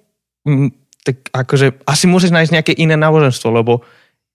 mm, 0.47 0.71
tak 1.05 1.15
akože 1.29 1.85
asi 1.85 2.05
musíš 2.09 2.33
nájsť 2.33 2.53
nejaké 2.53 2.73
iné 2.73 2.97
náboženstvo, 2.97 3.53
lebo 3.53 3.85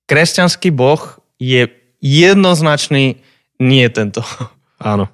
kresťanský 0.06 0.70
boh 0.70 1.18
je 1.40 1.66
jednoznačný 1.98 3.18
nie 3.58 3.86
tento. 3.90 4.22
Áno. 4.78 5.08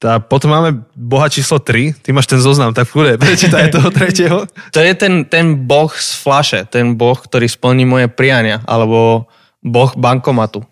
Tá, 0.00 0.16
potom 0.16 0.48
máme 0.48 0.80
Boha 0.96 1.28
číslo 1.28 1.60
3. 1.60 2.00
Ty 2.00 2.08
máš 2.16 2.24
ten 2.24 2.40
zoznam, 2.40 2.72
tak 2.72 2.88
kľude, 2.88 3.20
prečítaj 3.20 3.68
toho 3.68 3.92
tretieho. 3.98 4.48
To 4.72 4.80
je 4.80 4.92
ten, 4.96 5.28
ten 5.28 5.68
boh 5.68 5.92
z 5.92 6.16
flaše, 6.16 6.64
ten 6.64 6.96
boh, 6.96 7.20
ktorý 7.20 7.44
splní 7.44 7.84
moje 7.84 8.08
priania, 8.08 8.64
alebo 8.64 9.28
boh 9.60 9.92
bankomatu. 9.92 10.64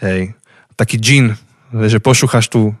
Hej, 0.00 0.32
taký 0.80 0.96
džin, 0.96 1.36
že 1.92 2.00
pošúchaš 2.00 2.48
tú 2.48 2.72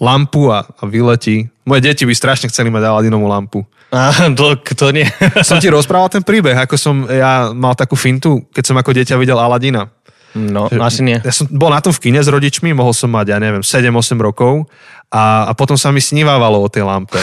lampu 0.00 0.48
a, 0.48 0.64
a 0.64 0.82
vyletí. 0.88 1.50
Moje 1.68 1.80
deti 1.84 2.02
by 2.08 2.14
strašne 2.16 2.48
chceli 2.48 2.72
mať 2.72 2.86
Aladinovú 2.86 3.26
lampu. 3.28 3.60
A 3.92 4.32
to, 4.32 4.56
to 4.56 4.88
nie. 4.88 5.04
Som 5.48 5.60
ti 5.60 5.68
rozprával 5.68 6.08
ten 6.08 6.24
príbeh, 6.24 6.56
ako 6.56 6.80
som 6.80 7.04
ja 7.12 7.52
mal 7.52 7.76
takú 7.76 7.92
fintu, 7.92 8.40
keď 8.48 8.64
som 8.64 8.76
ako 8.80 8.96
dieťa 8.96 9.20
videl 9.20 9.36
Aladina. 9.36 9.84
No, 10.32 10.64
asi 10.80 11.04
nie. 11.04 11.20
Ja 11.20 11.28
som 11.28 11.44
bol 11.52 11.68
na 11.68 11.84
tom 11.84 11.92
v 11.92 12.08
kine 12.08 12.16
s 12.16 12.24
rodičmi, 12.24 12.72
mohol 12.72 12.96
som 12.96 13.12
mať, 13.12 13.36
ja 13.36 13.38
neviem, 13.38 13.60
7-8 13.60 14.16
rokov 14.16 14.64
a, 15.12 15.44
a 15.44 15.52
potom 15.52 15.76
sa 15.76 15.92
mi 15.92 16.00
snívávalo 16.00 16.56
o 16.56 16.72
tej 16.72 16.88
lampe. 16.88 17.20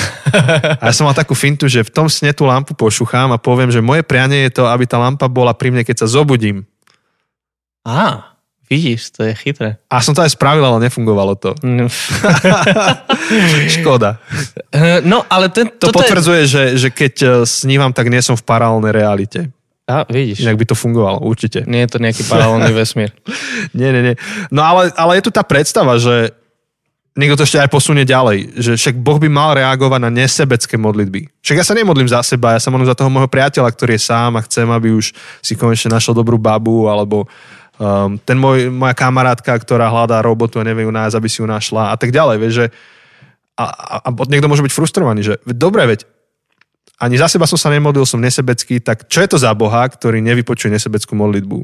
A 0.77 0.83
ja 0.85 0.93
som 0.93 1.09
mal 1.09 1.17
takú 1.17 1.33
fintu, 1.33 1.65
že 1.65 1.81
v 1.81 1.89
tom 1.89 2.05
sne 2.05 2.37
tú 2.37 2.45
lampu 2.45 2.77
pošuchám 2.77 3.33
a 3.33 3.41
poviem, 3.41 3.73
že 3.73 3.81
moje 3.81 4.05
prianie 4.05 4.45
je 4.45 4.61
to, 4.61 4.69
aby 4.69 4.85
tá 4.85 5.01
lampa 5.01 5.25
bola 5.25 5.57
pri 5.57 5.73
mne, 5.73 5.81
keď 5.81 6.05
sa 6.05 6.21
zobudím. 6.21 6.69
Á, 7.81 8.28
vidíš, 8.69 9.17
to 9.17 9.25
je 9.25 9.33
chytré. 9.33 9.81
A 9.89 9.99
som 9.99 10.13
to 10.13 10.21
aj 10.21 10.37
spravil, 10.37 10.61
ale 10.61 10.85
nefungovalo 10.85 11.33
to. 11.35 11.57
Škoda. 13.81 14.21
No, 15.03 15.25
ale 15.25 15.49
ten, 15.49 15.73
To 15.81 15.89
potvrdzuje, 15.89 16.41
že, 16.45 16.63
že 16.77 16.89
keď 16.93 17.13
eh, 17.19 17.29
snívam, 17.49 17.89
tak 17.89 18.13
nie 18.13 18.21
som 18.21 18.37
v 18.37 18.45
paralelnej 18.45 18.93
realite. 18.93 19.49
A 19.89 20.05
vidíš. 20.05 20.45
Inak 20.45 20.61
by 20.61 20.65
to 20.69 20.77
fungovalo, 20.77 21.25
určite. 21.25 21.65
Nie 21.65 21.89
je 21.89 21.97
to 21.97 21.99
nejaký 21.99 22.21
paralelný 22.29 22.69
vesmír. 22.77 23.09
nie, 23.77 23.89
nie, 23.89 24.13
nie. 24.13 24.15
No 24.53 24.61
ale, 24.61 24.93
ale 24.93 25.17
je 25.17 25.25
tu 25.25 25.31
tá 25.33 25.41
predstava, 25.41 25.97
že 25.97 26.29
niekto 27.17 27.41
to 27.41 27.49
ešte 27.49 27.57
aj 27.57 27.73
posunie 27.73 28.05
ďalej, 28.05 28.53
že 28.53 28.71
však 28.77 29.01
Boh 29.01 29.17
by 29.17 29.27
mal 29.27 29.57
reagovať 29.57 29.99
na 30.05 30.13
nesebecké 30.13 30.77
modlitby. 30.77 31.41
Však 31.41 31.57
ja 31.57 31.65
sa 31.65 31.73
nemodlím 31.73 32.05
za 32.05 32.21
seba, 32.21 32.53
ja 32.53 32.61
sa 32.61 32.69
modlím 32.69 32.85
za 32.85 32.93
toho 32.93 33.09
môjho 33.09 33.25
priateľa, 33.25 33.73
ktorý 33.73 33.97
je 33.97 34.07
sám 34.07 34.37
a 34.37 34.45
chcem, 34.45 34.69
aby 34.69 34.93
už 34.93 35.09
si 35.41 35.57
konečne 35.57 35.89
našiel 35.89 36.13
dobrú 36.13 36.37
babu, 36.37 36.85
alebo 36.85 37.25
um, 37.79 38.19
ten 38.21 38.37
môj, 38.37 38.69
moja 38.69 38.93
kamarátka, 38.93 39.55
ktorá 39.55 39.87
hľadá 39.89 40.19
robotu 40.19 40.59
a 40.59 40.67
nevie 40.67 40.85
ju 40.85 40.91
nájsť, 40.91 41.15
aby 41.15 41.27
si 41.31 41.39
ju 41.39 41.47
našla 41.47 41.91
a 41.91 41.95
tak 41.95 42.11
ďalej. 42.11 42.37
Vieš, 42.37 42.53
že 42.53 42.65
a, 43.55 43.65
a, 43.65 43.95
a 44.03 44.09
niekto 44.27 44.51
môže 44.51 44.63
byť 44.63 44.75
frustrovaný, 44.75 45.23
že 45.23 45.33
dobre, 45.47 45.87
veď 45.87 46.05
ani 46.99 47.15
za 47.15 47.31
seba 47.31 47.47
som 47.47 47.55
sa 47.55 47.71
nemodlil, 47.71 48.03
som 48.03 48.19
nesebecký, 48.19 48.83
tak 48.83 49.07
čo 49.07 49.23
je 49.23 49.31
to 49.31 49.37
za 49.39 49.55
Boha, 49.55 49.87
ktorý 49.87 50.19
nevypočuje 50.19 50.75
nesebeckú 50.75 51.15
modlitbu? 51.15 51.57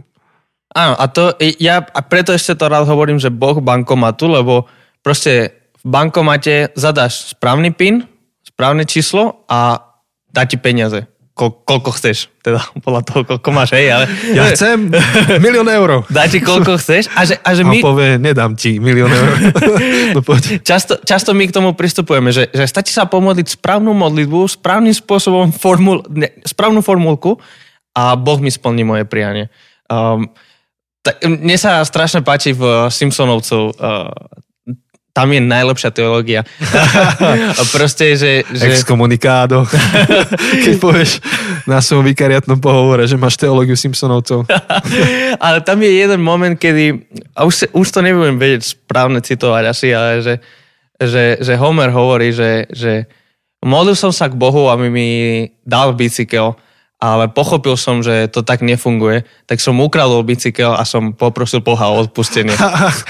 Áno, 0.76 0.96
a 0.96 1.06
to 1.08 1.36
ja 1.40 1.84
a 1.84 2.00
preto 2.04 2.36
ešte 2.36 2.56
to 2.56 2.68
rád 2.68 2.88
hovorím, 2.88 3.20
že 3.20 3.32
Boh 3.32 3.60
bankomatu, 3.60 4.28
lebo 4.28 4.68
proste 5.00 5.56
v 5.84 5.84
bankomate 5.88 6.76
zadáš 6.76 7.36
správny 7.36 7.72
PIN, 7.72 8.08
správne 8.44 8.84
číslo 8.88 9.44
a 9.48 9.92
dá 10.32 10.44
ti 10.44 10.60
peniaze 10.60 11.08
ko, 11.36 11.52
koľko 11.52 11.92
chceš. 12.00 12.32
Teda 12.40 12.64
podľa 12.86 13.02
toho, 13.04 13.22
koľko 13.28 13.50
máš, 13.52 13.76
hej, 13.76 13.92
ale... 13.92 14.08
Ja 14.32 14.48
chcem 14.56 14.90
milión 15.44 15.68
eur. 15.68 16.08
Dá 16.08 16.26
ti 16.32 16.40
koľko 16.40 16.80
chceš. 16.80 17.12
A 17.14 17.28
že, 17.28 17.36
a 17.44 17.50
že 17.52 17.68
my... 17.68 17.84
A 17.84 17.86
povie, 17.86 18.16
nedám 18.16 18.56
ti 18.56 18.80
milión 18.80 19.12
eur. 19.12 19.52
no, 20.16 20.24
často, 20.64 20.98
často 21.04 21.36
my 21.36 21.44
k 21.52 21.54
tomu 21.54 21.76
pristupujeme, 21.76 22.32
že, 22.32 22.48
že 22.56 22.64
stačí 22.66 22.96
sa 22.96 23.06
pomodliť 23.06 23.60
správnu 23.60 23.92
modlitbu, 23.92 24.48
správnym 24.48 24.96
spôsobom 24.96 25.52
formul, 25.52 26.08
ne, 26.10 26.32
správnu 26.48 26.80
formulku 26.80 27.38
a 27.92 28.16
Boh 28.16 28.40
mi 28.40 28.50
splní 28.50 28.88
moje 28.88 29.04
prianie. 29.04 29.52
Um, 29.92 30.32
tak, 31.04 31.22
mne 31.22 31.54
sa 31.60 31.86
strašne 31.86 32.26
páči 32.26 32.56
v 32.56 32.90
Simpsonovcov 32.90 33.78
uh, 33.78 34.10
tam 35.16 35.32
je 35.32 35.40
najlepšia 35.40 35.96
teológia. 35.96 36.44
proste, 37.76 38.20
že... 38.20 38.44
že... 38.52 38.68
Exkomunikádo. 38.68 39.64
Keď 40.68 40.76
povieš 40.76 41.24
na 41.64 41.80
svojom 41.80 42.04
vikariatnom 42.04 42.60
pohovore, 42.60 43.08
že 43.08 43.16
máš 43.16 43.40
teológiu 43.40 43.80
Simpsonovcov. 43.80 44.44
ale 45.46 45.64
tam 45.64 45.80
je 45.80 46.04
jeden 46.04 46.20
moment, 46.20 46.60
kedy, 46.60 47.08
a 47.32 47.48
už, 47.48 47.72
už 47.72 47.88
to 47.96 48.04
nebudem 48.04 48.36
vedieť 48.36 48.76
správne 48.76 49.24
citovať 49.24 49.64
asi, 49.72 49.96
ale 49.96 50.20
že, 50.20 50.36
že, 51.00 51.40
že 51.40 51.54
Homer 51.56 51.96
hovorí, 51.96 52.36
že, 52.36 52.68
že 52.68 53.08
modlil 53.64 53.96
som 53.96 54.12
sa 54.12 54.28
k 54.28 54.36
Bohu, 54.36 54.68
aby 54.68 54.92
mi 54.92 55.08
dal 55.64 55.96
bicykel 55.96 56.60
ale 57.00 57.28
pochopil 57.28 57.76
som, 57.76 58.00
že 58.00 58.32
to 58.32 58.42
tak 58.42 58.64
nefunguje, 58.64 59.28
tak 59.46 59.60
som 59.60 59.76
ukradol 59.84 60.24
bicykel 60.24 60.72
a 60.72 60.88
som 60.88 61.12
poprosil 61.12 61.60
Boha 61.60 61.92
o 61.92 62.00
odpustenie. 62.02 62.56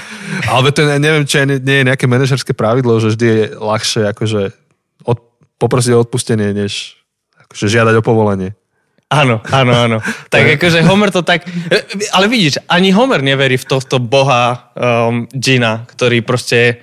ale 0.53 0.73
to 0.73 0.83
neviem, 0.97 1.23
či 1.23 1.45
nie 1.45 1.85
je 1.85 1.87
nejaké 1.87 2.09
manažerské 2.09 2.57
pravidlo, 2.57 2.97
že 2.97 3.13
vždy 3.13 3.25
je 3.25 3.43
ľahšie 3.61 4.01
akože 4.11 4.41
od, 5.05 5.17
poprosiť 5.61 5.91
o 5.93 6.01
odpustenie, 6.01 6.51
než 6.51 6.97
akože 7.45 7.69
žiadať 7.69 7.93
o 8.01 8.05
povolenie. 8.05 8.57
Áno, 9.05 9.37
áno, 9.53 9.73
áno. 9.73 9.97
Tak 10.33 10.57
akože 10.57 10.81
Homer 10.81 11.13
to 11.13 11.21
tak... 11.21 11.45
Ale 12.11 12.25
vidíš, 12.25 12.65
ani 12.65 12.89
Homer 12.89 13.21
neverí 13.21 13.55
v 13.55 13.69
tohto 13.69 14.01
boha 14.01 14.73
um, 14.73 15.29
Gina, 15.29 15.85
ktorý 15.85 16.25
proste 16.25 16.81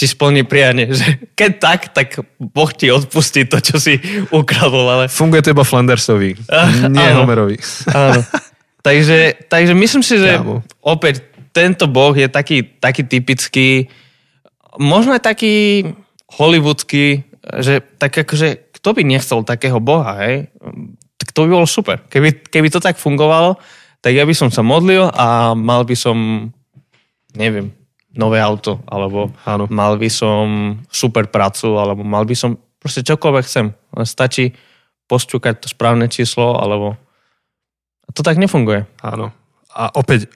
ti 0.00 0.08
splní 0.08 0.48
prianie, 0.48 0.88
že 0.96 1.20
keď 1.36 1.52
tak, 1.60 1.80
tak 1.92 2.08
Boh 2.40 2.72
ti 2.72 2.88
odpustí 2.88 3.44
to, 3.44 3.60
čo 3.60 3.76
si 3.76 4.00
ukradol, 4.32 4.88
ale... 4.88 5.04
Funguje 5.12 5.44
to 5.44 5.52
iba 5.52 5.60
Flandersovi, 5.60 6.40
nie 6.88 7.04
áno, 7.04 7.28
Homerovi. 7.28 7.60
Áno. 7.92 8.24
Takže, 8.80 9.44
takže 9.52 9.76
myslím 9.76 10.00
si, 10.00 10.16
že 10.16 10.40
Kámo. 10.40 10.64
opäť 10.80 11.20
tento 11.52 11.84
Boh 11.84 12.16
je 12.16 12.32
taký, 12.32 12.64
taký 12.80 13.04
typický, 13.04 13.92
možno 14.80 15.12
aj 15.12 15.20
taký 15.20 15.84
hollywoodský, 16.32 17.28
že 17.60 17.84
tak 18.00 18.24
akože, 18.24 18.72
kto 18.80 18.88
by 18.96 19.04
nechcel 19.04 19.44
takého 19.44 19.84
Boha, 19.84 20.24
hej? 20.24 20.48
Tak 21.20 21.28
to 21.36 21.44
by 21.44 21.60
bolo 21.60 21.68
super. 21.68 22.00
Keby, 22.08 22.48
keby 22.48 22.72
to 22.72 22.80
tak 22.80 22.96
fungovalo, 22.96 23.60
tak 24.00 24.16
ja 24.16 24.24
by 24.24 24.32
som 24.32 24.48
sa 24.48 24.64
modlil 24.64 25.12
a 25.12 25.52
mal 25.52 25.84
by 25.84 25.92
som, 25.92 26.48
neviem, 27.36 27.76
nové 28.14 28.42
auto, 28.42 28.82
alebo 28.90 29.30
Áno. 29.46 29.70
mal 29.70 29.94
by 29.94 30.10
som 30.10 30.76
super 30.90 31.30
prácu, 31.30 31.78
alebo 31.78 32.02
mal 32.02 32.26
by 32.26 32.34
som 32.34 32.58
proste 32.82 33.06
čokoľvek 33.06 33.44
chcem. 33.46 33.66
Stačí 34.02 34.56
postúkať 35.06 35.62
to 35.62 35.66
správne 35.70 36.10
číslo, 36.10 36.58
alebo... 36.58 36.98
A 38.06 38.10
to 38.10 38.26
tak 38.26 38.38
nefunguje. 38.38 38.86
Áno. 39.02 39.30
A 39.70 39.94
opäť, 39.94 40.26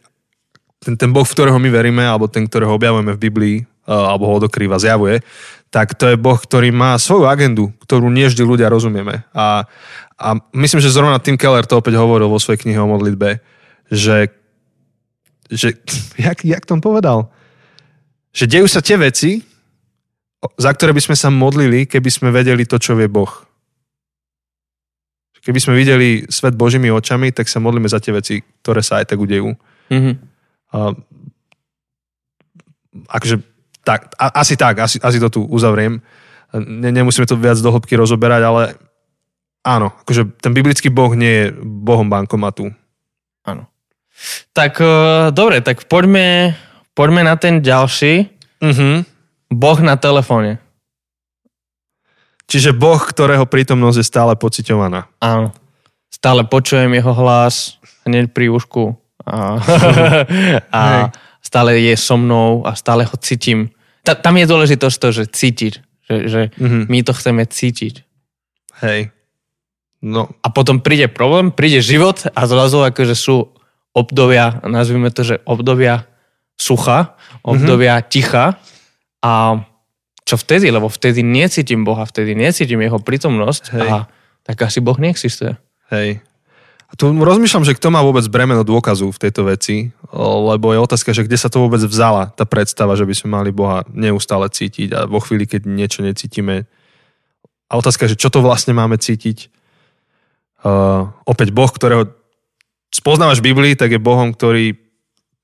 ten, 0.78 0.94
ten 0.94 1.10
Boh, 1.10 1.26
v 1.26 1.34
ktorého 1.34 1.58
my 1.58 1.70
veríme, 1.70 2.04
alebo 2.06 2.30
ten, 2.30 2.46
ktorého 2.46 2.78
objavujeme 2.78 3.14
v 3.18 3.22
Biblii, 3.22 3.56
alebo 3.84 4.30
ho 4.30 4.36
dokrýva, 4.38 4.80
zjavuje, 4.80 5.20
tak 5.74 5.98
to 5.98 6.14
je 6.14 6.16
Boh, 6.16 6.38
ktorý 6.38 6.70
má 6.70 6.94
svoju 6.94 7.26
agendu, 7.26 7.74
ktorú 7.82 8.06
nie 8.06 8.30
vždy 8.30 8.46
ľudia 8.46 8.70
rozumieme. 8.70 9.26
A, 9.34 9.66
a 10.14 10.28
myslím, 10.54 10.78
že 10.78 10.94
zrovna 10.94 11.18
Tim 11.18 11.34
Keller 11.34 11.66
to 11.66 11.82
opäť 11.82 11.98
hovoril 11.98 12.30
vo 12.30 12.38
svojej 12.38 12.62
knihe 12.62 12.78
o 12.78 12.86
modlitbe, 12.86 13.42
že, 13.90 14.30
že 15.50 15.74
jak, 16.30 16.46
jak 16.46 16.62
to 16.62 16.78
on 16.78 16.82
povedal? 16.84 17.34
Že 18.35 18.51
dejú 18.51 18.66
sa 18.66 18.82
tie 18.82 18.99
veci, 18.99 19.39
za 20.59 20.70
ktoré 20.74 20.91
by 20.91 21.01
sme 21.01 21.16
sa 21.16 21.30
modlili, 21.30 21.87
keby 21.87 22.11
sme 22.11 22.28
vedeli 22.35 22.66
to, 22.66 22.76
čo 22.76 22.99
vie 22.99 23.07
Boh. 23.07 23.30
Keby 25.45 25.61
sme 25.61 25.78
videli 25.78 26.24
svet 26.26 26.57
Božími 26.57 26.89
očami, 26.89 27.30
tak 27.30 27.47
sa 27.47 27.61
modlíme 27.61 27.87
za 27.87 28.01
tie 28.01 28.16
veci, 28.16 28.41
ktoré 28.64 28.80
sa 28.80 29.01
aj 29.01 29.12
tak 29.12 29.20
udejú. 29.20 29.53
Mm-hmm. 29.93 30.14
Uh, 30.72 30.93
akože, 33.12 33.45
tak, 33.85 34.16
a, 34.16 34.41
asi 34.41 34.57
tak, 34.57 34.80
asi, 34.80 34.97
asi 34.99 35.20
to 35.20 35.28
tu 35.28 35.41
uzavriem. 35.45 36.01
Ne, 36.55 36.89
nemusíme 36.91 37.28
to 37.28 37.37
viac 37.37 37.61
do 37.61 37.68
hĺbky 37.68 37.93
rozoberať, 37.93 38.43
ale 38.45 38.62
áno, 39.62 39.93
akože 40.05 40.41
ten 40.41 40.57
biblický 40.57 40.89
Boh 40.89 41.12
nie 41.12 41.32
je 41.32 41.45
Bohom 41.61 42.09
bankomatu. 42.09 42.72
Áno. 43.45 43.68
Tak 44.57 44.80
uh, 44.80 45.28
dobre, 45.28 45.61
tak 45.61 45.85
poďme 45.93 46.57
Poďme 46.95 47.26
na 47.26 47.34
ten 47.34 47.59
ďalší. 47.59 48.30
Uh-huh. 48.62 49.03
Boh 49.51 49.78
na 49.82 49.99
telefóne. 49.99 50.62
Čiže 52.47 52.70
Boh, 52.70 53.03
ktorého 53.03 53.51
prítomnosť 53.51 53.99
je 53.99 54.07
stále 54.07 54.32
pociťovaná. 54.38 55.11
Áno. 55.18 55.51
Stále 56.07 56.47
počujem 56.47 56.95
jeho 56.95 57.11
hlas 57.11 57.82
hneď 58.07 58.30
pri 58.30 58.47
úšku 58.53 58.95
a, 59.26 59.59
a 60.70 60.82
stále 61.42 61.82
je 61.82 61.95
so 61.99 62.14
mnou 62.14 62.62
a 62.62 62.78
stále 62.78 63.03
ho 63.03 63.16
cítim. 63.18 63.74
Ta, 64.07 64.14
tam 64.14 64.38
je 64.38 64.47
dôležitosť 64.47 64.97
to, 65.01 65.09
že 65.11 65.24
cítiť. 65.26 65.74
Že, 66.05 66.16
že 66.28 66.40
uh-huh. 66.55 66.84
my 66.86 66.99
to 67.03 67.12
chceme 67.16 67.42
cítiť. 67.49 68.05
Hej. 68.84 69.11
No. 70.05 70.28
A 70.45 70.53
potom 70.53 70.84
príde 70.84 71.09
problém, 71.09 71.49
príde 71.49 71.80
život 71.80 72.28
a 72.28 72.40
zrazu 72.45 72.84
akože 72.84 73.16
sú 73.16 73.57
obdobia, 73.97 74.61
nazvime 74.68 75.09
to, 75.09 75.24
že 75.24 75.40
obdobia 75.49 76.05
sucha, 76.55 77.18
obdobia 77.42 77.98
mm-hmm. 77.98 78.11
ticha 78.11 78.57
a 79.24 79.32
čo 80.24 80.40
vtedy, 80.40 80.72
lebo 80.72 80.88
vtedy 80.88 81.20
necítim 81.20 81.84
Boha, 81.84 82.09
vtedy 82.09 82.32
necítim 82.32 82.80
jeho 82.80 82.96
prítomnosť 82.96 83.64
Hej. 83.76 83.88
a 83.92 83.96
tak 84.44 84.57
asi 84.64 84.80
Boh 84.80 84.96
neexistuje. 84.96 85.57
Hej. 85.92 86.24
A 86.88 86.92
tu 86.96 87.11
rozmýšľam, 87.11 87.66
že 87.66 87.76
kto 87.76 87.90
má 87.90 88.00
vôbec 88.00 88.22
bremeno 88.30 88.62
dôkazu 88.62 89.11
v 89.11 89.18
tejto 89.18 89.50
veci, 89.50 89.90
lebo 90.14 90.70
je 90.70 90.78
otázka, 90.78 91.11
že 91.11 91.26
kde 91.26 91.36
sa 91.40 91.50
to 91.50 91.64
vôbec 91.64 91.82
vzala, 91.82 92.30
tá 92.32 92.46
predstava, 92.46 92.94
že 92.94 93.02
by 93.02 93.14
sme 93.16 93.28
mali 93.34 93.50
Boha 93.50 93.82
neustále 93.90 94.46
cítiť 94.46 94.88
a 94.94 95.00
vo 95.11 95.18
chvíli, 95.18 95.48
keď 95.48 95.66
niečo 95.66 96.00
necítime. 96.07 96.70
A 97.66 97.80
otázka, 97.80 98.07
že 98.07 98.14
čo 98.14 98.30
to 98.30 98.44
vlastne 98.44 98.76
máme 98.76 98.94
cítiť. 98.94 99.50
Uh, 100.64 101.11
opäť 101.26 101.50
Boh, 101.50 101.68
ktorého 101.68 102.14
spoznávaš 102.94 103.42
v 103.42 103.50
Biblii, 103.50 103.74
tak 103.74 103.90
je 103.90 103.98
Bohom, 103.98 104.30
ktorý 104.30 104.84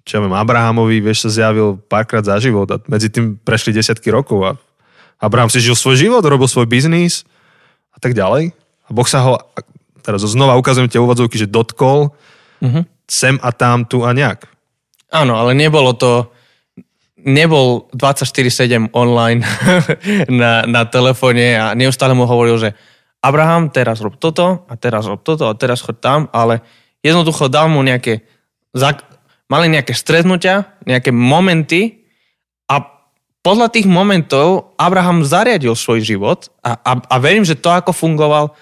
čo 0.05 0.18
ja 0.18 0.20
viem, 0.24 0.32
Abrahamovi, 0.32 0.98
vieš, 1.05 1.28
sa 1.28 1.30
zjavil 1.30 1.76
párkrát 1.88 2.24
za 2.24 2.36
život 2.40 2.66
a 2.72 2.80
medzi 2.88 3.12
tým 3.12 3.36
prešli 3.36 3.76
desiatky 3.76 4.09
rokov 4.09 4.38
a 4.42 4.51
Abraham 5.20 5.53
si 5.53 5.61
žil 5.61 5.76
svoj 5.76 6.01
život, 6.01 6.24
robil 6.24 6.48
svoj 6.48 6.64
biznis 6.64 7.28
a 7.92 8.01
tak 8.01 8.16
ďalej. 8.16 8.57
A 8.88 8.90
Boh 8.90 9.05
sa 9.05 9.20
ho, 9.20 9.36
teraz 10.01 10.24
znova 10.24 10.57
ukazujem 10.57 10.88
tie 10.88 10.98
úvodzovky, 10.98 11.36
že 11.36 11.46
dotkol 11.46 12.16
mm-hmm. 12.64 12.84
sem 13.05 13.36
a 13.44 13.51
tam, 13.53 13.84
tu 13.84 14.03
a 14.03 14.16
nejak. 14.16 14.48
Áno, 15.12 15.36
ale 15.36 15.53
nebolo 15.53 15.92
to, 15.92 16.32
nebol 17.20 17.92
24-7 17.92 18.96
online 18.96 19.44
na, 20.40 20.64
na 20.64 20.82
telefóne 20.88 21.61
a 21.61 21.76
neustále 21.76 22.16
mu 22.16 22.24
hovoril, 22.24 22.57
že 22.57 22.70
Abraham, 23.20 23.68
teraz 23.68 24.01
rob 24.01 24.16
toto 24.16 24.64
a 24.64 24.74
teraz 24.80 25.05
rob 25.05 25.20
toto 25.20 25.44
a 25.44 25.53
teraz 25.53 25.84
chod 25.84 26.01
tam, 26.01 26.32
ale 26.32 26.64
jednoducho 27.05 27.53
dal 27.53 27.68
mu 27.68 27.84
nejaké 27.84 28.24
mali 29.51 29.66
nejaké 29.66 29.92
stretnutia, 29.92 30.78
nejaké 30.86 31.11
momenty 31.11 32.07
a 32.70 32.86
podľa 33.42 33.74
tých 33.74 33.90
momentov 33.90 34.76
Abraham 34.78 35.26
zariadil 35.26 35.74
svoj 35.74 36.07
život 36.07 36.55
a, 36.62 36.78
a, 36.78 36.92
a 37.03 37.16
verím, 37.18 37.42
že 37.42 37.59
to, 37.59 37.74
ako 37.74 37.90
fungoval, 37.90 38.55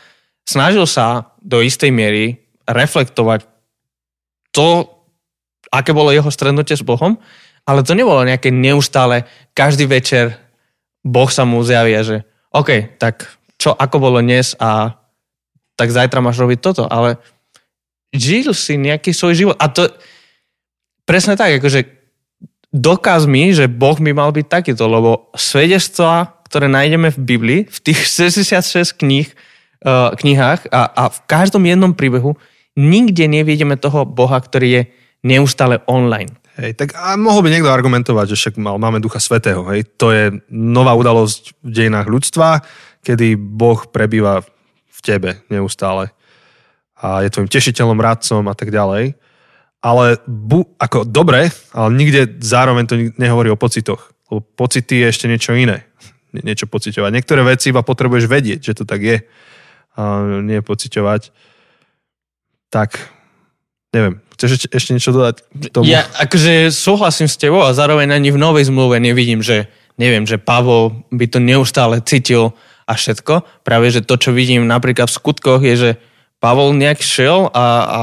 snažil 0.49 0.89
sa 0.89 1.37
do 1.45 1.61
istej 1.61 1.93
miery 1.93 2.41
reflektovať 2.65 3.45
to, 4.49 4.89
aké 5.69 5.93
bolo 5.93 6.09
jeho 6.09 6.33
stretnutie 6.33 6.73
s 6.73 6.81
Bohom, 6.81 7.21
ale 7.69 7.85
to 7.85 7.93
nebolo 7.93 8.25
nejaké 8.25 8.49
neustále, 8.49 9.29
každý 9.53 9.85
večer 9.85 10.41
Boh 11.05 11.29
sa 11.29 11.45
mu 11.45 11.61
zjavia, 11.61 12.01
že 12.01 12.25
OK, 12.49 12.97
tak 12.97 13.29
čo, 13.61 13.77
ako 13.77 13.97
bolo 14.01 14.19
dnes 14.25 14.57
a 14.57 14.97
tak 15.77 15.93
zajtra 15.93 16.25
máš 16.25 16.41
robiť 16.41 16.59
toto, 16.65 16.89
ale 16.89 17.21
žil 18.15 18.57
si 18.57 18.81
nejaký 18.81 19.13
svoj 19.13 19.35
život. 19.37 19.57
A 19.61 19.69
to 19.69 19.93
presne 21.09 21.41
tak, 21.41 21.57
akože 21.57 21.89
dokáz 22.69 23.25
mi, 23.25 23.57
že 23.57 23.65
Boh 23.65 23.97
by 23.97 24.13
mal 24.13 24.29
byť 24.29 24.47
takýto, 24.47 24.85
lebo 24.85 25.33
svedectvá, 25.33 26.45
ktoré 26.45 26.69
nájdeme 26.69 27.09
v 27.09 27.19
Biblii, 27.25 27.61
v 27.65 27.79
tých 27.81 28.05
66 28.37 29.01
kníh, 29.01 29.33
uh, 29.89 30.13
knihách 30.13 30.69
a, 30.69 30.93
a 30.93 31.05
v 31.09 31.19
každom 31.25 31.65
jednom 31.65 31.97
príbehu 31.97 32.37
nikde 32.77 33.25
nevidíme 33.25 33.81
toho 33.81 34.05
Boha, 34.05 34.37
ktorý 34.37 34.69
je 34.69 34.83
neustále 35.25 35.83
online. 35.89 36.31
Hej, 36.59 36.75
tak 36.75 36.95
a 36.99 37.15
mohol 37.15 37.47
by 37.47 37.55
niekto 37.55 37.71
argumentovať, 37.71 38.35
že 38.35 38.39
však 38.39 38.55
mal, 38.59 38.83
máme 38.83 38.99
Ducha 38.99 39.23
Svetého. 39.23 39.63
Hej. 39.71 39.87
To 39.99 40.11
je 40.11 40.43
nová 40.51 40.95
udalosť 40.99 41.55
v 41.63 41.71
dejinách 41.71 42.11
ľudstva, 42.11 42.67
kedy 43.07 43.39
Boh 43.39 43.87
prebýva 43.87 44.43
v 44.91 44.99
tebe 44.99 45.39
neustále. 45.47 46.11
A 46.99 47.23
je 47.23 47.31
tvojim 47.31 47.47
tešiteľom, 47.47 48.03
radcom 48.03 48.43
a 48.51 48.55
tak 48.59 48.75
ďalej. 48.75 49.15
Ale 49.79 50.19
bu, 50.27 50.67
ako 50.79 51.07
dobre, 51.07 51.55
ale 51.71 51.89
nikde 51.95 52.43
zároveň 52.43 52.85
to 52.91 52.95
nehovorí 53.15 53.49
o 53.51 53.61
pocitoch. 53.61 54.11
Lebo 54.27 54.43
pocity 54.43 55.03
je 55.03 55.07
ešte 55.07 55.27
niečo 55.31 55.55
iné. 55.55 55.87
Niečo 56.35 56.69
pociťovať. 56.69 57.11
Niektoré 57.15 57.41
veci 57.47 57.71
iba 57.71 57.87
potrebuješ 57.87 58.27
vedieť, 58.29 58.61
že 58.61 58.77
to 58.77 58.85
tak 58.85 59.01
je. 59.01 59.19
A 59.95 60.03
nie 60.43 60.61
pociťovať. 60.61 61.33
Tak 62.69 63.19
Neviem, 63.89 64.21
chceš 64.37 64.69
ešte 64.69 64.93
niečo 64.93 65.17
dodať 65.17 65.49
k 65.49 65.73
tomu? 65.73 65.89
Ja 65.89 66.05
akože 66.21 66.69
súhlasím 66.69 67.25
s 67.25 67.41
tebou 67.41 67.65
a 67.65 67.73
zároveň 67.73 68.13
ani 68.13 68.29
v 68.29 68.37
novej 68.37 68.69
zmluve 68.69 69.01
nevidím, 69.01 69.41
že 69.41 69.73
neviem, 69.97 70.29
že 70.29 70.37
Pavol 70.37 71.09
by 71.09 71.25
to 71.33 71.41
neustále 71.41 72.05
cítil 72.05 72.53
a 72.85 72.93
všetko. 72.93 73.65
Práve, 73.65 73.89
že 73.89 74.05
to, 74.05 74.21
čo 74.21 74.37
vidím 74.37 74.69
napríklad 74.69 75.09
v 75.09 75.17
skutkoch, 75.17 75.65
je, 75.65 75.75
že 75.77 75.91
Pavol 76.37 76.77
nejak 76.77 77.01
šiel 77.01 77.49
a, 77.49 77.67
a 77.81 78.01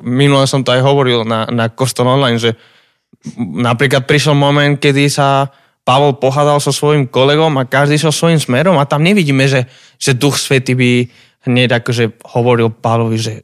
minule 0.00 0.48
som 0.48 0.64
to 0.64 0.72
aj 0.72 0.80
hovoril 0.80 1.28
na, 1.28 1.44
na 1.52 1.68
Kostol 1.68 2.08
online, 2.08 2.40
že 2.40 2.56
napríklad 3.36 4.08
prišiel 4.08 4.32
moment, 4.32 4.80
kedy 4.80 5.12
sa 5.12 5.52
Pavol 5.82 6.16
pohádal 6.16 6.62
so 6.62 6.70
svojím 6.70 7.10
kolegom 7.10 7.58
a 7.58 7.66
každý 7.66 7.98
so 7.98 8.14
svojím 8.14 8.38
smerom 8.38 8.78
a 8.78 8.86
tam 8.86 9.02
nevidíme, 9.02 9.44
že, 9.50 9.66
že 9.98 10.14
Duch 10.14 10.38
Svety 10.38 10.72
by 10.78 10.90
hneď 11.50 11.82
akože 11.82 12.22
hovoril 12.32 12.70
Pavlovi, 12.70 13.18
že 13.18 13.34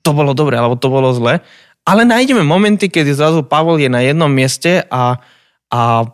to 0.00 0.16
bolo 0.16 0.32
dobre, 0.32 0.56
alebo 0.56 0.74
to 0.80 0.88
bolo 0.88 1.12
zle. 1.12 1.38
Ale 1.84 2.02
nájdeme 2.08 2.40
momenty, 2.42 2.88
kedy 2.88 3.12
zrazu 3.12 3.44
Pavol 3.44 3.76
je 3.76 3.92
na 3.92 4.00
jednom 4.00 4.32
mieste 4.32 4.82
a, 4.88 5.20
a 5.68 6.08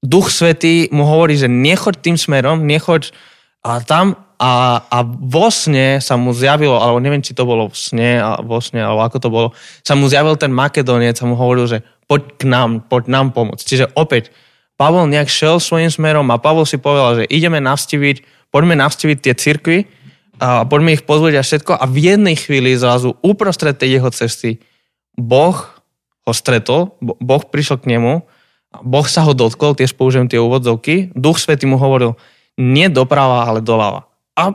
Duch 0.00 0.32
Svetý 0.32 0.88
mu 0.88 1.04
hovorí, 1.04 1.36
že 1.36 1.52
nechoď 1.52 1.94
tým 2.00 2.16
smerom, 2.16 2.64
nechoď 2.64 3.12
a 3.66 3.82
tam 3.82 4.25
a, 4.36 4.84
a 4.84 4.98
vo 5.04 5.48
sne 5.48 6.00
sa 6.04 6.20
mu 6.20 6.36
zjavilo, 6.36 6.76
alebo 6.76 7.00
neviem, 7.00 7.24
či 7.24 7.32
to 7.32 7.48
bolo 7.48 7.72
v 7.72 7.76
sne, 7.76 8.10
a 8.20 8.40
vo 8.44 8.60
sne, 8.60 8.84
alebo 8.84 9.00
ako 9.00 9.18
to 9.20 9.28
bolo, 9.32 9.48
sa 9.80 9.96
mu 9.96 10.12
zjavil 10.12 10.36
ten 10.36 10.52
Makedoniec 10.52 11.16
a 11.20 11.28
mu 11.28 11.36
hovoril, 11.36 11.64
že 11.64 11.78
poď 12.04 12.22
k 12.36 12.42
nám, 12.44 12.70
poď 12.84 13.04
nám 13.08 13.26
pomôcť. 13.32 13.64
Čiže 13.64 13.86
opäť, 13.96 14.28
Pavol 14.76 15.08
nejak 15.08 15.32
šel 15.32 15.56
svojim 15.56 15.88
smerom 15.88 16.28
a 16.28 16.36
Pavol 16.36 16.68
si 16.68 16.76
povedal, 16.76 17.24
že 17.24 17.32
ideme 17.32 17.64
navštíviť, 17.64 18.48
poďme 18.52 18.76
navštíviť 18.76 19.18
tie 19.24 19.32
cirkvy 19.32 19.78
a 20.36 20.68
poďme 20.68 20.92
ich 20.92 21.08
pozvať 21.08 21.40
a 21.40 21.42
všetko 21.42 21.72
a 21.80 21.84
v 21.88 21.96
jednej 22.12 22.36
chvíli 22.36 22.76
zrazu 22.76 23.16
uprostred 23.24 23.80
tej 23.80 23.96
jeho 23.96 24.12
cesty 24.12 24.60
Boh 25.16 25.56
ho 26.28 26.32
stretol, 26.36 26.92
Boh 27.00 27.40
prišiel 27.40 27.80
k 27.80 27.96
nemu, 27.96 28.20
Boh 28.84 29.06
sa 29.08 29.24
ho 29.24 29.32
dotkol, 29.32 29.72
tiež 29.72 29.96
použijem 29.96 30.28
tie 30.28 30.36
úvodzovky, 30.36 31.14
Duch 31.16 31.40
Svetý 31.40 31.64
mu 31.64 31.80
hovoril, 31.80 32.20
nie 32.60 32.92
doprava, 32.92 33.48
ale 33.48 33.64
doľava. 33.64 34.04
A 34.36 34.52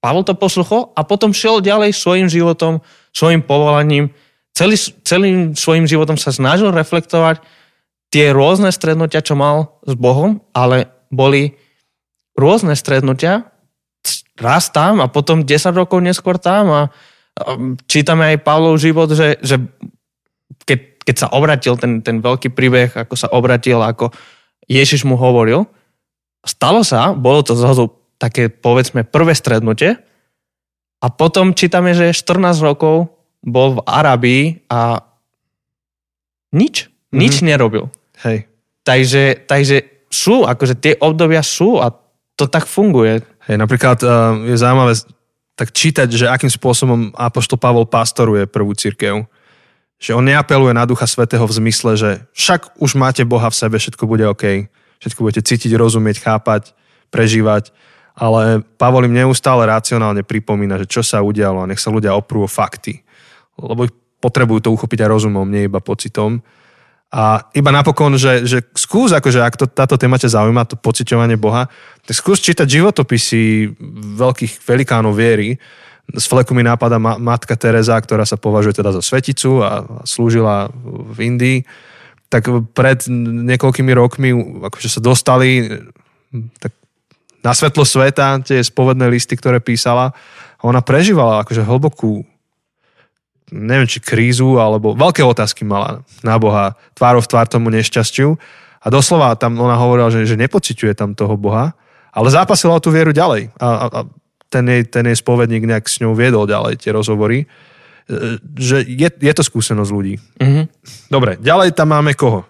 Pavel 0.00 0.22
to 0.22 0.38
posluchol 0.38 0.94
a 0.94 1.02
potom 1.02 1.34
šiel 1.34 1.58
ďalej 1.58 1.90
svojim 1.90 2.30
životom, 2.30 2.78
svojim 3.10 3.42
povolaním, 3.42 4.14
celý, 4.54 4.78
celým 5.02 5.58
svojim 5.58 5.84
životom 5.84 6.14
sa 6.14 6.30
snažil 6.30 6.70
reflektovať 6.70 7.42
tie 8.14 8.30
rôzne 8.30 8.70
strednutia, 8.70 9.24
čo 9.24 9.34
mal 9.34 9.82
s 9.82 9.98
Bohom, 9.98 10.46
ale 10.54 10.94
boli 11.10 11.58
rôzne 12.38 12.78
strednutia, 12.78 13.50
raz 14.38 14.68
tam 14.70 15.00
a 15.02 15.10
potom 15.10 15.42
10 15.42 15.74
rokov 15.74 15.98
neskôr 16.04 16.36
tam. 16.38 16.64
A 16.70 16.80
čítame 17.88 18.36
aj 18.36 18.44
Pavlov 18.44 18.76
život, 18.78 19.10
že, 19.10 19.40
že 19.40 19.58
keď, 20.68 20.78
keď 21.02 21.16
sa 21.16 21.28
obratil 21.32 21.74
ten, 21.80 22.04
ten 22.04 22.20
veľký 22.20 22.52
príbeh, 22.52 22.92
ako 22.94 23.14
sa 23.16 23.32
obratil, 23.32 23.80
ako 23.80 24.12
Ježiš 24.68 25.08
mu 25.08 25.16
hovoril, 25.16 25.64
stalo 26.44 26.84
sa, 26.84 27.16
bolo 27.16 27.42
to 27.42 27.56
zrazu 27.56 27.90
také, 28.16 28.48
povedzme, 28.48 29.04
prvé 29.04 29.36
strednutie 29.36 30.00
a 31.00 31.06
potom 31.12 31.52
čítame, 31.52 31.92
že 31.92 32.16
14 32.16 32.64
rokov 32.64 33.12
bol 33.44 33.78
v 33.78 33.84
Arabii 33.84 34.44
a 34.72 35.04
nič, 36.56 36.88
mm-hmm. 36.88 37.18
nič 37.20 37.34
nerobil. 37.44 37.92
Hej. 38.24 38.48
Takže, 38.82 39.46
takže 39.46 40.08
sú, 40.08 40.48
akože 40.48 40.74
tie 40.78 40.94
obdobia 40.98 41.44
sú 41.44 41.78
a 41.82 41.92
to 42.36 42.48
tak 42.48 42.64
funguje. 42.64 43.20
Hej, 43.48 43.56
napríklad 43.60 43.98
uh, 44.02 44.40
je 44.44 44.56
zaujímavé 44.56 44.94
tak 45.56 45.72
čítať, 45.72 46.08
že 46.12 46.28
akým 46.28 46.52
spôsobom 46.52 47.16
Apoštol 47.16 47.56
Pavol 47.56 47.88
pastoruje 47.88 48.44
prvú 48.44 48.76
církev. 48.76 49.24
Že 49.96 50.20
on 50.20 50.28
neapeluje 50.28 50.76
na 50.76 50.84
Ducha 50.84 51.08
Svetého 51.08 51.48
v 51.48 51.56
zmysle, 51.56 51.96
že 51.96 52.10
však 52.36 52.76
už 52.76 53.00
máte 53.00 53.24
Boha 53.24 53.48
v 53.48 53.56
sebe, 53.56 53.80
všetko 53.80 54.04
bude 54.04 54.28
OK. 54.28 54.68
Všetko 55.00 55.20
budete 55.24 55.42
cítiť, 55.48 55.72
rozumieť, 55.72 56.20
chápať, 56.20 56.76
prežívať. 57.08 57.72
Ale 58.16 58.64
Pavol 58.80 59.12
im 59.12 59.14
neustále 59.14 59.68
racionálne 59.68 60.24
pripomína, 60.24 60.80
že 60.80 60.88
čo 60.88 61.04
sa 61.04 61.20
udialo 61.20 61.62
a 61.62 61.68
nech 61.68 61.80
sa 61.80 61.92
ľudia 61.92 62.16
oprú 62.16 62.48
o 62.48 62.50
fakty. 62.50 63.04
Lebo 63.60 63.92
potrebujú 64.24 64.64
to 64.64 64.72
uchopiť 64.72 65.04
aj 65.04 65.12
rozumom, 65.12 65.44
nie 65.44 65.68
iba 65.68 65.84
pocitom. 65.84 66.40
A 67.12 67.44
iba 67.54 67.70
napokon, 67.70 68.18
že, 68.18 68.48
že 68.48 68.64
skús, 68.74 69.14
akože 69.14 69.38
ak 69.38 69.54
to, 69.54 69.66
táto 69.68 69.94
téma 70.00 70.18
ťa 70.18 70.32
zaujíma, 70.32 70.66
to 70.66 70.80
pociťovanie 70.80 71.38
Boha, 71.38 71.70
tak 72.02 72.16
skús 72.16 72.42
čítať 72.42 72.66
životopisy 72.66 73.72
veľkých 74.18 74.64
velikánov 74.64 75.14
viery. 75.14 75.60
Z 76.10 76.24
fleku 76.26 76.56
mi 76.56 76.66
nápada 76.66 76.98
ma, 76.98 77.20
matka 77.20 77.54
Teresa, 77.54 78.00
ktorá 78.00 78.26
sa 78.26 78.40
považuje 78.40 78.80
teda 78.80 78.90
za 78.96 79.04
sveticu 79.04 79.62
a 79.62 80.02
slúžila 80.02 80.72
v 81.12 81.18
Indii. 81.20 81.58
Tak 82.26 82.74
pred 82.74 83.06
niekoľkými 83.54 83.92
rokmi 83.94 84.34
akože 84.66 84.88
sa 84.90 85.00
dostali 85.04 85.62
tak 86.58 86.74
na 87.46 87.54
svetlo 87.54 87.86
sveta 87.86 88.42
tie 88.42 88.58
spovedné 88.58 89.06
listy, 89.06 89.38
ktoré 89.38 89.62
písala. 89.62 90.10
A 90.58 90.62
ona 90.66 90.82
prežívala 90.82 91.46
akože 91.46 91.62
hlbokú 91.62 92.26
neviem, 93.52 93.86
či 93.86 94.02
krízu, 94.02 94.58
alebo 94.58 94.98
veľké 94.98 95.22
otázky 95.22 95.62
mala 95.62 96.02
na 96.26 96.34
Boha, 96.34 96.74
tvárov 96.98 97.22
v 97.22 97.30
tvár 97.30 97.46
tomu 97.46 97.70
nešťastiu. 97.70 98.34
A 98.82 98.86
doslova 98.90 99.38
tam 99.38 99.58
ona 99.58 99.78
hovorila, 99.78 100.10
že, 100.10 100.26
že 100.26 100.38
nepociťuje 100.38 100.94
tam 100.98 101.14
toho 101.14 101.34
Boha, 101.38 101.74
ale 102.10 102.28
zápasila 102.30 102.78
o 102.78 102.82
tú 102.82 102.90
vieru 102.90 103.14
ďalej. 103.14 103.54
A, 103.58 103.66
a, 103.66 103.86
a 103.86 104.00
ten, 104.50 104.66
jej, 104.66 104.82
ten 104.86 105.06
jej 105.06 105.18
spovedník 105.18 105.66
nejak 105.66 105.86
s 105.86 106.02
ňou 106.02 106.14
viedol 106.14 106.46
ďalej 106.46 106.82
tie 106.82 106.90
rozhovory. 106.94 107.44
E, 107.44 107.46
že 108.58 108.82
je, 108.86 109.08
je 109.10 109.32
to 109.34 109.42
skúsenosť 109.42 109.90
ľudí. 109.90 110.14
Mm-hmm. 110.38 110.64
Dobre, 111.10 111.38
ďalej 111.42 111.74
tam 111.74 111.94
máme 111.94 112.14
koho? 112.14 112.46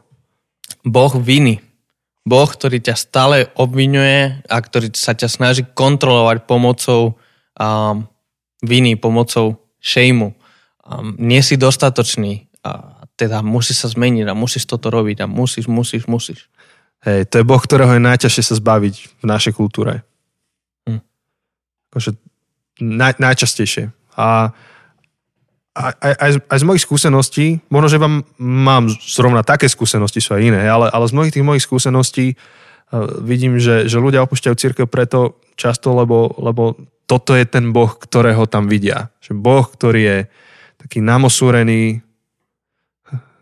Boh 0.84 1.12
viny. 1.16 1.65
Boh, 2.26 2.50
ktorý 2.50 2.82
ťa 2.82 2.96
stále 2.98 3.36
obvinuje 3.54 4.42
a 4.50 4.56
ktorý 4.58 4.90
sa 4.98 5.14
ťa 5.14 5.30
snaží 5.30 5.62
kontrolovať 5.62 6.42
pomocou 6.50 7.14
um, 7.54 8.02
viny, 8.66 8.98
pomocou 8.98 9.62
šejmu 9.78 10.34
um, 10.34 11.14
nie 11.22 11.38
si 11.46 11.54
dostatočný 11.54 12.50
a 12.66 13.02
teda 13.14 13.40
musíš 13.46 13.86
sa 13.86 13.88
zmeniť 13.88 14.26
a 14.26 14.34
musíš 14.34 14.66
toto 14.66 14.90
robiť 14.90 15.22
a 15.22 15.30
musíš, 15.30 15.70
musíš, 15.70 16.10
musíš. 16.10 16.50
Hej, 17.06 17.30
to 17.30 17.38
je 17.40 17.48
Boh, 17.48 17.62
ktorého 17.62 17.94
je 17.94 18.02
najťažšie 18.02 18.42
sa 18.42 18.54
zbaviť 18.58 19.22
v 19.22 19.24
našej 19.24 19.52
kultúre. 19.54 20.02
Hm. 20.90 21.00
Akože 21.94 22.18
naj, 22.82 23.22
najčastejšie. 23.22 23.94
A 24.18 24.50
aj, 25.76 26.14
aj, 26.16 26.30
aj 26.48 26.58
z 26.58 26.64
mojich 26.64 26.84
skúseností, 26.88 27.46
možno, 27.68 27.88
že 27.92 28.00
vám 28.00 28.24
mám 28.40 28.88
zrovna 28.88 29.44
také 29.44 29.68
skúsenosti, 29.68 30.24
sú 30.24 30.32
aj 30.32 30.42
iné, 30.42 30.62
ale, 30.64 30.88
ale 30.88 31.04
z 31.04 31.12
mnohých 31.12 31.34
tých 31.36 31.44
mojich 31.44 31.64
skúseností 31.68 32.26
uh, 32.32 33.20
vidím, 33.20 33.60
že, 33.60 33.84
že 33.84 34.00
ľudia 34.00 34.24
opúšťajú 34.24 34.54
církev 34.56 34.86
preto 34.88 35.36
často, 35.60 35.92
lebo, 35.92 36.32
lebo 36.40 36.80
toto 37.04 37.36
je 37.36 37.44
ten 37.44 37.76
Boh, 37.76 37.92
ktorého 37.92 38.48
tam 38.48 38.72
vidia. 38.72 39.12
Že 39.20 39.32
Boh, 39.36 39.68
ktorý 39.68 40.00
je 40.00 40.18
taký 40.80 41.04
namosúrený, 41.04 42.00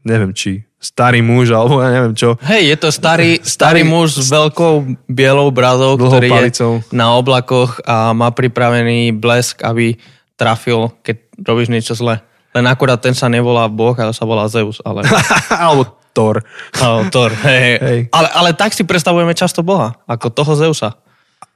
neviem 0.02 0.34
či 0.34 0.66
starý 0.84 1.24
muž, 1.24 1.48
alebo 1.48 1.80
ja 1.80 1.88
neviem 1.88 2.12
čo. 2.12 2.36
Hej, 2.44 2.62
je 2.68 2.76
to 2.76 2.88
starý, 2.92 3.40
starý, 3.40 3.80
starý 3.80 3.82
muž 3.88 4.20
s 4.20 4.28
veľkou 4.28 5.00
bielou 5.08 5.48
bradou, 5.48 5.96
ktorý 5.96 6.28
palicou. 6.28 6.84
je 6.84 6.92
na 6.92 7.16
oblakoch 7.16 7.80
a 7.88 8.12
má 8.12 8.28
pripravený 8.28 9.16
blesk, 9.16 9.64
aby 9.64 9.96
trafil, 10.34 10.90
keď 11.02 11.16
robíš 11.42 11.68
niečo 11.70 11.94
zle. 11.94 12.22
Len 12.54 12.64
akurát 12.70 13.02
ten 13.02 13.14
sa 13.14 13.26
nevolá 13.26 13.66
Boh, 13.66 13.94
ale 13.98 14.14
sa 14.14 14.22
volá 14.22 14.46
Zeus. 14.46 14.78
Ale... 14.86 15.02
Alebo 15.50 15.90
Thor. 16.14 16.42
Alebo 16.78 17.10
Thor, 17.10 17.34
hej. 17.50 17.78
hej. 17.82 18.00
Ale, 18.14 18.28
ale 18.30 18.50
tak 18.54 18.70
si 18.70 18.86
predstavujeme 18.86 19.34
často 19.34 19.66
Boha, 19.66 19.98
ako 20.06 20.30
toho 20.30 20.54
Zeusa. 20.54 20.94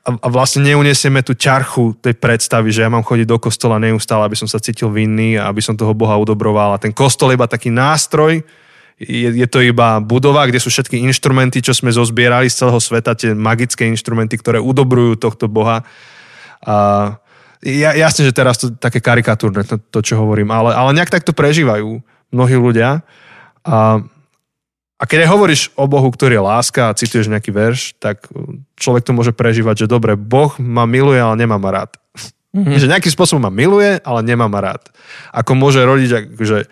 A, 0.02 0.26
vlastne 0.26 0.66
neuniesieme 0.66 1.22
tú 1.22 1.38
ťarchu 1.38 1.94
tej 2.02 2.18
predstavy, 2.18 2.74
že 2.74 2.82
ja 2.82 2.90
mám 2.90 3.06
chodiť 3.06 3.26
do 3.28 3.38
kostola 3.38 3.78
neustále, 3.78 4.26
aby 4.26 4.34
som 4.34 4.50
sa 4.50 4.58
cítil 4.58 4.90
vinný 4.90 5.38
a 5.38 5.46
aby 5.46 5.62
som 5.62 5.78
toho 5.78 5.94
Boha 5.94 6.18
udobroval. 6.18 6.74
A 6.74 6.82
ten 6.82 6.90
kostol 6.90 7.30
je 7.30 7.38
iba 7.38 7.46
taký 7.46 7.70
nástroj, 7.70 8.42
je, 8.98 9.30
je 9.30 9.46
to 9.46 9.62
iba 9.62 10.02
budova, 10.02 10.50
kde 10.50 10.58
sú 10.58 10.74
všetky 10.74 10.98
inštrumenty, 11.06 11.62
čo 11.62 11.70
sme 11.70 11.94
zozbierali 11.94 12.50
z 12.50 12.66
celého 12.66 12.82
sveta, 12.82 13.14
tie 13.14 13.30
magické 13.30 13.86
inštrumenty, 13.86 14.34
ktoré 14.42 14.58
udobrujú 14.58 15.14
tohto 15.14 15.46
Boha. 15.46 15.86
A 16.66 16.74
ja, 17.62 17.90
jasne, 17.94 18.22
že 18.28 18.36
teraz 18.36 18.59
to 18.61 18.70
také 18.74 19.02
karikatúrne, 19.02 19.66
to, 19.66 19.78
to 19.78 19.98
čo 20.02 20.20
hovorím, 20.20 20.54
ale, 20.54 20.74
ale 20.74 20.94
nejak 20.94 21.11
takto 21.11 21.34
prežívajú 21.34 21.98
mnohí 22.30 22.56
ľudia. 22.59 23.02
A, 23.66 24.02
a 24.98 25.04
keď 25.04 25.26
aj 25.26 25.32
hovoríš 25.32 25.62
o 25.74 25.90
Bohu, 25.90 26.06
ktorý 26.11 26.38
je 26.38 26.46
láska 26.46 26.88
a 26.88 26.96
cituješ 26.96 27.30
nejaký 27.30 27.50
verš, 27.50 27.98
tak 27.98 28.30
človek 28.78 29.02
to 29.02 29.16
môže 29.16 29.34
prežívať, 29.34 29.86
že 29.86 29.90
dobre, 29.90 30.14
Boh 30.14 30.54
ma 30.62 30.86
miluje, 30.86 31.18
ale 31.18 31.34
nemá 31.34 31.59
ma 31.59 31.70
rád. 31.74 31.98
Mm-hmm. 32.48 32.80
že 32.80 32.88
nejakým 32.88 33.12
spôsobom 33.12 33.44
ma 33.44 33.52
miluje, 33.52 34.00
ale 34.00 34.24
nemá 34.24 34.48
ma 34.48 34.64
rád. 34.64 34.88
Ako 35.36 35.52
môže 35.52 35.84
rodič 35.84 36.09
akože, 36.09 36.64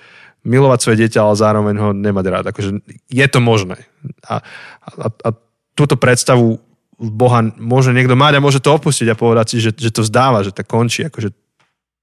milovať 0.47 0.79
svoje 0.81 0.97
dieťa, 1.05 1.19
ale 1.21 1.35
zároveň 1.37 1.75
ho 1.77 1.89
nemať 1.93 2.25
rád. 2.31 2.45
Akože 2.55 2.81
je 3.11 3.27
to 3.29 3.39
možné. 3.43 3.83
A, 4.25 4.41
a, 4.87 5.07
a 5.11 5.29
túto 5.77 5.99
predstavu 5.99 6.63
Boha 6.97 7.45
môže 7.61 7.93
niekto 7.93 8.17
mať 8.17 8.41
a 8.41 8.45
môže 8.45 8.61
to 8.65 8.73
opustiť 8.73 9.13
a 9.13 9.19
povedať 9.19 9.47
si, 9.53 9.57
že, 9.61 9.71
že 9.77 9.93
to 9.93 10.01
vzdáva, 10.01 10.41
že 10.41 10.53
to 10.53 10.65
končí. 10.65 11.05
Akože 11.05 11.33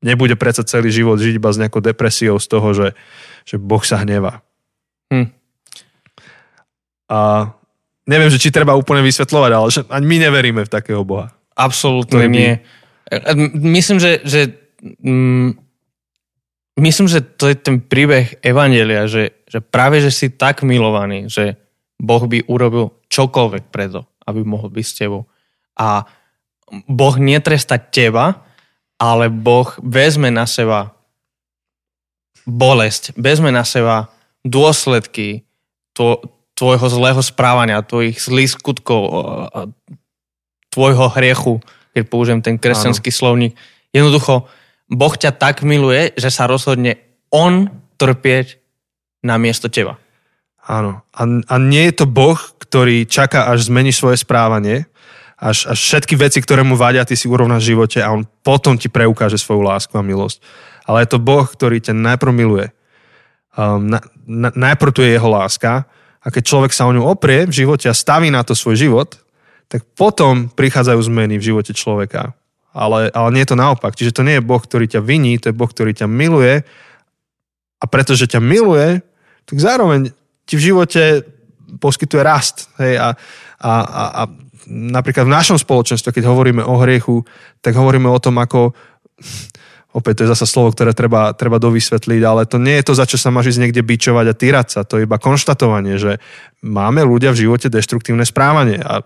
nebude 0.05 0.37
predsa 0.37 0.61
celý 0.61 0.93
život 0.93 1.17
žiť 1.17 1.33
iba 1.39 1.49
s 1.49 1.57
nejakou 1.57 1.81
depresiou 1.81 2.37
z 2.37 2.45
toho, 2.45 2.67
že, 2.77 2.87
že 3.47 3.55
Boh 3.57 3.81
sa 3.81 4.05
hnevá. 4.05 4.45
Hm. 5.09 5.33
A 7.09 7.49
neviem, 8.05 8.29
že 8.29 8.37
či 8.37 8.53
treba 8.53 8.77
úplne 8.77 9.01
vysvetľovať, 9.01 9.51
ale 9.51 9.67
že 9.73 9.81
ani 9.89 10.05
my 10.05 10.17
neveríme 10.29 10.61
v 10.65 10.73
takého 10.73 11.01
Boha. 11.01 11.33
Absolútne 11.57 12.29
nie. 12.29 12.51
Myslím, 13.53 14.01
že, 14.01 14.21
že 14.25 14.53
mm, 14.81 15.57
myslím, 16.81 17.07
že 17.09 17.21
to 17.21 17.49
je 17.49 17.55
ten 17.57 17.81
príbeh 17.81 18.41
Evangelia, 18.41 19.05
že, 19.05 19.45
že 19.45 19.61
práve, 19.61 20.01
že 20.01 20.09
si 20.09 20.33
tak 20.33 20.65
milovaný, 20.65 21.29
že 21.29 21.57
Boh 22.01 22.25
by 22.25 22.49
urobil 22.49 22.97
čokoľvek 23.07 23.69
preto, 23.69 24.09
aby 24.27 24.41
mohol 24.43 24.71
byť 24.71 24.85
s 24.85 24.97
tebou. 24.97 25.27
A 25.77 26.07
Boh 26.87 27.15
netresta 27.19 27.77
teba, 27.77 28.43
ale 28.97 29.27
Boh 29.29 29.67
vezme 29.83 30.31
na 30.31 30.47
seba 30.47 30.95
bolesť, 32.43 33.15
vezme 33.15 33.51
na 33.51 33.63
seba 33.63 34.11
dôsledky 34.43 35.47
to, 35.95 36.19
tvojho 36.53 36.87
zlého 36.89 37.21
správania, 37.23 37.85
tvojich 37.85 38.19
zlých 38.19 38.55
skutkov, 38.55 39.01
tvojho 40.69 41.07
hriechu, 41.13 41.61
keď 41.93 42.03
použijem 42.09 42.41
ten 42.41 42.55
kresťanský 42.57 43.09
Áno. 43.13 43.17
slovník. 43.17 43.53
Jednoducho, 43.93 44.49
Boh 44.89 45.13
ťa 45.13 45.31
tak 45.33 45.61
miluje, 45.61 46.13
že 46.17 46.33
sa 46.33 46.49
rozhodne 46.49 46.97
On 47.29 47.69
trpieť 47.97 48.61
na 49.23 49.39
miesto 49.39 49.69
teba. 49.71 49.97
Áno. 50.63 51.03
A, 51.11 51.21
a 51.27 51.55
nie 51.59 51.91
je 51.91 52.03
to 52.03 52.05
Boh, 52.07 52.39
ktorý 52.73 53.05
čaká, 53.05 53.53
až 53.53 53.69
zmení 53.69 53.93
svoje 53.93 54.17
správanie, 54.17 54.89
až, 55.37 55.69
až 55.69 55.77
všetky 55.77 56.17
veci, 56.17 56.41
ktoré 56.41 56.65
mu 56.65 56.73
vadia, 56.73 57.05
ty 57.05 57.13
si 57.13 57.29
urovnáš 57.29 57.69
v 57.69 57.77
živote 57.77 58.01
a 58.01 58.09
on 58.09 58.25
potom 58.41 58.81
ti 58.81 58.89
preukáže 58.89 59.37
svoju 59.37 59.61
lásku 59.61 59.93
a 59.93 60.01
milosť. 60.01 60.41
Ale 60.89 61.05
je 61.05 61.13
to 61.13 61.21
Boh, 61.21 61.45
ktorý 61.45 61.77
ťa 61.77 61.93
najprv 61.93 62.33
miluje. 62.33 62.73
Um, 63.53 63.93
na, 63.93 64.01
na, 64.25 64.49
najprv 64.57 64.89
tu 64.89 65.05
je 65.05 65.13
jeho 65.13 65.29
láska 65.29 65.85
a 66.17 66.27
keď 66.33 66.43
človek 66.49 66.73
sa 66.73 66.89
o 66.89 66.95
ňu 66.97 67.05
oprie 67.05 67.45
v 67.45 67.53
živote 67.53 67.85
a 67.85 67.93
staví 67.93 68.33
na 68.33 68.41
to 68.41 68.57
svoj 68.57 68.73
život, 68.73 69.21
tak 69.69 69.85
potom 69.93 70.49
prichádzajú 70.49 70.97
zmeny 71.13 71.37
v 71.37 71.53
živote 71.53 71.77
človeka. 71.77 72.33
Ale, 72.73 73.13
ale 73.13 73.29
nie 73.37 73.45
je 73.45 73.53
to 73.53 73.61
naopak. 73.61 73.93
Čiže 73.93 74.17
to 74.17 74.25
nie 74.25 74.41
je 74.41 74.47
Boh, 74.49 74.57
ktorý 74.57 74.89
ťa 74.89 75.05
viní, 75.05 75.37
to 75.37 75.53
je 75.53 75.59
Boh, 75.61 75.69
ktorý 75.69 75.93
ťa 75.93 76.09
miluje 76.09 76.65
a 77.77 77.85
pretože 77.85 78.25
ťa 78.25 78.41
miluje, 78.41 79.05
tak 79.45 79.61
zároveň 79.61 80.09
ti 80.49 80.57
v 80.57 80.73
živote 80.73 81.32
poskytuje 81.79 82.21
rast. 82.23 82.69
Hej, 82.81 82.99
a, 82.99 83.07
a, 83.63 83.71
a, 83.81 84.03
a 84.19 84.21
napríklad 84.67 85.27
v 85.27 85.35
našom 85.35 85.57
spoločenstve, 85.59 86.11
keď 86.15 86.23
hovoríme 86.29 86.63
o 86.63 86.79
hriechu, 86.81 87.23
tak 87.59 87.75
hovoríme 87.75 88.07
o 88.07 88.19
tom, 88.19 88.39
ako 88.39 88.71
opäť 89.93 90.13
to 90.19 90.23
je 90.25 90.33
zasa 90.33 90.49
slovo, 90.49 90.73
ktoré 90.73 90.91
treba, 90.97 91.37
treba 91.37 91.61
dovysvetliť, 91.61 92.21
ale 92.25 92.49
to 92.49 92.57
nie 92.57 92.81
je 92.81 92.85
to, 92.89 92.93
za 92.97 93.05
čo 93.05 93.21
sa 93.21 93.29
máš 93.29 93.55
ísť 93.55 93.61
niekde 93.61 93.85
bičovať 93.85 94.25
a 94.25 94.37
týrať 94.37 94.67
sa. 94.73 94.79
To 94.89 94.97
je 94.97 95.05
iba 95.05 95.21
konštatovanie, 95.21 96.01
že 96.01 96.17
máme 96.65 97.05
ľudia 97.05 97.29
v 97.31 97.45
živote 97.47 97.69
deštruktívne 97.69 98.25
správanie. 98.25 98.81
A, 98.81 99.05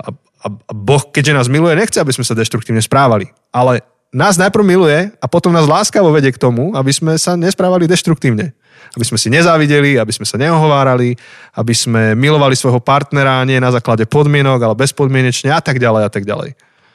a, 0.00 0.08
a 0.40 0.46
Boh, 0.72 1.04
keďže 1.12 1.36
nás 1.36 1.46
miluje, 1.52 1.76
nechce, 1.76 2.00
aby 2.00 2.16
sme 2.16 2.24
sa 2.24 2.32
deštruktívne 2.32 2.80
správali. 2.80 3.28
Ale 3.52 3.84
nás 4.16 4.40
najprv 4.40 4.64
miluje 4.64 5.12
a 5.12 5.26
potom 5.28 5.52
nás 5.52 5.68
láskavo 5.68 6.08
vedie 6.08 6.32
k 6.32 6.40
tomu, 6.40 6.72
aby 6.72 6.90
sme 6.90 7.20
sa 7.20 7.36
nesprávali 7.36 7.84
deštruktívne 7.84 8.56
aby 8.92 9.04
sme 9.08 9.16
si 9.16 9.32
nezávideli, 9.32 9.96
aby 9.96 10.12
sme 10.12 10.28
sa 10.28 10.36
neohovárali, 10.36 11.16
aby 11.56 11.74
sme 11.74 12.12
milovali 12.12 12.52
svojho 12.52 12.84
partnera 12.84 13.40
nie 13.48 13.56
na 13.56 13.72
základe 13.72 14.04
podmienok, 14.04 14.60
ale 14.60 14.74
bezpodmienečne 14.76 15.48
a 15.48 15.64
tak 15.64 15.80
ďalej 15.80 16.02
a 16.04 16.10
tak 16.12 16.28
ďalej. 16.28 16.52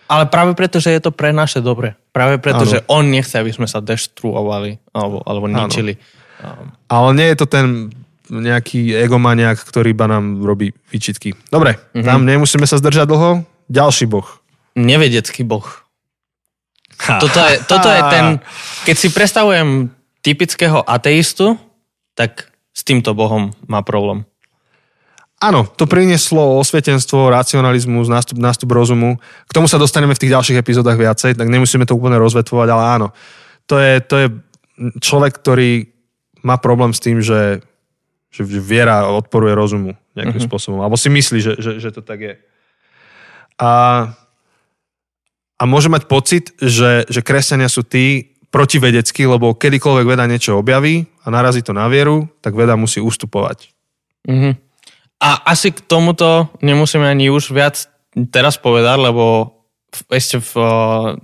Ale 0.09 0.25
práve 0.25 0.57
preto, 0.57 0.81
že 0.81 0.89
je 0.89 1.01
to 1.05 1.13
pre 1.13 1.29
naše 1.29 1.61
dobre. 1.61 1.93
Práve 2.09 2.41
preto, 2.41 2.65
ano. 2.65 2.71
že 2.73 2.81
on 2.89 3.13
nechce, 3.13 3.37
aby 3.37 3.53
sme 3.53 3.69
sa 3.69 3.77
deštruovali 3.77 4.81
alebo, 4.89 5.21
alebo 5.21 5.45
ničili. 5.45 6.01
Ano. 6.41 6.73
Ale 6.89 7.09
nie 7.13 7.29
je 7.29 7.37
to 7.37 7.45
ten 7.45 7.93
nejaký 8.29 8.93
egomaniak, 8.93 9.57
ktorý 9.57 9.93
iba 9.93 10.05
nám 10.05 10.41
robí 10.45 10.73
výčitky. 10.93 11.33
Dobre, 11.49 11.77
mm-hmm. 11.77 12.05
tam 12.05 12.25
nemusíme 12.25 12.65
sa 12.65 12.77
zdržať 12.77 13.09
dlho. 13.09 13.45
Ďalší 13.69 14.09
boh. 14.09 14.25
Nevedecký 14.77 15.45
boh. 15.45 15.65
Toto 16.99 17.39
je, 17.45 17.55
toto 17.65 17.89
je 17.89 18.01
ten, 18.09 18.25
keď 18.87 18.95
si 18.97 19.07
predstavujem 19.13 19.93
typického 20.25 20.81
ateistu, 20.83 21.57
tak 22.19 22.51
s 22.75 22.83
týmto 22.83 23.15
Bohom 23.15 23.55
má 23.71 23.79
problém. 23.79 24.27
Áno, 25.39 25.63
to 25.63 25.87
prinieslo 25.87 26.59
osvietenstvo, 26.59 27.31
racionalizmus, 27.31 28.11
nástup, 28.11 28.43
nástup 28.43 28.75
rozumu. 28.75 29.23
K 29.47 29.55
tomu 29.55 29.71
sa 29.71 29.79
dostaneme 29.79 30.11
v 30.11 30.19
tých 30.19 30.35
ďalších 30.35 30.59
epizódach 30.59 30.99
viacej, 30.99 31.39
tak 31.39 31.47
nemusíme 31.47 31.87
to 31.87 31.95
úplne 31.95 32.19
rozvetvovať, 32.19 32.67
ale 32.67 32.83
áno. 32.99 33.07
To 33.71 33.79
je, 33.79 34.03
to 34.03 34.15
je 34.19 34.27
človek, 34.99 35.39
ktorý 35.39 35.95
má 36.43 36.59
problém 36.59 36.91
s 36.91 36.99
tým, 36.99 37.23
že, 37.23 37.63
že 38.27 38.43
viera 38.43 39.07
odporuje 39.07 39.55
rozumu 39.55 39.95
nejakým 40.11 40.43
mm-hmm. 40.43 40.47
spôsobom. 40.51 40.83
Alebo 40.83 40.99
si 40.99 41.07
myslí, 41.07 41.39
že, 41.39 41.53
že, 41.55 41.71
že 41.79 41.89
to 41.95 42.03
tak 42.03 42.19
je. 42.19 42.35
A, 43.63 43.71
a 45.55 45.63
môže 45.63 45.87
mať 45.87 46.03
pocit, 46.11 46.51
že, 46.59 47.07
že 47.07 47.23
kresťania 47.23 47.71
sú 47.71 47.87
tí, 47.87 48.35
protivedecký, 48.49 49.29
lebo 49.29 49.53
kedykoľvek 49.53 50.05
veda 50.09 50.25
niečo 50.25 50.57
objaví 50.57 51.05
a 51.21 51.27
narazí 51.29 51.61
to 51.61 51.73
na 51.73 51.85
vieru, 51.85 52.25
tak 52.41 52.57
veda 52.57 52.73
musí 52.73 52.97
ustupovať. 52.97 53.69
Mm-hmm. 54.25 54.53
A 55.21 55.29
asi 55.53 55.69
k 55.69 55.79
tomuto 55.85 56.49
nemusíme 56.65 57.05
ani 57.05 57.29
už 57.29 57.53
viac 57.53 57.85
teraz 58.33 58.57
povedať, 58.57 58.97
lebo 58.97 59.53
ešte 60.09 60.41
v 60.41 60.51
uh, 60.57 60.65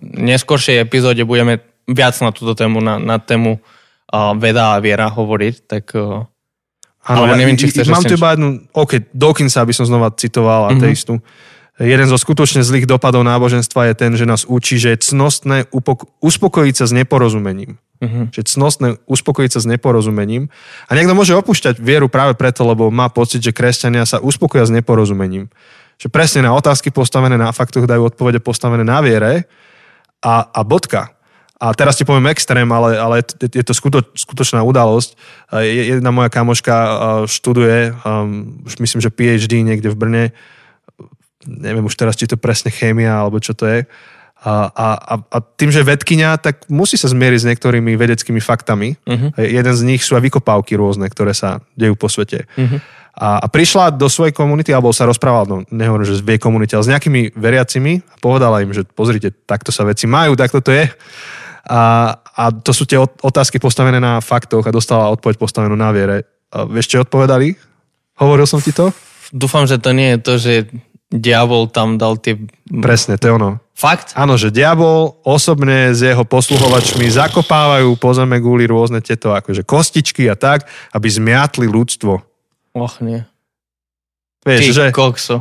neskoršej 0.01 0.81
epizóde 0.81 1.21
budeme 1.25 1.61
viac 1.85 2.17
na 2.21 2.29
túto 2.33 2.53
tému, 2.53 2.81
na, 2.81 2.97
na 3.01 3.17
tému 3.17 3.57
uh, 3.57 4.33
veda 4.37 4.77
a 4.77 4.81
viera 4.81 5.09
hovoriť, 5.09 5.55
tak... 5.65 5.95
Uh, 5.97 6.25
Ano, 7.05 7.29
ja, 7.29 7.37
neviem, 7.37 7.53
či 7.53 7.69
chceš... 7.69 7.85
Mám 7.85 8.01
tu 8.09 8.17
iba 8.17 8.33
jednu... 8.33 8.65
OK, 8.73 9.13
Dawkinsa 9.13 9.61
by 9.61 9.73
som 9.77 9.85
znova 9.85 10.09
citoval, 10.17 10.73
mm-hmm. 10.73 11.21
Jeden 11.75 12.07
zo 12.07 12.15
skutočne 12.15 12.63
zlých 12.63 12.87
dopadov 12.87 13.27
náboženstva 13.27 13.91
je 13.91 13.93
ten, 13.99 14.11
že 14.15 14.23
nás 14.23 14.47
učí, 14.47 14.79
že 14.79 14.95
je 14.95 15.11
cnostné 15.11 15.67
upok- 15.75 16.07
uspokojiť 16.23 16.75
sa 16.79 16.85
s 16.87 16.95
neporozumením. 16.95 17.75
Uh-huh. 17.99 18.31
Že 18.31 18.41
cnostné 18.47 18.87
uspokojiť 19.03 19.51
sa 19.51 19.59
s 19.59 19.67
neporozumením. 19.67 20.47
A 20.87 20.95
niekto 20.95 21.11
môže 21.11 21.35
opúšťať 21.35 21.83
vieru 21.83 22.07
práve 22.07 22.39
preto, 22.39 22.63
lebo 22.63 22.87
má 22.95 23.11
pocit, 23.11 23.43
že 23.43 23.51
kresťania 23.51 24.07
sa 24.07 24.23
uspokoja 24.23 24.67
s 24.67 24.71
neporozumením. 24.71 25.51
Že 25.99 26.07
presne 26.15 26.47
na 26.47 26.55
otázky 26.55 26.95
postavené 26.95 27.35
na 27.35 27.51
faktoch 27.51 27.87
dajú 27.87 28.07
odpovede 28.07 28.39
postavené 28.39 28.87
na 28.87 29.03
viere 29.03 29.43
a, 30.23 30.47
a 30.47 30.63
bodka. 30.63 31.11
A 31.55 31.71
teraz 31.71 31.95
ti 31.99 32.03
poviem 32.03 32.31
extrém, 32.31 32.67
ale, 32.67 32.99
ale 32.99 33.23
je 33.39 33.63
to 33.63 33.71
skuto, 33.71 34.03
skutočná 34.11 34.59
udalosť. 34.63 35.15
Jedna 35.63 36.11
moja 36.11 36.27
kamoška 36.27 36.75
študuje, 37.31 37.95
um, 38.03 38.59
už 38.67 38.75
myslím, 38.79 38.99
že 38.99 39.11
PhD 39.11 39.63
niekde 39.63 39.87
v 39.87 39.99
Brne, 39.99 40.25
neviem 41.45 41.85
už 41.85 41.95
teraz, 41.95 42.17
či 42.17 42.27
to 42.27 42.35
presne 42.35 42.73
chémia, 42.73 43.21
alebo 43.21 43.39
čo 43.39 43.53
to 43.53 43.69
je. 43.69 43.79
A, 44.45 44.69
a, 44.69 45.15
a 45.17 45.37
tým, 45.41 45.73
že 45.73 45.81
vedkynia, 45.81 46.37
tak 46.37 46.69
musí 46.69 47.01
sa 47.01 47.09
zmieriť 47.09 47.39
s 47.41 47.49
niektorými 47.49 47.97
vedeckými 47.97 48.37
faktami. 48.37 48.93
Uh-huh. 49.01 49.33
Jeden 49.41 49.73
z 49.73 49.81
nich 49.81 50.05
sú 50.05 50.13
aj 50.13 50.21
vykopávky 50.21 50.77
rôzne, 50.77 51.09
ktoré 51.09 51.33
sa 51.33 51.65
dejú 51.73 51.97
po 51.97 52.13
svete. 52.13 52.45
Uh-huh. 52.53 52.77
A, 53.15 53.41
a 53.41 53.47
prišla 53.49 53.95
do 53.95 54.05
svojej 54.05 54.35
komunity, 54.35 54.69
alebo 54.69 54.93
sa 54.93 55.09
rozprávala, 55.09 55.49
no 55.49 55.57
nehovorím, 55.71 56.05
že 56.05 56.19
z 56.19 56.35
jej 56.35 56.37
komunity, 56.37 56.77
ale 56.77 56.85
s 56.85 56.91
nejakými 56.91 57.21
veriacimi 57.33 58.05
a 58.05 58.15
povedala 58.21 58.61
im, 58.61 58.75
že 58.75 58.85
pozrite, 58.85 59.33
takto 59.49 59.73
sa 59.73 59.87
veci 59.87 60.05
majú, 60.05 60.35
takto 60.37 60.61
to 60.61 60.75
je. 60.75 60.85
A, 61.65 62.13
a 62.13 62.43
to 62.53 62.69
sú 62.75 62.85
tie 62.85 63.01
otázky 63.01 63.57
postavené 63.57 63.97
na 63.97 64.21
faktoch 64.21 64.67
a 64.67 64.75
dostala 64.75 65.09
odpoveď 65.09 65.41
postavenú 65.41 65.73
na 65.73 65.89
viere. 65.89 66.27
A 66.53 66.69
vieš, 66.69 66.93
čo 66.93 67.01
odpovedali? 67.01 67.55
Hovoril 68.21 68.45
som 68.45 68.61
ti 68.61 68.69
to? 68.75 68.93
Dúfam, 69.33 69.65
že 69.65 69.81
to 69.81 69.89
nie 69.95 70.13
je 70.13 70.19
to, 70.21 70.33
že 70.37 70.51
diabol 71.19 71.67
tam 71.71 71.99
dal 71.99 72.19
tie... 72.19 72.39
Presne, 72.67 73.19
to 73.19 73.25
je 73.29 73.33
ono. 73.35 73.49
Fakt? 73.75 74.15
Áno, 74.15 74.39
že 74.39 74.55
diabol 74.55 75.19
osobne 75.27 75.91
s 75.91 75.99
jeho 75.99 76.23
posluhovačmi 76.23 77.11
zakopávajú 77.11 77.99
po 77.99 78.15
zeme 78.15 78.39
guli 78.39 78.63
rôzne 78.63 79.03
tieto 79.03 79.35
akože 79.35 79.67
kostičky 79.67 80.31
a 80.31 80.39
tak, 80.39 80.63
aby 80.95 81.07
zmiatli 81.11 81.67
ľudstvo. 81.67 82.13
Och, 82.75 82.95
nie. 83.03 83.27
Vieš, 84.47 84.59
Ty 84.61 84.71
že, 84.71 84.85
kokso. 84.95 85.35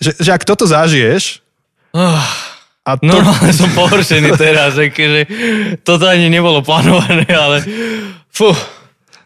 že, 0.00 0.16
že 0.16 0.30
ak 0.32 0.46
toto 0.48 0.64
zažiješ 0.64 1.44
Oh, 1.94 2.26
a 2.82 2.98
to, 2.98 3.06
no, 3.06 3.22
ale 3.22 3.54
som 3.54 3.70
pohoršený 3.70 4.34
teraz, 4.34 4.74
že, 4.74 4.90
že 4.90 5.22
toto 5.86 6.10
ani 6.10 6.26
nebolo 6.26 6.58
plánované, 6.58 7.22
ale 7.30 7.62
fú. 8.34 8.50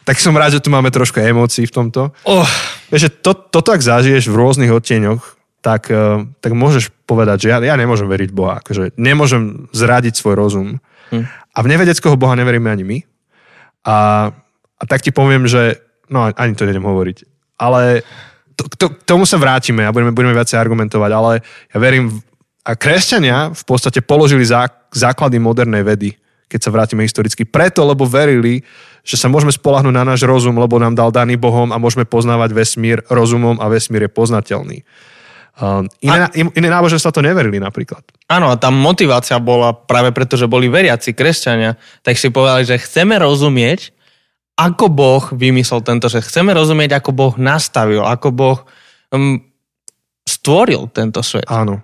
tak 0.05 0.21
som 0.21 0.37
rád, 0.37 0.61
že 0.61 0.61
tu 0.61 0.69
máme 0.69 0.93
trošku 0.93 1.17
emócií 1.17 1.65
v 1.65 1.73
tomto. 1.73 2.13
Oh, 2.29 2.45
Vieš, 2.93 3.09
že 3.09 3.11
to, 3.25 3.33
toto 3.33 3.73
ak 3.73 3.81
zažiješ 3.81 4.29
v 4.29 4.37
rôznych 4.37 4.69
odtieňoch, 4.69 5.38
tak, 5.61 5.91
eh, 5.91 6.25
tak 6.41 6.53
môžeš 6.55 6.91
povedať, 7.05 7.47
že 7.47 7.49
ja, 7.51 7.59
ja 7.63 7.75
nemôžem 7.75 8.07
veriť 8.07 8.31
Boha. 8.31 8.63
Akože 8.63 8.95
nemôžem 8.95 9.67
zradiť 9.75 10.15
svoj 10.19 10.35
rozum. 10.39 10.69
Hm. 11.11 11.25
A 11.29 11.59
v 11.65 11.71
nevedeckého 11.71 12.15
Boha 12.15 12.39
neveríme 12.39 12.71
ani 12.71 12.85
my. 12.85 12.99
A, 13.89 14.31
a 14.79 14.83
tak 14.87 15.03
ti 15.03 15.11
poviem, 15.11 15.49
že... 15.49 15.81
No, 16.09 16.29
ani 16.29 16.55
to 16.55 16.65
nejdem 16.65 16.85
hovoriť. 16.85 17.27
Ale 17.59 18.07
to, 18.55 18.65
to, 18.77 18.87
k 18.95 19.03
tomu 19.05 19.25
sa 19.27 19.37
vrátime 19.41 19.85
a 19.87 19.95
budeme, 19.95 20.15
budeme 20.15 20.37
viacej 20.37 20.59
argumentovať, 20.59 21.11
ale 21.15 21.33
ja 21.75 21.79
verím... 21.79 22.23
A 22.69 22.77
kresťania 22.77 23.57
v 23.57 23.65
podstate 23.65 24.05
položili 24.05 24.45
zá, 24.45 24.69
základy 24.93 25.41
modernej 25.41 25.81
vedy, 25.81 26.21
keď 26.53 26.69
sa 26.69 26.69
vrátime 26.69 27.01
historicky. 27.01 27.49
Preto, 27.49 27.81
lebo 27.81 28.05
verili, 28.05 28.61
že 29.01 29.17
sa 29.17 29.33
môžeme 29.33 29.49
spolahnúť 29.49 29.95
na 29.97 30.05
náš 30.05 30.29
rozum, 30.29 30.53
lebo 30.61 30.77
nám 30.77 30.93
dal 30.93 31.09
daný 31.09 31.41
Bohom 31.41 31.73
a 31.73 31.81
môžeme 31.81 32.05
poznávať 32.05 32.53
vesmír 32.53 33.01
rozumom 33.09 33.57
a 33.57 33.73
vesmír 33.73 34.05
je 34.05 34.13
poznateľný. 34.13 34.85
Um, 35.59 35.91
iné, 36.07 36.31
iné 36.39 36.69
náboženstva 36.71 37.11
to 37.11 37.19
neverili 37.19 37.59
napríklad. 37.59 38.07
áno, 38.31 38.55
a 38.55 38.55
tá 38.55 38.71
motivácia 38.71 39.43
bola 39.43 39.75
práve 39.75 40.15
preto, 40.15 40.39
že 40.39 40.47
boli 40.47 40.71
veriaci 40.71 41.11
kresťania, 41.19 41.75
tak 42.07 42.15
si 42.15 42.31
povedali, 42.31 42.63
že 42.63 42.79
chceme 42.79 43.19
rozumieť, 43.19 43.91
ako 44.55 44.87
Boh 44.87 45.25
vymyslel 45.35 45.83
tento 45.83 46.07
svet. 46.07 46.27
Chceme 46.27 46.55
rozumieť, 46.55 47.03
ako 47.03 47.11
Boh 47.11 47.35
nastavil, 47.39 48.07
ako 48.07 48.29
Boh 48.31 48.59
um, 49.11 49.43
stvoril 50.27 50.91
tento 50.95 51.23
svet. 51.27 51.47
Áno. 51.51 51.83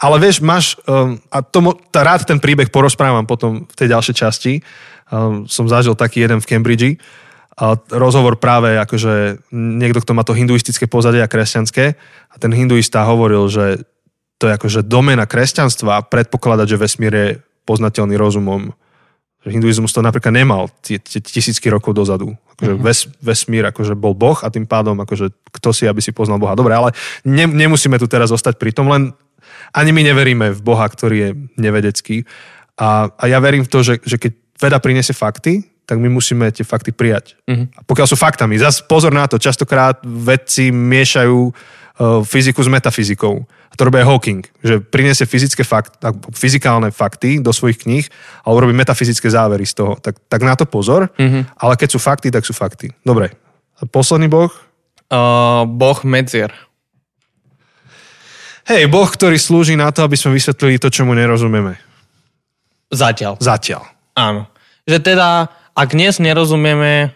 Ale 0.00 0.16
vieš, 0.20 0.44
máš, 0.44 0.76
um, 0.84 1.16
a 1.32 1.40
tomu, 1.40 1.76
tá, 1.92 2.04
rád 2.04 2.28
ten 2.28 2.40
príbeh 2.40 2.68
porozprávam 2.68 3.24
potom 3.24 3.64
v 3.64 3.74
tej 3.76 3.88
ďalšej 3.92 4.14
časti. 4.16 4.52
Um, 5.08 5.48
som 5.48 5.68
zažil 5.68 5.96
taký 5.96 6.24
jeden 6.24 6.40
v 6.40 6.48
Cambridge. 6.48 7.00
A 7.54 7.78
rozhovor 7.94 8.34
práve 8.42 8.74
akože 8.74 9.46
niekto, 9.54 10.02
kto 10.02 10.12
má 10.12 10.26
to 10.26 10.34
hinduistické 10.34 10.90
pozadie 10.90 11.22
a 11.22 11.30
kresťanské. 11.30 11.94
A 12.30 12.34
ten 12.42 12.50
hinduista 12.50 13.06
hovoril, 13.06 13.46
že 13.46 13.86
to 14.42 14.50
je 14.50 14.56
akože 14.58 14.80
domena 14.82 15.24
kresťanstva 15.24 16.10
predpokladať, 16.10 16.66
že 16.74 16.80
vesmír 16.82 17.12
je 17.14 17.28
poznateľný 17.62 18.18
rozumom. 18.18 18.74
Hinduizmus 19.44 19.92
to 19.92 20.00
napríklad 20.00 20.32
nemal 20.32 20.72
tie, 20.80 20.96
tie 20.96 21.20
tisícky 21.20 21.68
rokov 21.68 21.92
dozadu. 21.94 22.32
Akože 22.56 22.74
Mhm. 22.74 22.80
ves, 22.80 23.00
vesmír 23.20 23.64
akože 23.68 23.94
bol 23.94 24.16
Boh 24.16 24.40
a 24.40 24.48
tým 24.48 24.64
pádom 24.64 24.96
akože 25.04 25.30
kto 25.52 25.70
si, 25.76 25.84
aby 25.84 26.00
si 26.00 26.16
poznal 26.16 26.40
Boha. 26.40 26.56
Dobre, 26.56 26.72
ale 26.74 26.96
ne, 27.28 27.44
nemusíme 27.44 28.00
tu 28.00 28.08
teraz 28.08 28.32
zostať 28.32 28.56
pri 28.56 28.72
tom, 28.72 28.88
len 28.88 29.12
ani 29.76 29.92
my 29.92 30.02
neveríme 30.02 30.46
v 30.50 30.60
Boha, 30.64 30.88
ktorý 30.88 31.16
je 31.20 31.30
nevedecký. 31.60 32.24
A, 32.80 33.12
a 33.14 33.24
ja 33.28 33.38
verím 33.38 33.62
v 33.62 33.70
to, 33.70 33.84
že, 33.84 34.00
že 34.02 34.16
keď 34.16 34.32
veda 34.58 34.78
priniesie 34.80 35.12
fakty, 35.12 35.73
tak 35.84 36.00
my 36.00 36.08
musíme 36.08 36.48
tie 36.50 36.64
fakty 36.64 36.92
prijať. 36.92 37.36
Mhm. 37.46 37.64
A 37.76 37.80
pokiaľ 37.84 38.06
sú 38.08 38.16
faktami. 38.16 38.56
Zas 38.56 38.80
pozor 38.80 39.12
na 39.12 39.28
to, 39.28 39.36
častokrát 39.36 40.00
vedci 40.02 40.72
miešajú 40.72 41.38
uh, 41.44 41.52
fyziku 42.24 42.64
s 42.64 42.68
metafyzikou. 42.68 43.44
A 43.44 43.74
to 43.74 43.90
robí 43.90 43.98
Hawking, 43.98 44.46
že 44.62 44.78
priniesie 44.78 45.26
fyzické 45.26 45.66
fakt, 45.66 45.98
fyzikálne 46.30 46.94
fakty 46.94 47.42
do 47.42 47.50
svojich 47.50 47.82
kníh 47.82 48.06
a 48.46 48.54
urobí 48.54 48.70
metafyzické 48.70 49.26
závery 49.26 49.66
z 49.66 49.74
toho. 49.82 49.98
Tak, 49.98 50.14
tak 50.30 50.40
na 50.46 50.54
to 50.54 50.62
pozor, 50.64 51.10
Mhm. 51.18 51.58
ale 51.58 51.74
keď 51.74 51.88
sú 51.90 51.98
fakty, 51.98 52.30
tak 52.30 52.46
sú 52.46 52.54
fakty. 52.54 52.94
Dobre. 53.02 53.34
A 53.76 53.84
posledný 53.90 54.30
boh? 54.30 54.54
Uh, 55.10 55.66
boh 55.66 55.98
medzier. 56.06 56.54
Hej, 58.64 58.88
boh, 58.88 59.04
ktorý 59.04 59.36
slúži 59.36 59.76
na 59.76 59.92
to, 59.92 60.00
aby 60.00 60.16
sme 60.16 60.32
vysvetlili 60.40 60.80
to, 60.80 60.88
čo 60.88 61.04
mu 61.04 61.12
nerozumieme. 61.12 61.76
Zatiaľ. 62.88 63.36
Zatiaľ. 63.36 63.84
Áno. 64.16 64.48
Že 64.88 64.98
teda, 65.04 65.50
ak 65.74 65.88
dnes 65.90 66.22
nerozumieme, 66.22 67.10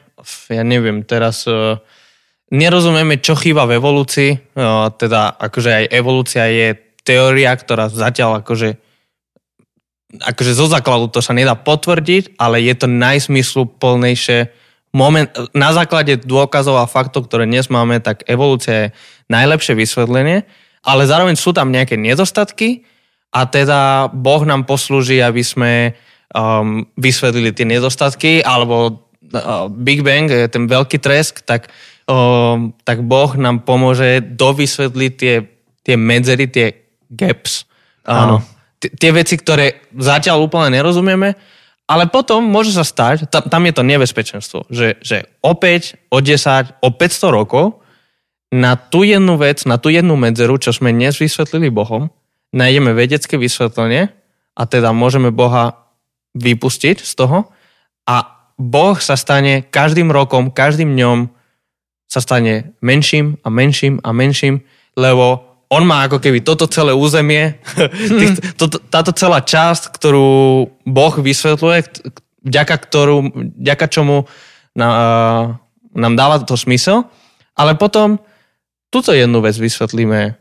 ja 0.51 0.63
neviem, 0.67 1.07
teraz 1.07 1.47
uh, 1.47 1.79
nerozumieme, 2.51 3.23
čo 3.23 3.39
chýba 3.39 3.65
v 3.71 3.79
evolúcii, 3.79 4.31
uh, 4.59 4.91
teda 4.95 5.39
akože 5.39 5.71
aj 5.71 5.85
evolúcia 5.95 6.45
je 6.51 6.75
teória, 7.07 7.55
ktorá 7.55 7.89
zatiaľ 7.89 8.43
akože 8.45 8.77
akože 10.09 10.53
zo 10.57 10.67
základu 10.73 11.13
to 11.13 11.21
sa 11.21 11.37
nedá 11.37 11.53
potvrdiť, 11.53 12.41
ale 12.41 12.65
je 12.65 12.75
to 12.75 12.89
najsmysluplnejšie 12.89 14.49
moment, 14.97 15.29
na 15.53 15.71
základe 15.77 16.17
dôkazov 16.25 16.81
a 16.81 16.89
faktov, 16.89 17.29
ktoré 17.29 17.45
dnes 17.45 17.69
máme, 17.69 18.01
tak 18.01 18.25
evolúcia 18.25 18.89
je 18.89 18.93
najlepšie 19.29 19.77
vysvetlenie, 19.77 20.49
ale 20.81 21.03
zároveň 21.05 21.37
sú 21.37 21.53
tam 21.53 21.69
nejaké 21.69 22.01
nedostatky 22.01 22.89
a 23.37 23.45
teda 23.45 24.09
Boh 24.09 24.43
nám 24.49 24.65
poslúži, 24.65 25.21
aby 25.21 25.45
sme 25.45 25.93
um, 26.35 26.85
vysvetlili 26.97 27.53
tie 27.53 27.65
nedostatky, 27.69 28.45
alebo 28.45 29.09
uh, 29.33 29.69
Big 29.73 30.05
Bang, 30.05 30.29
je 30.29 30.49
ten 30.49 30.69
veľký 30.69 31.01
tresk, 31.01 31.45
tak, 31.45 31.73
um, 32.09 32.73
tak 32.85 33.05
Boh 33.05 33.33
nám 33.37 33.65
pomôže 33.65 34.21
dovysvetliť 34.21 35.13
tie, 35.17 35.35
tie 35.85 35.97
medzery, 35.97 36.49
tie 36.49 36.67
gaps. 37.09 37.65
Áno. 38.05 38.41
Uh, 38.41 38.59
t- 38.79 38.93
tie 38.95 39.11
veci, 39.11 39.35
ktoré 39.37 39.83
zatiaľ 39.95 40.47
úplne 40.47 40.75
nerozumieme, 40.79 41.35
ale 41.89 42.05
potom 42.05 42.45
môže 42.45 42.77
sa 42.77 42.85
stať, 42.85 43.33
tam, 43.33 43.49
tam 43.49 43.63
je 43.65 43.73
to 43.73 43.83
nebezpečenstvo, 43.83 44.59
že, 44.69 45.01
že 45.01 45.25
opäť 45.41 45.97
o 46.13 46.21
10, 46.21 46.85
o 46.85 46.89
500 46.93 47.33
rokov 47.33 47.81
na 48.53 48.77
tú 48.77 49.05
jednu 49.05 49.41
vec, 49.41 49.65
na 49.65 49.81
tú 49.81 49.89
jednu 49.89 50.17
medzeru, 50.17 50.61
čo 50.61 50.73
sme 50.73 50.93
dnes 50.93 51.17
vysvetlili 51.17 51.73
Bohom, 51.73 52.13
nájdeme 52.53 52.93
vedecké 52.93 53.41
vysvetlenie 53.41 54.13
a 54.57 54.63
teda 54.69 54.93
môžeme 54.93 55.33
Boha 55.33 55.88
vypustiť 56.39 57.03
z 57.03 57.13
toho 57.19 57.51
a 58.07 58.17
Boh 58.59 58.99
sa 58.99 59.15
stane 59.15 59.67
každým 59.67 60.11
rokom, 60.11 60.51
každým 60.51 60.95
dňom 60.95 61.31
sa 62.09 62.19
stane 62.25 62.75
menším 62.83 63.39
a 63.45 63.49
menším 63.53 64.01
a 64.03 64.11
menším, 64.11 64.65
lebo 64.97 65.45
on 65.69 65.85
má 65.85 66.09
ako 66.09 66.19
keby 66.19 66.41
toto 66.41 66.65
celé 66.67 66.97
územie, 66.97 67.61
tých, 68.19 68.57
to, 68.57 68.73
táto 68.89 69.13
celá 69.13 69.45
časť, 69.45 69.93
ktorú 69.93 70.29
Boh 70.89 71.15
vysvetľuje, 71.21 71.79
vďaka, 72.49 72.75
ktorú, 72.89 73.17
vďaka 73.61 73.87
čomu 73.93 74.25
na, 74.73 74.89
nám 75.93 76.15
dáva 76.17 76.41
to 76.41 76.57
smysel, 76.57 77.05
ale 77.53 77.77
potom 77.77 78.17
túto 78.89 79.13
jednu 79.13 79.45
vec 79.45 79.55
vysvetlíme 79.61 80.41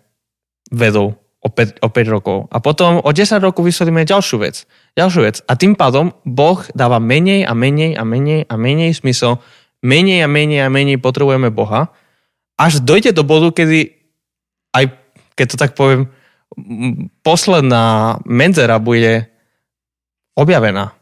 vedou 0.72 1.20
o 1.44 1.50
5, 1.50 1.84
o 1.84 1.90
5 1.92 2.16
rokov. 2.16 2.38
A 2.52 2.64
potom 2.64 3.04
o 3.04 3.12
10 3.12 3.44
rokov 3.44 3.68
vysvetlíme 3.68 4.08
ďalšiu 4.08 4.38
vec. 4.40 4.64
Ďalšiu 4.98 5.22
vec. 5.24 5.46
A 5.46 5.54
tým 5.54 5.78
pádom 5.78 6.10
Boh 6.26 6.58
dáva 6.74 6.98
menej 6.98 7.46
a 7.46 7.54
menej 7.54 7.94
a 7.94 8.02
menej 8.02 8.50
a 8.50 8.58
menej 8.58 8.98
smysel, 8.98 9.38
menej 9.86 10.26
a 10.26 10.28
menej 10.28 10.66
a 10.66 10.74
menej 10.74 10.98
potrebujeme 10.98 11.54
Boha, 11.54 11.94
až 12.58 12.82
dojde 12.82 13.14
do 13.14 13.22
bodu, 13.22 13.54
kedy 13.54 13.94
aj 14.74 14.90
keď 15.38 15.46
to 15.54 15.58
tak 15.62 15.72
poviem, 15.78 16.10
posledná 17.22 18.18
medzera 18.26 18.82
bude 18.82 19.30
objavená. 20.34 20.98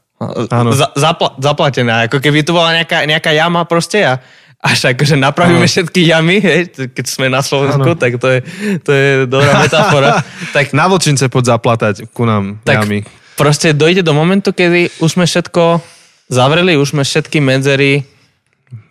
Áno. 0.52 0.76
Za, 0.76 0.92
zapla, 0.96 1.36
zaplatená. 1.40 2.08
Ako 2.12 2.20
keby 2.20 2.44
to 2.44 2.52
bola 2.56 2.76
nejaká, 2.76 3.08
nejaká 3.08 3.32
jama 3.32 3.64
proste 3.64 4.04
a 4.04 4.20
až 4.60 4.96
akože 4.96 5.16
napravíme 5.20 5.64
Áno. 5.64 5.72
všetky 5.72 6.08
jamy, 6.10 6.40
hej, 6.42 6.72
keď 6.92 7.06
sme 7.06 7.28
na 7.30 7.44
Slovensku, 7.46 7.96
Áno. 7.96 8.00
tak 8.00 8.18
to 8.18 8.28
je, 8.28 8.40
to 8.82 8.92
je 8.92 9.08
dobrá 9.28 9.62
metafora. 9.62 10.24
tak 10.56 10.76
Na 10.76 10.88
vočince 10.92 11.28
poď 11.32 11.56
zaplatať 11.56 12.10
ku 12.12 12.28
nám 12.28 12.60
Tak- 12.64 12.84
jamy. 12.84 13.04
Proste 13.36 13.72
dojde 13.72 14.02
do 14.02 14.12
momentu, 14.12 14.52
kedy 14.52 15.00
už 15.00 15.10
sme 15.12 15.24
všetko 15.24 15.80
zavreli, 16.28 16.76
už 16.76 16.92
sme 16.92 17.04
všetky 17.04 17.38
medzery 17.40 18.04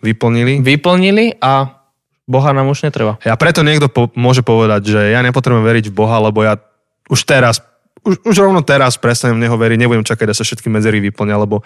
Vyplnili. 0.01 0.63
vyplnili 0.63 1.37
a 1.37 1.81
Boha 2.25 2.49
nám 2.51 2.69
už 2.69 2.81
netreba. 2.83 3.21
A 3.21 3.37
preto 3.37 3.61
niekto 3.61 3.85
po- 3.85 4.09
môže 4.15 4.41
povedať, 4.41 4.89
že 4.89 5.01
ja 5.13 5.21
nepotrebujem 5.21 5.61
veriť 5.61 5.85
v 5.89 5.93
Boha, 5.93 6.17
lebo 6.17 6.41
ja 6.41 6.57
už 7.05 7.21
teraz, 7.21 7.61
už, 8.01 8.17
už 8.23 8.35
rovno 8.39 8.65
teraz 8.65 8.97
prestanem 8.97 9.37
v 9.37 9.45
Neho 9.45 9.53
veriť, 9.53 9.77
nebudem 9.77 10.01
čakať, 10.01 10.33
že 10.33 10.37
sa 10.41 10.43
všetky 10.43 10.73
medzery 10.73 10.97
vyplňa, 11.05 11.35
lebo 11.37 11.61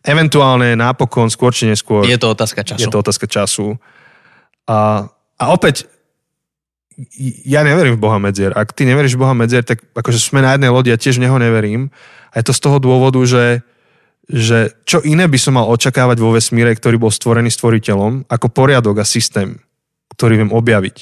eventuálne 0.00 0.72
napokon, 0.72 1.28
skôr 1.28 1.52
či 1.52 1.68
neskôr, 1.68 2.08
Je 2.08 2.16
to 2.16 2.32
otázka 2.32 2.64
času. 2.64 2.80
je 2.80 2.88
to 2.88 2.98
otázka 2.98 3.26
času. 3.28 3.76
A, 4.64 5.04
a 5.36 5.44
opäť, 5.52 5.84
ja 7.46 7.60
neverím 7.64 7.96
v 7.96 8.02
Boha 8.02 8.18
medzier. 8.20 8.52
Ak 8.52 8.76
ty 8.76 8.84
neveríš 8.84 9.16
v 9.16 9.22
Boha 9.24 9.34
medzier, 9.36 9.64
tak 9.64 9.80
akože 9.94 10.20
sme 10.20 10.44
na 10.44 10.56
jednej 10.56 10.70
lodi, 10.72 10.92
ja 10.92 10.98
tiež 11.00 11.16
v 11.16 11.28
Neho 11.28 11.38
neverím. 11.40 11.88
A 12.30 12.40
je 12.40 12.44
to 12.46 12.54
z 12.54 12.60
toho 12.62 12.78
dôvodu, 12.78 13.18
že, 13.26 13.64
že 14.28 14.74
čo 14.84 15.02
iné 15.02 15.26
by 15.26 15.38
som 15.40 15.56
mal 15.58 15.66
očakávať 15.70 16.18
vo 16.22 16.36
vesmíre, 16.36 16.70
ktorý 16.76 17.00
bol 17.00 17.10
stvorený 17.10 17.50
stvoriteľom, 17.50 18.28
ako 18.30 18.46
poriadok 18.52 19.02
a 19.02 19.08
systém, 19.08 19.58
ktorý 20.14 20.44
viem 20.44 20.52
objaviť. 20.52 20.96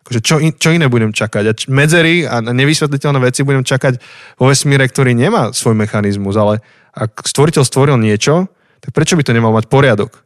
Akože 0.00 0.20
čo, 0.24 0.36
in, 0.40 0.56
čo 0.56 0.72
iné 0.72 0.88
budem 0.88 1.12
čakať? 1.12 1.44
A 1.44 1.52
medzery 1.68 2.24
a 2.24 2.40
nevysvetliteľné 2.40 3.20
veci 3.20 3.44
budem 3.44 3.66
čakať 3.66 4.00
vo 4.40 4.48
vesmíre, 4.48 4.88
ktorý 4.88 5.12
nemá 5.12 5.52
svoj 5.52 5.76
mechanizmus, 5.76 6.40
ale 6.40 6.64
ak 6.96 7.28
stvoriteľ 7.28 7.62
stvoril 7.62 7.96
niečo, 8.00 8.48
tak 8.80 8.96
prečo 8.96 9.14
by 9.14 9.22
to 9.22 9.36
nemal 9.36 9.52
mať 9.52 9.68
poriadok? 9.68 10.24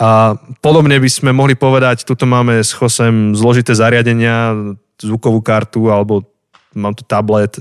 A 0.00 0.32
podobne 0.64 0.96
by 0.96 1.10
sme 1.12 1.30
mohli 1.36 1.52
povedať, 1.52 2.08
tuto 2.08 2.24
máme 2.24 2.64
s 2.64 2.72
Chosem 2.72 3.36
zložité 3.36 3.76
zariadenia, 3.76 4.56
zvukovú 4.96 5.44
kartu, 5.44 5.92
alebo 5.92 6.24
mám 6.72 6.96
tu 6.96 7.04
tablet. 7.04 7.60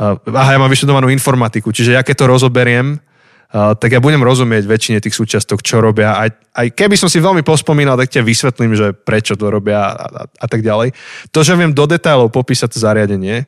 Aha, 0.00 0.56
ja 0.56 0.60
mám 0.60 0.72
vyštudovanú 0.72 1.12
informatiku, 1.12 1.68
čiže 1.76 1.92
ja 1.92 2.00
keď 2.00 2.24
to 2.24 2.32
rozoberiem, 2.32 2.96
tak 3.52 3.92
ja 3.92 4.00
budem 4.00 4.24
rozumieť 4.24 4.64
väčšine 4.64 4.98
tých 5.04 5.16
súčiastok, 5.16 5.60
čo 5.60 5.84
robia. 5.84 6.16
Aj, 6.16 6.32
aj 6.56 6.66
keby 6.72 6.96
som 6.96 7.12
si 7.12 7.20
veľmi 7.20 7.44
pospomínal, 7.44 8.00
tak 8.00 8.08
ťa 8.08 8.24
vysvetlím, 8.24 8.72
že 8.72 8.96
prečo 8.96 9.36
to 9.36 9.52
robia 9.52 9.86
a, 9.86 9.92
a, 9.92 10.22
a 10.26 10.46
tak 10.48 10.64
ďalej. 10.64 10.96
To, 11.30 11.40
že 11.44 11.54
viem 11.56 11.76
do 11.76 11.84
detailov 11.84 12.32
popísať 12.32 12.72
to 12.72 12.82
zariadenie, 12.82 13.44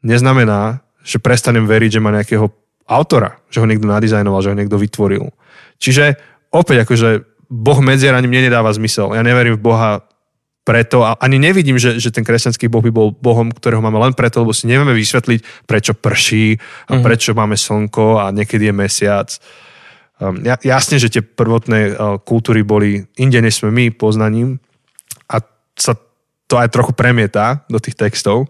neznamená, 0.00 0.82
že 1.02 1.18
prestanem 1.18 1.66
veriť, 1.66 1.98
že 1.98 2.02
má 2.02 2.14
nejakého 2.14 2.46
autora, 2.86 3.38
že 3.50 3.58
ho 3.58 3.66
niekto 3.66 3.86
nadizajnoval, 3.86 4.42
že 4.42 4.50
ho 4.50 4.58
niekto 4.58 4.78
vytvoril. 4.78 5.30
Čiže 5.78 6.18
opäť 6.50 6.88
akože 6.88 7.31
Boh 7.52 7.84
medzier 7.84 8.16
ani 8.16 8.24
mne 8.24 8.48
nedáva 8.48 8.72
zmysel. 8.72 9.12
Ja 9.12 9.20
neverím 9.20 9.60
v 9.60 9.64
Boha 9.68 9.90
preto 10.62 11.02
a 11.02 11.18
ani 11.18 11.42
nevidím, 11.42 11.76
že, 11.76 11.98
že 11.98 12.14
ten 12.14 12.22
kresťanský 12.22 12.70
boh 12.70 12.80
by 12.80 12.94
bol 12.94 13.10
bohom, 13.10 13.50
ktorého 13.50 13.82
máme 13.82 13.98
len 13.98 14.14
preto, 14.14 14.46
lebo 14.46 14.54
si 14.54 14.70
nevieme 14.70 14.94
vysvetliť, 14.94 15.66
prečo 15.66 15.92
prší 15.92 16.54
a 16.54 16.96
mm-hmm. 16.96 17.02
prečo 17.02 17.34
máme 17.34 17.58
slnko 17.58 18.22
a 18.22 18.30
niekedy 18.30 18.70
je 18.70 18.74
mesiac. 18.74 19.28
Um, 20.22 20.38
ja, 20.46 20.54
jasne, 20.62 21.02
že 21.02 21.10
tie 21.10 21.22
prvotné 21.22 21.80
uh, 21.92 22.16
kultúry 22.22 22.62
boli 22.62 23.10
inde, 23.18 23.42
než 23.42 23.58
sme 23.58 23.74
my 23.74 23.90
poznaním 23.90 24.62
a 25.26 25.42
sa 25.74 25.98
to 26.46 26.54
aj 26.62 26.70
trochu 26.70 26.94
premietá 26.94 27.66
do 27.66 27.82
tých 27.82 27.98
textov. 27.98 28.46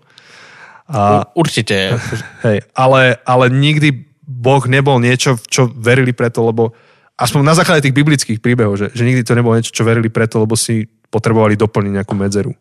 A, 0.93 1.33
Určite. 1.33 1.97
Hej, 2.45 2.69
ale, 2.77 3.17
ale 3.25 3.49
nikdy 3.49 4.05
Boh 4.21 4.61
nebol 4.69 5.01
niečo, 5.01 5.41
čo 5.49 5.73
verili 5.73 6.13
preto, 6.13 6.45
lebo 6.45 6.77
aspoň 7.17 7.41
na 7.45 7.55
základe 7.55 7.85
tých 7.85 7.97
biblických 7.97 8.39
príbehov, 8.41 8.79
že, 8.79 8.87
že 8.93 9.07
nikdy 9.07 9.23
to 9.23 9.37
nebolo 9.37 9.57
niečo, 9.57 9.75
čo 9.75 9.87
verili 9.87 10.09
preto, 10.09 10.41
lebo 10.43 10.57
si 10.57 10.89
potrebovali 11.13 11.55
doplniť 11.61 11.93
nejakú 12.01 12.15
medzeru. 12.17 12.53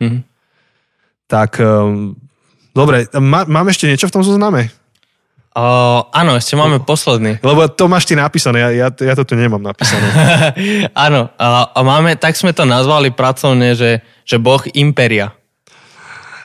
Mm-hmm. 0.00 0.22
Tak, 1.28 1.60
um, 1.60 2.16
dobre, 2.72 3.04
má, 3.20 3.44
máme 3.44 3.68
ešte 3.68 3.84
niečo 3.84 4.08
v 4.08 4.14
tom 4.16 4.24
zozname? 4.24 4.72
Uh, 5.58 6.06
áno, 6.14 6.38
ešte 6.38 6.54
máme 6.54 6.78
posledný. 6.86 7.42
Lebo 7.42 7.66
to 7.66 7.90
máš 7.90 8.06
ty 8.06 8.14
napísané, 8.14 8.62
ja, 8.62 8.70
ja, 8.70 8.88
ja 8.94 9.14
to 9.18 9.26
tu 9.26 9.34
nemám 9.34 9.60
napísané. 9.60 10.06
áno, 11.06 11.34
a, 11.34 11.74
a 11.74 11.80
máme, 11.82 12.14
tak 12.14 12.38
sme 12.38 12.54
to 12.54 12.62
nazvali 12.62 13.10
pracovne, 13.10 13.74
že, 13.74 14.00
že 14.22 14.38
boh 14.38 14.62
imperia. 14.72 15.34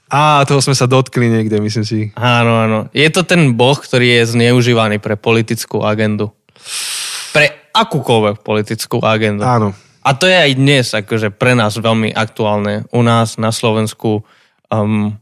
Á, 0.09 0.45
toho 0.45 0.61
sme 0.61 0.77
sa 0.77 0.89
dotkli 0.89 1.25
niekde, 1.25 1.57
myslím 1.61 1.85
si. 1.85 1.99
Áno, 2.17 2.57
áno. 2.57 2.79
Je 2.93 3.05
to 3.09 3.25
ten 3.25 3.53
boh, 3.53 3.77
ktorý 3.77 4.21
je 4.21 4.33
zneužívaný 4.37 4.97
pre 4.97 5.17
politickú 5.17 5.81
agendu. 5.81 6.33
Pre 7.33 7.45
akúkoľvek 7.73 8.45
politickú 8.45 9.01
agendu. 9.01 9.41
Áno. 9.41 9.73
A 10.03 10.13
to 10.13 10.29
je 10.29 10.35
aj 10.35 10.51
dnes 10.53 10.85
akože 10.93 11.33
pre 11.33 11.57
nás 11.57 11.79
veľmi 11.79 12.13
aktuálne. 12.13 12.85
U 12.93 13.01
nás 13.01 13.39
na 13.39 13.49
Slovensku 13.55 14.21
um, 14.67 15.15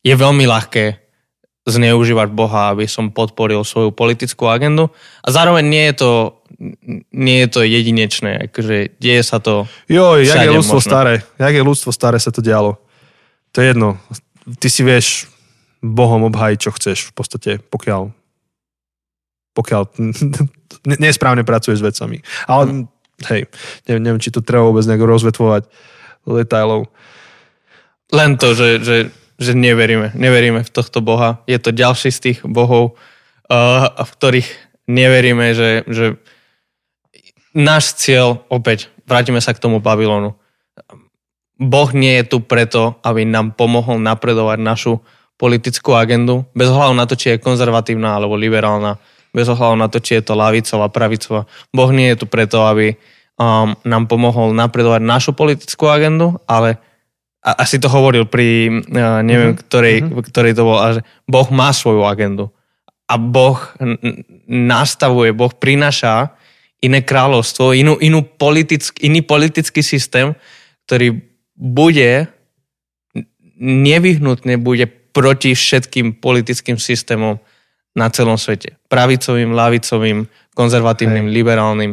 je 0.00 0.14
veľmi 0.14 0.46
ľahké 0.46 1.02
zneužívať 1.62 2.28
Boha, 2.34 2.74
aby 2.74 2.90
som 2.90 3.14
podporil 3.14 3.62
svoju 3.62 3.94
politickú 3.94 4.50
agendu. 4.50 4.90
A 5.22 5.28
zároveň 5.30 5.62
nie 5.62 5.84
je 5.90 5.94
to, 5.94 6.12
nie 7.14 7.38
je 7.46 7.48
to 7.50 7.60
jedinečné. 7.62 8.50
Akože 8.50 8.98
deje 8.98 9.22
sa 9.22 9.38
to 9.38 9.70
Jo, 9.86 10.18
jak 10.18 10.42
je 10.42 10.50
ľudstvo 10.50 10.82
možno. 10.82 10.90
staré. 10.90 11.14
Jak 11.38 11.54
je 11.54 11.62
ľudstvo 11.62 11.90
staré 11.94 12.18
sa 12.18 12.34
to 12.34 12.42
dialo. 12.42 12.82
To 13.54 13.62
je 13.62 13.66
jedno. 13.74 13.98
Ty 14.58 14.68
si 14.70 14.82
vieš 14.82 15.30
Bohom 15.82 16.26
obhajiť, 16.30 16.58
čo 16.58 16.70
chceš 16.74 16.98
v 17.10 17.12
podstate, 17.14 17.50
pokiaľ 17.58 18.10
pokiaľ 19.52 19.82
nesprávne 21.00 21.44
pracuješ 21.44 21.80
s 21.80 21.86
vecami. 21.86 22.18
Ale 22.48 22.88
hej, 23.28 23.48
neviem, 23.86 24.02
neviem, 24.02 24.22
či 24.22 24.32
to 24.32 24.44
treba 24.44 24.66
vôbec 24.68 24.84
nejak 24.88 25.02
rozvetvovať 25.02 25.62
detailov. 26.26 26.88
Len 28.12 28.36
to, 28.36 28.52
že, 28.52 28.68
že, 28.84 28.96
že 29.40 29.52
neveríme. 29.56 30.12
Neveríme 30.12 30.60
v 30.60 30.70
tohto 30.70 31.00
Boha. 31.00 31.40
Je 31.48 31.56
to 31.56 31.72
ďalší 31.72 32.12
z 32.12 32.20
tých 32.20 32.38
bohov, 32.44 32.94
uh, 33.48 33.88
v 33.88 34.10
ktorých 34.20 34.48
neveríme, 34.88 35.56
že, 35.56 35.86
že 35.88 36.20
náš 37.56 37.96
cieľ, 37.96 38.44
opäť, 38.52 38.92
vrátime 39.08 39.40
sa 39.40 39.56
k 39.56 39.62
tomu 39.62 39.80
Babylonu. 39.80 40.36
Boh 41.62 41.90
nie 41.94 42.18
je 42.20 42.36
tu 42.36 42.38
preto, 42.42 42.98
aby 43.06 43.22
nám 43.22 43.54
pomohol 43.54 44.02
napredovať 44.02 44.58
našu 44.58 44.92
politickú 45.38 45.94
agendu, 45.94 46.46
bez 46.54 46.70
ohľadu 46.70 46.94
na 46.94 47.06
to, 47.06 47.14
či 47.14 47.34
je 47.34 47.42
konzervatívna 47.42 48.18
alebo 48.18 48.38
liberálna, 48.38 48.98
bez 49.32 49.48
ohľadu 49.48 49.76
na 49.80 49.88
to, 49.88 49.98
či 49.98 50.20
je 50.20 50.28
to 50.28 50.36
lavicová, 50.36 50.92
pravicová. 50.92 51.48
Boh 51.72 51.90
nie 51.90 52.12
je 52.12 52.20
tu 52.22 52.26
preto, 52.28 52.62
aby 52.68 52.94
um, 53.40 53.72
nám 53.82 54.04
pomohol 54.06 54.52
napredovať 54.52 55.00
našu 55.00 55.32
politickú 55.32 55.88
agendu, 55.88 56.36
ale 56.44 56.76
a, 57.40 57.64
asi 57.64 57.80
to 57.80 57.88
hovoril 57.88 58.28
pri, 58.28 58.68
uh, 58.68 59.24
neviem, 59.24 59.56
mm-hmm. 59.56 59.64
ktorej, 59.66 59.96
mm-hmm. 60.04 60.24
ktorej 60.28 60.52
to 60.52 60.62
bol, 60.62 60.78
a 60.78 60.86
že 60.96 61.00
Boh 61.24 61.48
má 61.48 61.72
svoju 61.72 62.04
agendu. 62.04 62.52
A 63.08 63.16
Boh 63.16 63.58
n- 63.80 64.24
nastavuje, 64.46 65.32
Boh 65.32 65.50
prináša 65.50 66.36
iné 66.84 67.00
kráľovstvo, 67.00 67.72
inú, 67.72 67.96
inú 68.02 68.26
politick, 68.26 69.00
iný 69.00 69.24
politický 69.24 69.80
systém, 69.80 70.36
ktorý 70.84 71.24
bude 71.56 72.26
nevyhnutne 73.62 74.58
bude 74.58 74.90
proti 75.14 75.54
všetkým 75.54 76.18
politickým 76.18 76.80
systémom 76.82 77.38
na 77.92 78.08
celom 78.08 78.40
svete. 78.40 78.80
Pravicovým, 78.88 79.52
lavicovým, 79.52 80.24
konzervatívnym, 80.56 81.28
Hej. 81.28 81.34
liberálnym. 81.34 81.92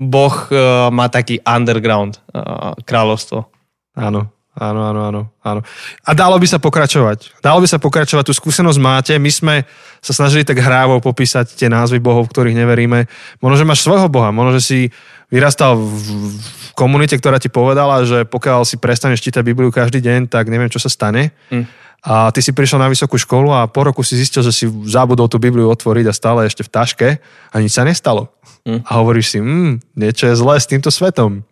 Boh 0.00 0.34
uh, 0.48 0.88
má 0.88 1.12
taký 1.12 1.44
underground 1.44 2.16
uh, 2.32 2.72
kráľovstvo. 2.88 3.44
Áno, 3.92 4.32
áno, 4.56 4.80
áno, 4.80 5.00
áno, 5.04 5.20
áno. 5.44 5.60
A 6.08 6.10
dalo 6.16 6.40
by 6.40 6.46
sa 6.48 6.56
pokračovať. 6.56 7.44
Dalo 7.44 7.60
by 7.60 7.68
sa 7.68 7.76
pokračovať, 7.76 8.24
tú 8.24 8.32
skúsenosť 8.32 8.80
máte. 8.80 9.12
My 9.20 9.28
sme 9.28 9.54
sa 10.00 10.16
snažili 10.16 10.48
tak 10.48 10.56
hrávo 10.56 11.04
popísať 11.04 11.52
tie 11.52 11.68
názvy 11.68 12.00
bohov, 12.00 12.32
ktorých 12.32 12.56
neveríme. 12.56 13.04
Možno, 13.44 13.56
že 13.60 13.68
máš 13.68 13.84
svojho 13.84 14.08
boha, 14.08 14.32
možno, 14.32 14.56
že 14.56 14.64
si 14.64 14.80
vyrastal 15.28 15.76
v, 15.76 15.84
v 16.32 16.70
komunite, 16.72 17.20
ktorá 17.20 17.36
ti 17.36 17.52
povedala, 17.52 18.00
že 18.08 18.24
pokiaľ 18.24 18.64
si 18.64 18.80
prestaneš 18.80 19.20
čítať 19.20 19.44
Bibliu 19.44 19.68
každý 19.68 20.00
deň, 20.00 20.32
tak 20.32 20.48
neviem, 20.48 20.72
čo 20.72 20.80
sa 20.80 20.88
stane. 20.88 21.36
Mm. 21.52 21.68
A 22.00 22.32
ty 22.32 22.40
si 22.40 22.56
prišiel 22.56 22.80
na 22.80 22.88
vysokú 22.88 23.20
školu 23.20 23.52
a 23.52 23.68
po 23.68 23.84
roku 23.84 24.00
si 24.00 24.16
zistil, 24.16 24.40
že 24.40 24.56
si 24.56 24.64
zabudol 24.88 25.28
tú 25.28 25.36
Bibliu 25.36 25.68
otvoriť 25.68 26.08
a 26.08 26.16
stále 26.16 26.48
ešte 26.48 26.64
v 26.64 26.72
taške 26.72 27.08
a 27.52 27.54
nič 27.60 27.76
sa 27.76 27.84
nestalo. 27.84 28.32
Mm. 28.64 28.80
A 28.88 28.90
hovoríš 29.04 29.36
si, 29.36 29.38
mm, 29.40 30.00
niečo 30.00 30.32
je 30.32 30.40
zlé 30.40 30.56
s 30.56 30.68
týmto 30.68 30.88
svetom. 30.88 31.44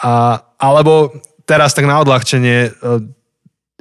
A, 0.00 0.40
alebo 0.56 1.12
teraz 1.44 1.76
tak 1.76 1.84
na 1.84 2.00
odľahčenie 2.00 2.58
e, 2.64 2.70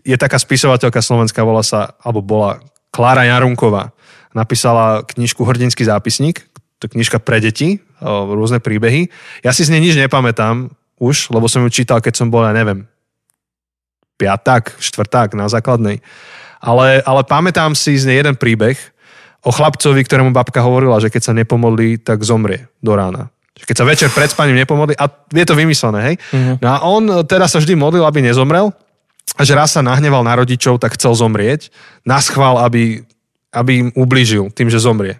je 0.03 0.17
taká 0.19 0.35
spisovateľka 0.35 0.99
slovenská, 0.99 1.39
volá 1.47 1.63
sa, 1.63 1.95
alebo 2.03 2.19
bola 2.19 2.59
Klára 2.91 3.23
Jarunková. 3.23 3.95
Napísala 4.35 5.07
knižku 5.07 5.47
Hrdinský 5.47 5.87
zápisník, 5.87 6.43
to 6.83 6.91
je 6.91 6.93
knižka 6.99 7.23
pre 7.23 7.39
deti, 7.39 7.79
e, 7.79 8.03
rôzne 8.03 8.59
príbehy. 8.59 9.07
Ja 9.39 9.55
si 9.55 9.63
z 9.63 9.71
nej 9.71 9.79
nič 9.79 9.95
nepamätám 9.95 10.67
už, 10.99 11.31
lebo 11.31 11.47
som 11.47 11.63
ju 11.63 11.71
čítal, 11.71 12.03
keď 12.03 12.13
som 12.19 12.27
bol, 12.27 12.43
ja 12.43 12.51
neviem, 12.51 12.90
piatak, 14.21 14.77
štvrták 14.77 15.33
na 15.33 15.49
základnej. 15.49 16.05
Ale, 16.61 17.01
ale 17.01 17.21
pamätám 17.25 17.73
si 17.73 17.97
z 17.97 18.05
nej 18.05 18.21
jeden 18.21 18.37
príbeh, 18.37 18.77
o 19.41 19.49
chlapcovi, 19.49 20.05
ktorému 20.05 20.29
babka 20.29 20.61
hovorila, 20.61 21.01
že 21.01 21.09
keď 21.09 21.21
sa 21.25 21.33
nepomodlí, 21.33 22.05
tak 22.05 22.21
zomrie 22.21 22.69
do 22.77 22.93
rána. 22.93 23.33
Keď 23.57 23.75
sa 23.77 23.85
večer 23.85 24.09
pred 24.13 24.29
spaním 24.29 24.61
nepomodlí, 24.61 24.93
a 24.97 25.09
je 25.09 25.45
to 25.45 25.57
vymyslené, 25.57 25.99
hej? 26.13 26.15
Uh-huh. 26.33 26.55
No 26.61 26.67
a 26.69 26.77
on 26.85 27.03
teda 27.25 27.49
sa 27.49 27.57
vždy 27.57 27.73
modlil, 27.73 28.05
aby 28.05 28.21
nezomrel, 28.21 28.69
a 29.37 29.41
že 29.41 29.57
raz 29.57 29.73
sa 29.73 29.81
nahneval 29.81 30.21
na 30.21 30.37
rodičov, 30.37 30.81
tak 30.81 30.97
chcel 30.97 31.17
zomrieť, 31.17 31.73
naschval, 32.05 32.61
aby, 32.61 33.05
aby 33.53 33.71
im 33.85 33.89
ublížil 33.97 34.53
tým, 34.53 34.69
že 34.69 34.81
zomrie. 34.81 35.17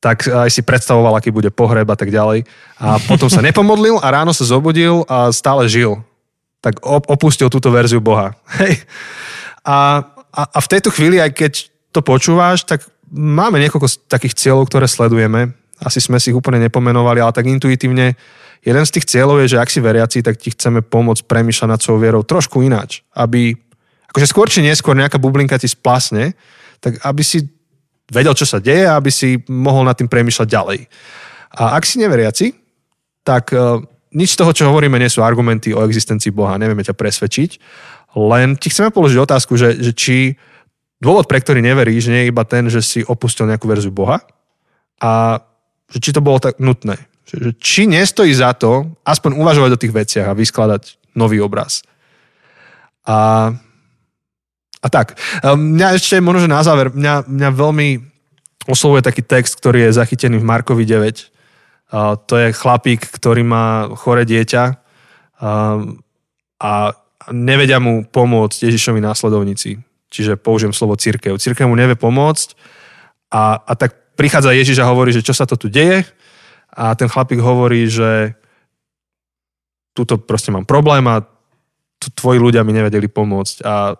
Tak 0.00 0.24
aj 0.28 0.48
si 0.48 0.64
predstavoval, 0.64 1.16
aký 1.20 1.28
bude 1.28 1.52
pohreb 1.52 1.84
a 1.84 1.96
tak 1.96 2.08
ďalej. 2.08 2.48
A 2.80 2.96
potom 3.04 3.28
sa 3.28 3.44
nepomodlil 3.46 4.00
a 4.00 4.08
ráno 4.08 4.32
sa 4.32 4.44
zobudil 4.44 5.04
a 5.08 5.28
stále 5.32 5.68
žil. 5.68 6.00
Tak 6.60 6.84
opustil 6.84 7.48
túto 7.48 7.72
verziu 7.72 8.04
Boha. 8.04 8.36
Hej. 8.60 8.84
A, 9.64 10.04
a, 10.32 10.42
a 10.46 10.58
v 10.60 10.70
tejto 10.70 10.92
chvíli, 10.92 11.20
aj 11.20 11.32
keď 11.32 11.52
to 11.90 12.00
počúvaš, 12.04 12.64
tak 12.68 12.86
máme 13.10 13.58
niekoľko 13.58 14.06
takých 14.06 14.38
cieľov, 14.38 14.70
ktoré 14.70 14.86
sledujeme. 14.86 15.56
Asi 15.80 15.98
sme 15.98 16.20
si 16.20 16.30
ich 16.30 16.38
úplne 16.38 16.60
nepomenovali, 16.60 17.18
ale 17.18 17.32
tak 17.34 17.48
intuitívne 17.48 18.14
jeden 18.60 18.84
z 18.84 18.94
tých 19.00 19.08
cieľov 19.08 19.40
je, 19.44 19.56
že 19.56 19.60
ak 19.60 19.72
si 19.72 19.80
veriaci, 19.80 20.18
tak 20.20 20.36
ti 20.36 20.52
chceme 20.52 20.84
pomôcť 20.84 21.24
premýšľať 21.24 21.68
nad 21.68 21.80
svojou 21.80 22.00
vierou 22.00 22.22
trošku 22.22 22.60
ináč. 22.60 23.00
Aby, 23.16 23.56
akože 24.12 24.28
skôr 24.28 24.46
či 24.52 24.60
neskôr 24.60 24.92
nejaká 24.92 25.16
bublinka 25.16 25.56
ti 25.56 25.66
splasne, 25.66 26.36
tak 26.80 27.00
aby 27.00 27.22
si 27.24 27.48
vedel, 28.12 28.36
čo 28.36 28.44
sa 28.44 28.60
deje, 28.60 28.84
aby 28.84 29.08
si 29.08 29.40
mohol 29.48 29.88
nad 29.88 29.96
tým 29.96 30.10
premýšľať 30.10 30.48
ďalej. 30.48 30.80
A 31.56 31.80
ak 31.80 31.88
si 31.88 31.98
neveriaci, 31.98 32.52
tak 33.24 33.52
uh, 33.56 33.80
nič 34.10 34.34
z 34.34 34.38
toho, 34.42 34.50
čo 34.50 34.68
hovoríme, 34.70 34.98
nie 34.98 35.10
sú 35.10 35.22
argumenty 35.22 35.70
o 35.70 35.86
existencii 35.86 36.34
Boha. 36.34 36.58
Nevieme 36.58 36.82
ťa 36.82 36.98
presvedčiť. 36.98 37.50
Len 38.18 38.58
ti 38.58 38.70
chceme 38.70 38.90
položiť 38.90 39.18
otázku, 39.22 39.54
že, 39.54 39.78
že 39.78 39.94
či 39.94 40.34
dôvod, 40.98 41.30
pre 41.30 41.38
ktorý 41.38 41.62
neveríš, 41.62 42.10
nie 42.10 42.26
je 42.26 42.30
iba 42.34 42.42
ten, 42.42 42.66
že 42.66 42.82
si 42.82 43.00
opustil 43.06 43.46
nejakú 43.46 43.70
verziu 43.70 43.94
Boha 43.94 44.18
a 44.98 45.40
že 45.90 45.98
či 46.02 46.10
to 46.10 46.20
bolo 46.20 46.42
tak 46.42 46.58
nutné. 46.58 46.98
Že, 47.30 47.54
či 47.62 47.82
nestojí 47.86 48.34
za 48.34 48.50
to 48.58 48.90
aspoň 49.06 49.38
uvažovať 49.38 49.70
o 49.74 49.80
tých 49.80 49.94
veciach 49.94 50.26
a 50.26 50.38
vyskladať 50.38 50.98
nový 51.14 51.38
obraz. 51.38 51.86
A, 53.06 53.50
a 54.82 54.88
tak. 54.90 55.14
Mňa 55.42 55.94
ešte 55.94 56.18
možno, 56.18 56.46
že 56.46 56.50
na 56.50 56.66
záver, 56.66 56.90
mňa, 56.90 57.30
mňa 57.30 57.50
veľmi 57.54 57.88
oslovuje 58.66 59.06
taký 59.06 59.22
text, 59.22 59.56
ktorý 59.62 59.88
je 59.88 59.96
zachytený 59.96 60.42
v 60.42 60.48
Markovi 60.50 60.82
9 60.82 61.39
to 61.90 62.34
je 62.38 62.54
chlapík, 62.54 63.02
ktorý 63.02 63.42
má 63.42 63.90
chore 63.98 64.22
dieťa 64.22 64.64
a 66.60 66.72
nevedia 67.34 67.82
mu 67.82 68.06
pomôcť 68.06 68.70
Ježišovi 68.70 69.02
následovníci. 69.02 69.82
Čiže 70.10 70.38
použijem 70.38 70.74
slovo 70.74 70.98
církev. 70.98 71.38
Církev 71.38 71.66
mu 71.66 71.78
nevie 71.78 71.94
pomôcť 71.94 72.54
a, 73.30 73.62
a 73.62 73.72
tak 73.78 74.14
prichádza 74.18 74.54
Ježiš 74.54 74.82
a 74.82 74.90
hovorí, 74.90 75.14
že 75.14 75.22
čo 75.22 75.34
sa 75.34 75.46
to 75.46 75.54
tu 75.54 75.70
deje 75.70 76.02
a 76.74 76.94
ten 76.94 77.06
chlapík 77.10 77.38
hovorí, 77.42 77.86
že 77.86 78.34
túto 79.94 80.18
proste 80.18 80.54
mám 80.54 80.66
problém 80.66 81.02
a 81.10 81.22
tvoji 82.00 82.38
ľudia 82.40 82.64
mi 82.64 82.72
nevedeli 82.72 83.10
pomôcť. 83.10 83.66
A, 83.66 83.98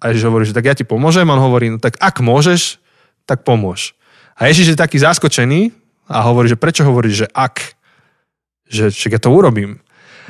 a 0.00 0.04
Ježiš 0.10 0.24
hovorí, 0.26 0.44
že 0.46 0.56
tak 0.56 0.66
ja 0.70 0.74
ti 0.74 0.86
pomôžem. 0.86 1.26
On 1.26 1.40
hovorí, 1.42 1.68
no 1.70 1.78
tak 1.82 1.98
ak 2.00 2.22
môžeš, 2.22 2.78
tak 3.28 3.42
pomôž. 3.42 3.92
A 4.34 4.50
Ježiš 4.50 4.74
je 4.74 4.78
taký 4.78 4.98
zaskočený, 4.98 5.83
a 6.08 6.16
hovorí, 6.28 6.52
že 6.52 6.60
prečo 6.60 6.84
hovoríš, 6.84 7.24
že 7.24 7.28
ak? 7.32 7.76
Že 8.68 8.92
však 8.92 9.12
ja 9.16 9.20
to 9.20 9.30
urobím. 9.32 9.80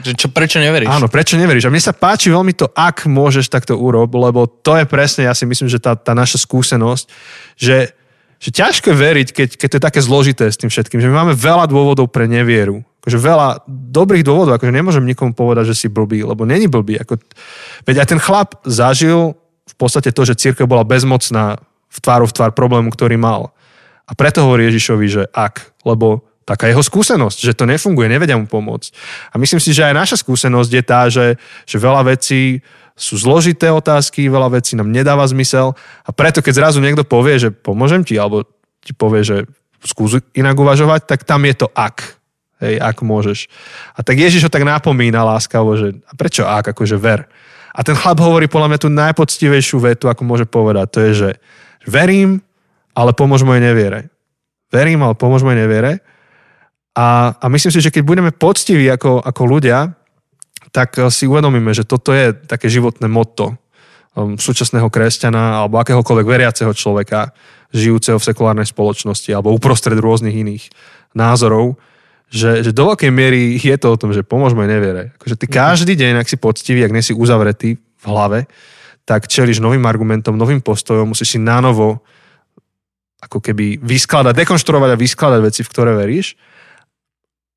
Čo, 0.03 0.27
prečo 0.27 0.59
neveríš? 0.59 0.91
Áno, 0.91 1.07
prečo 1.07 1.39
neveríš? 1.39 1.71
A 1.71 1.73
mne 1.73 1.83
sa 1.83 1.95
páči 1.95 2.27
veľmi 2.27 2.51
to, 2.59 2.67
ak 2.75 3.07
môžeš, 3.07 3.47
tak 3.47 3.63
to 3.63 3.79
urob, 3.79 4.11
lebo 4.11 4.51
to 4.51 4.75
je 4.75 4.85
presne, 4.91 5.23
ja 5.31 5.35
si 5.39 5.47
myslím, 5.47 5.71
že 5.71 5.79
tá, 5.79 5.95
tá 5.95 6.19
naša 6.19 6.43
skúsenosť, 6.43 7.07
že, 7.55 7.95
že 8.43 8.49
ťažko 8.51 8.91
je 8.91 8.97
veriť, 8.99 9.29
keď, 9.31 9.49
keď 9.55 9.69
to 9.71 9.77
je 9.79 9.87
také 9.87 10.01
zložité 10.03 10.45
s 10.51 10.59
tým 10.59 10.67
všetkým, 10.67 10.99
že 10.99 11.07
my 11.07 11.23
máme 11.23 11.35
veľa 11.39 11.71
dôvodov 11.71 12.11
pre 12.11 12.27
nevieru. 12.27 12.83
Akože 13.07 13.23
veľa 13.23 13.63
dobrých 13.71 14.27
dôvodov, 14.27 14.59
akože 14.59 14.75
nemôžem 14.75 15.07
nikomu 15.07 15.31
povedať, 15.31 15.71
že 15.71 15.87
si 15.87 15.87
blbý, 15.87 16.27
lebo 16.27 16.43
není 16.43 16.67
blbý. 16.67 16.99
Ako, 16.99 17.23
veď 17.87 18.03
aj 18.03 18.09
ten 18.11 18.19
chlap 18.19 18.59
zažil 18.67 19.39
v 19.63 19.75
podstate 19.79 20.11
to, 20.11 20.27
že 20.27 20.35
církev 20.35 20.67
bola 20.67 20.83
bezmocná 20.83 21.63
v 21.95 21.99
tváru 22.03 22.27
v 22.27 22.35
tvár 22.35 22.51
problému, 22.51 22.91
ktorý 22.91 23.15
mal. 23.15 23.54
A 24.05 24.13
preto 24.13 24.45
hovorí 24.45 24.69
Ježišovi, 24.69 25.07
že 25.09 25.23
ak, 25.33 25.85
lebo 25.89 26.25
taká 26.45 26.69
jeho 26.69 26.85
skúsenosť, 26.85 27.39
že 27.41 27.57
to 27.57 27.65
nefunguje, 27.65 28.05
nevedia 28.05 28.37
mu 28.37 28.45
pomôcť. 28.45 28.93
A 29.33 29.41
myslím 29.41 29.61
si, 29.61 29.73
že 29.73 29.89
aj 29.89 29.97
naša 29.97 30.17
skúsenosť 30.21 30.71
je 30.71 30.83
tá, 30.85 31.01
že, 31.09 31.41
že 31.65 31.77
veľa 31.81 32.05
vecí 32.13 32.61
sú 32.95 33.19
zložité 33.19 33.73
otázky, 33.73 34.29
veľa 34.29 34.61
vecí 34.61 34.77
nám 34.77 34.93
nedáva 34.93 35.25
zmysel 35.27 35.75
a 36.05 36.11
preto, 36.15 36.45
keď 36.45 36.63
zrazu 36.63 36.79
niekto 36.79 37.03
povie, 37.03 37.41
že 37.41 37.51
pomôžem 37.51 38.07
ti, 38.07 38.21
alebo 38.21 38.47
ti 38.85 38.93
povie, 38.95 39.25
že 39.25 39.37
skús 39.83 40.21
inak 40.37 40.55
uvažovať, 40.55 41.09
tak 41.09 41.25
tam 41.27 41.43
je 41.49 41.65
to 41.65 41.67
ak. 41.73 42.21
Hej, 42.63 42.79
ak 42.79 43.03
môžeš. 43.03 43.51
A 43.99 44.07
tak 44.07 44.15
Ježiš 44.15 44.47
ho 44.47 44.51
tak 44.53 44.63
napomína 44.63 45.27
láskavo, 45.27 45.75
že 45.75 45.99
a 46.07 46.13
prečo 46.15 46.47
ak, 46.47 46.71
akože 46.71 46.97
ver. 46.97 47.27
A 47.75 47.83
ten 47.83 47.99
chlap 47.99 48.23
hovorí 48.23 48.47
podľa 48.47 48.71
mňa 48.71 48.79
tú 48.79 48.89
najpoctivejšiu 48.95 49.83
vetu, 49.83 50.07
ako 50.07 50.23
môže 50.23 50.47
povedať. 50.47 50.87
To 50.95 50.99
je, 51.03 51.13
že 51.13 51.31
verím, 51.83 52.39
ale 52.95 53.11
pomôž 53.13 53.43
mojej 53.43 53.63
neviere. 53.63 54.09
Verím, 54.71 55.03
ale 55.03 55.19
pomôž 55.19 55.43
mojej 55.43 55.67
neviere. 55.67 56.03
A, 56.95 57.35
a 57.35 57.47
myslím 57.51 57.75
si, 57.75 57.83
že 57.83 57.91
keď 57.91 58.03
budeme 58.07 58.31
poctiví 58.31 58.87
ako, 58.87 59.19
ako 59.23 59.43
ľudia, 59.47 59.91
tak 60.75 60.99
eh, 60.99 61.11
si 61.11 61.27
uvedomíme, 61.27 61.75
že 61.75 61.87
toto 61.87 62.15
je 62.15 62.35
také 62.35 62.71
životné 62.71 63.11
motto 63.11 63.55
um, 64.15 64.39
súčasného 64.39 64.91
kresťana 64.91 65.63
alebo 65.63 65.79
akéhokoľvek 65.83 66.27
veriaceho 66.27 66.71
človeka, 66.75 67.35
žijúceho 67.75 68.23
v 68.23 68.27
sekulárnej 68.31 68.71
spoločnosti 68.71 69.31
alebo 69.35 69.51
uprostred 69.51 69.99
rôznych 69.99 70.35
iných 70.35 70.71
názorov, 71.15 71.75
že, 72.31 72.63
že 72.67 72.71
do 72.75 72.95
veľkej 72.95 73.11
miery 73.11 73.59
je 73.59 73.75
to 73.79 73.95
o 73.95 73.99
tom, 73.99 74.11
že 74.15 74.27
pomôž 74.27 74.55
mojej 74.55 74.79
neviere. 74.79 75.15
Akože 75.19 75.39
ty 75.39 75.47
mhm. 75.51 75.55
každý 75.55 75.95
deň, 75.99 76.13
ak 76.23 76.31
si 76.31 76.39
poctivý, 76.39 76.87
ak 76.87 76.95
nie 76.95 77.03
si 77.03 77.15
uzavretý 77.15 77.79
v 77.79 78.05
hlave, 78.07 78.47
tak 79.05 79.29
čeliš 79.29 79.61
novým 79.61 79.85
argumentom, 79.85 80.33
novým 80.33 80.65
postojom, 80.65 81.13
musíš 81.13 81.37
si 81.37 81.39
nánovo 81.39 82.01
ako 83.25 83.41
keby 83.41 83.81
vyskladať, 83.81 84.37
dekonštruovať 84.37 84.91
a 84.93 85.01
vyskladať 85.01 85.41
veci, 85.41 85.61
v 85.65 85.73
ktoré 85.73 85.93
veríš. 85.97 86.37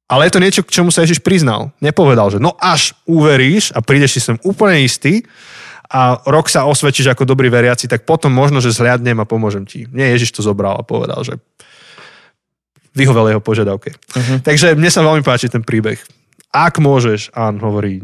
Ale 0.07 0.27
je 0.27 0.33
to 0.33 0.43
niečo, 0.43 0.61
k 0.63 0.71
čomu 0.71 0.89
sa 0.89 1.03
Ježiš 1.03 1.19
priznal. 1.19 1.75
Nepovedal, 1.83 2.31
že 2.31 2.39
no 2.39 2.55
až 2.55 2.95
uveríš 3.03 3.75
a 3.75 3.83
prídeš 3.83 4.15
si 4.15 4.21
sem 4.23 4.39
úplne 4.47 4.79
istý 4.79 5.27
a 5.91 6.23
rok 6.23 6.47
sa 6.47 6.63
osvedčíš 6.67 7.11
ako 7.11 7.27
dobrý 7.27 7.51
veriaci, 7.51 7.91
tak 7.91 8.07
potom 8.07 8.31
možno, 8.31 8.63
že 8.63 8.75
zhľadnem 8.75 9.19
a 9.19 9.27
pomôžem 9.27 9.67
ti. 9.67 9.83
Nie, 9.91 10.15
Ježiš 10.15 10.39
to 10.39 10.41
zobral 10.43 10.79
a 10.79 10.87
povedal, 10.87 11.23
že 11.27 11.35
vyhovel 12.95 13.35
jeho 13.35 13.43
požiadavke. 13.43 13.93
Uh-huh. 13.93 14.39
Takže 14.43 14.73
mne 14.73 14.89
sa 14.91 15.03
veľmi 15.03 15.23
páči 15.23 15.51
ten 15.51 15.61
príbeh. 15.61 15.99
Ak 16.51 16.79
môžeš, 16.79 17.35
a 17.35 17.51
on 17.51 17.59
hovorí, 17.59 17.99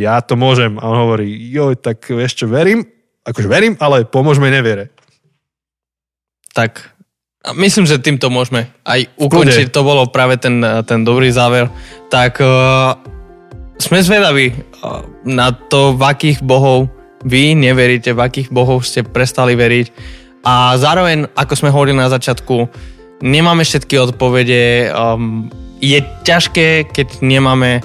ja 0.00 0.24
to 0.24 0.34
môžem. 0.34 0.80
A 0.80 0.88
on 0.88 1.06
hovorí, 1.06 1.28
joj, 1.52 1.76
tak 1.78 2.08
ešte 2.08 2.48
verím, 2.48 2.82
akože 3.22 3.48
verím, 3.48 3.74
ale 3.78 4.08
pomôžme 4.08 4.48
neviere. 4.48 4.90
Tak 6.52 6.91
Myslím, 7.50 7.90
že 7.90 7.98
týmto 7.98 8.30
môžeme 8.30 8.70
aj 8.86 9.10
ukončiť. 9.18 9.74
To 9.74 9.82
bolo 9.82 10.06
práve 10.06 10.38
ten, 10.38 10.62
ten 10.86 11.02
dobrý 11.02 11.34
záver. 11.34 11.66
Tak 12.06 12.38
uh, 12.38 12.94
sme 13.82 13.98
zvedaví 13.98 14.54
uh, 14.54 15.02
na 15.26 15.50
to, 15.50 15.98
v 15.98 16.02
akých 16.06 16.38
bohov 16.38 16.86
vy 17.26 17.58
neveríte, 17.58 18.14
v 18.14 18.22
akých 18.22 18.48
bohov 18.54 18.86
ste 18.86 19.02
prestali 19.02 19.58
veriť. 19.58 19.86
A 20.46 20.78
zároveň, 20.78 21.26
ako 21.34 21.54
sme 21.58 21.74
hovorili 21.74 21.98
na 21.98 22.10
začiatku, 22.14 22.70
nemáme 23.26 23.66
všetky 23.66 23.98
odpovede. 23.98 24.94
Um, 24.94 25.50
je 25.82 25.98
ťažké, 26.22 26.94
keď 26.94 27.26
nemáme 27.26 27.82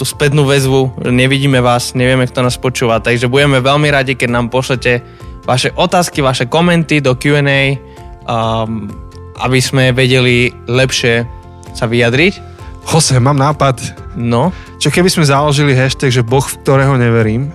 tú 0.00 0.08
spätnú 0.08 0.48
väzbu, 0.48 1.04
nevidíme 1.12 1.60
vás, 1.60 1.92
nevieme, 1.92 2.24
kto 2.24 2.40
nás 2.40 2.56
počúva. 2.56 3.04
Takže 3.04 3.28
budeme 3.28 3.60
veľmi 3.60 3.92
radi, 3.92 4.16
keď 4.16 4.28
nám 4.32 4.46
pošlete 4.48 5.04
vaše 5.44 5.68
otázky, 5.76 6.24
vaše 6.24 6.48
komenty 6.48 7.04
do 7.04 7.12
Q&A 7.12 7.76
um, 8.28 8.90
aby 9.40 9.58
sme 9.60 9.96
vedeli 9.96 10.52
lepšie 10.68 11.24
sa 11.72 11.86
vyjadriť. 11.86 12.50
Jose, 12.90 13.16
mám 13.22 13.38
nápad. 13.38 13.80
No? 14.18 14.50
Čo 14.80 14.90
keby 14.90 15.12
sme 15.12 15.28
založili 15.28 15.76
hashtag, 15.76 16.10
že 16.10 16.26
Boh, 16.26 16.42
v 16.42 16.58
ktorého 16.64 16.96
neverím, 16.96 17.52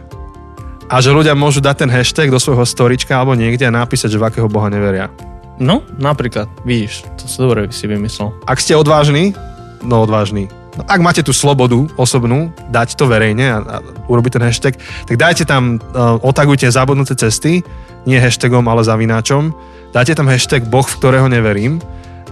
a 0.85 1.01
že 1.01 1.09
ľudia 1.09 1.33
môžu 1.33 1.65
dať 1.65 1.85
ten 1.85 1.89
hashtag 1.89 2.29
do 2.29 2.37
svojho 2.37 2.61
storička 2.61 3.17
alebo 3.17 3.33
niekde 3.33 3.65
a 3.65 3.73
napísať, 3.73 4.13
že 4.13 4.21
v 4.21 4.27
akého 4.29 4.45
Boha 4.45 4.69
neveria. 4.69 5.09
No, 5.57 5.81
napríklad, 5.97 6.51
vidíš, 6.67 7.07
to 7.17 7.25
sa 7.25 7.47
dobre 7.47 7.71
si 7.73 7.89
vymyslel. 7.89 8.35
Ak 8.45 8.61
ste 8.61 8.77
odvážni, 8.77 9.33
no 9.81 10.03
odvážni. 10.03 10.51
No, 10.75 10.83
ak 10.83 10.99
máte 10.99 11.21
tú 11.23 11.31
slobodu 11.31 11.87
osobnú, 11.95 12.51
dať 12.71 12.99
to 12.99 13.07
verejne 13.07 13.45
a, 13.47 13.57
a 13.63 13.75
urobiť 14.11 14.39
ten 14.39 14.43
hashtag, 14.43 14.73
tak 15.07 15.15
dajte 15.15 15.47
tam, 15.47 15.79
uh, 15.95 16.19
otagujte 16.19 16.67
zabudnuté 16.67 17.15
cesty, 17.15 17.63
nie 18.03 18.19
hashtagom, 18.19 18.67
ale 18.67 18.83
zavináčom 18.83 19.55
Dáte 19.95 20.11
tam 20.11 20.27
hashtag 20.27 20.67
Boh, 20.67 20.83
v 20.83 20.97
ktorého 20.99 21.31
neverím 21.31 21.79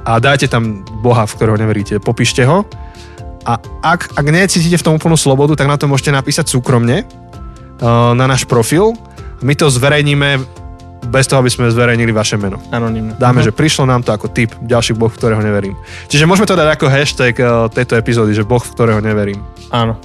a 0.04 0.20
dáte 0.20 0.52
tam 0.52 0.84
Boha, 1.00 1.24
v 1.24 1.32
ktorého 1.40 1.56
neveríte. 1.56 1.96
Popíšte 1.96 2.44
ho 2.44 2.68
a 3.48 3.56
ak, 3.80 4.20
ak 4.20 4.26
necítite 4.28 4.76
v 4.76 4.84
tom 4.84 5.00
úplnú 5.00 5.16
slobodu, 5.16 5.56
tak 5.56 5.72
na 5.72 5.80
to 5.80 5.88
môžete 5.88 6.12
napísať 6.12 6.52
súkromne 6.52 7.08
uh, 7.08 8.12
na 8.12 8.28
náš 8.28 8.44
profil. 8.44 8.92
My 9.40 9.56
to 9.56 9.72
zverejníme 9.72 10.44
bez 11.08 11.28
toho, 11.28 11.44
aby 11.44 11.52
sme 11.52 11.72
zverejnili 11.72 12.12
vaše 12.16 12.40
meno. 12.40 12.60
Anonimne. 12.72 13.16
Dáme, 13.20 13.44
uh-huh. 13.44 13.52
že 13.52 13.58
prišlo 13.58 13.84
nám 13.88 14.04
to 14.04 14.16
ako 14.16 14.32
tip, 14.32 14.56
ďalší 14.64 14.96
boh, 14.96 15.12
v 15.12 15.18
ktorého 15.20 15.42
neverím. 15.44 15.76
Čiže 16.08 16.28
môžeme 16.28 16.48
to 16.48 16.60
dať 16.60 16.70
ako 16.80 16.86
hashtag 16.88 17.34
uh, 17.40 17.68
tejto 17.68 18.00
epizódy, 18.00 18.32
že 18.36 18.48
boh, 18.48 18.62
v 18.62 18.72
ktorého 18.72 19.02
neverím. 19.04 19.44
Áno. 19.70 20.00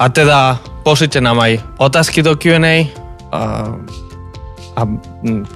A 0.00 0.08
teda 0.08 0.56
pošlite 0.82 1.20
nám 1.20 1.38
aj 1.38 1.60
otázky 1.76 2.24
do 2.24 2.34
Q&A. 2.34 2.88
Uh, 3.30 3.78
a 4.78 4.86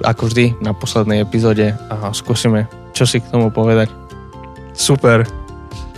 ako 0.05 0.27
vždy 0.29 0.59
na 0.59 0.75
poslednej 0.75 1.23
epizóde 1.23 1.73
a 1.89 2.13
skúsime 2.13 2.67
čo 2.95 3.03
si 3.03 3.19
k 3.19 3.27
tomu 3.27 3.51
povedať. 3.51 3.91
Super. 4.71 5.27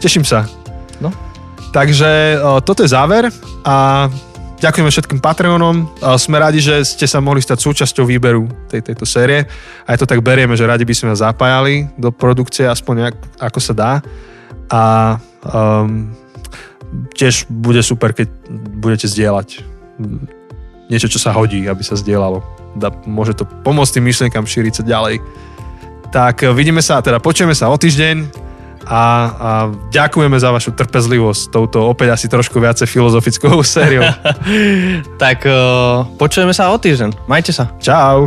Teším 0.02 0.26
sa. 0.26 0.50
No. 0.98 1.14
Takže 1.70 2.41
o, 2.41 2.58
toto 2.66 2.82
je 2.82 2.89
záver 2.89 3.30
a 3.62 4.10
ďakujeme 4.58 4.89
všetkým 4.89 5.20
Patreonom. 5.22 5.86
Sme 6.18 6.41
radi, 6.41 6.62
že 6.62 6.82
ste 6.82 7.05
sa 7.05 7.22
mohli 7.22 7.41
stať 7.41 7.62
súčasťou 7.62 8.05
výberu 8.05 8.49
tej, 8.70 8.82
tejto 8.82 9.05
série. 9.05 9.45
Aj 9.86 9.97
to 9.97 10.10
tak 10.10 10.22
berieme, 10.26 10.58
že 10.58 10.66
radi 10.66 10.86
by 10.86 10.93
sme 10.93 11.14
vás 11.14 11.22
zapájali 11.22 11.89
do 11.97 12.10
produkcie, 12.10 12.66
aspoň 12.66 12.93
nejak, 12.97 13.16
ako 13.38 13.60
sa 13.62 13.74
dá. 13.74 13.91
A 14.68 14.82
um, 15.45 16.12
tiež 17.14 17.47
bude 17.47 17.80
super, 17.86 18.12
keď 18.12 18.28
budete 18.82 19.08
zdieľať 19.08 19.64
niečo, 20.88 21.12
čo 21.12 21.20
sa 21.20 21.36
hodí, 21.36 21.68
aby 21.68 21.84
sa 21.84 21.99
zdieľalo. 21.99 22.41
Da, 22.78 22.93
môže 23.05 23.36
to 23.36 23.43
pomôcť 23.66 23.99
tým 23.99 24.05
myšlienkam 24.05 24.45
šíriť 24.47 24.82
sa 24.82 24.84
ďalej. 24.84 25.20
Tak 26.08 26.47
vidíme 26.55 26.80
sa, 26.80 27.03
teda 27.03 27.20
počujeme 27.20 27.51
sa 27.51 27.68
o 27.68 27.76
týždeň 27.76 28.47
a, 28.88 29.04
a 29.36 29.50
ďakujeme 29.92 30.40
za 30.40 30.56
vašu 30.56 30.72
trpezlivosť 30.72 31.52
touto 31.52 31.84
opäť 31.92 32.16
asi 32.16 32.32
trošku 32.32 32.58
viacej 32.58 32.88
filozofickou 32.88 33.60
sériou. 33.68 34.08
tak 35.20 35.44
uh, 35.44 36.08
počujeme 36.16 36.56
sa 36.56 36.72
o 36.72 36.80
týždeň. 36.80 37.28
Majte 37.28 37.52
sa. 37.52 37.68
Čau. 37.84 38.26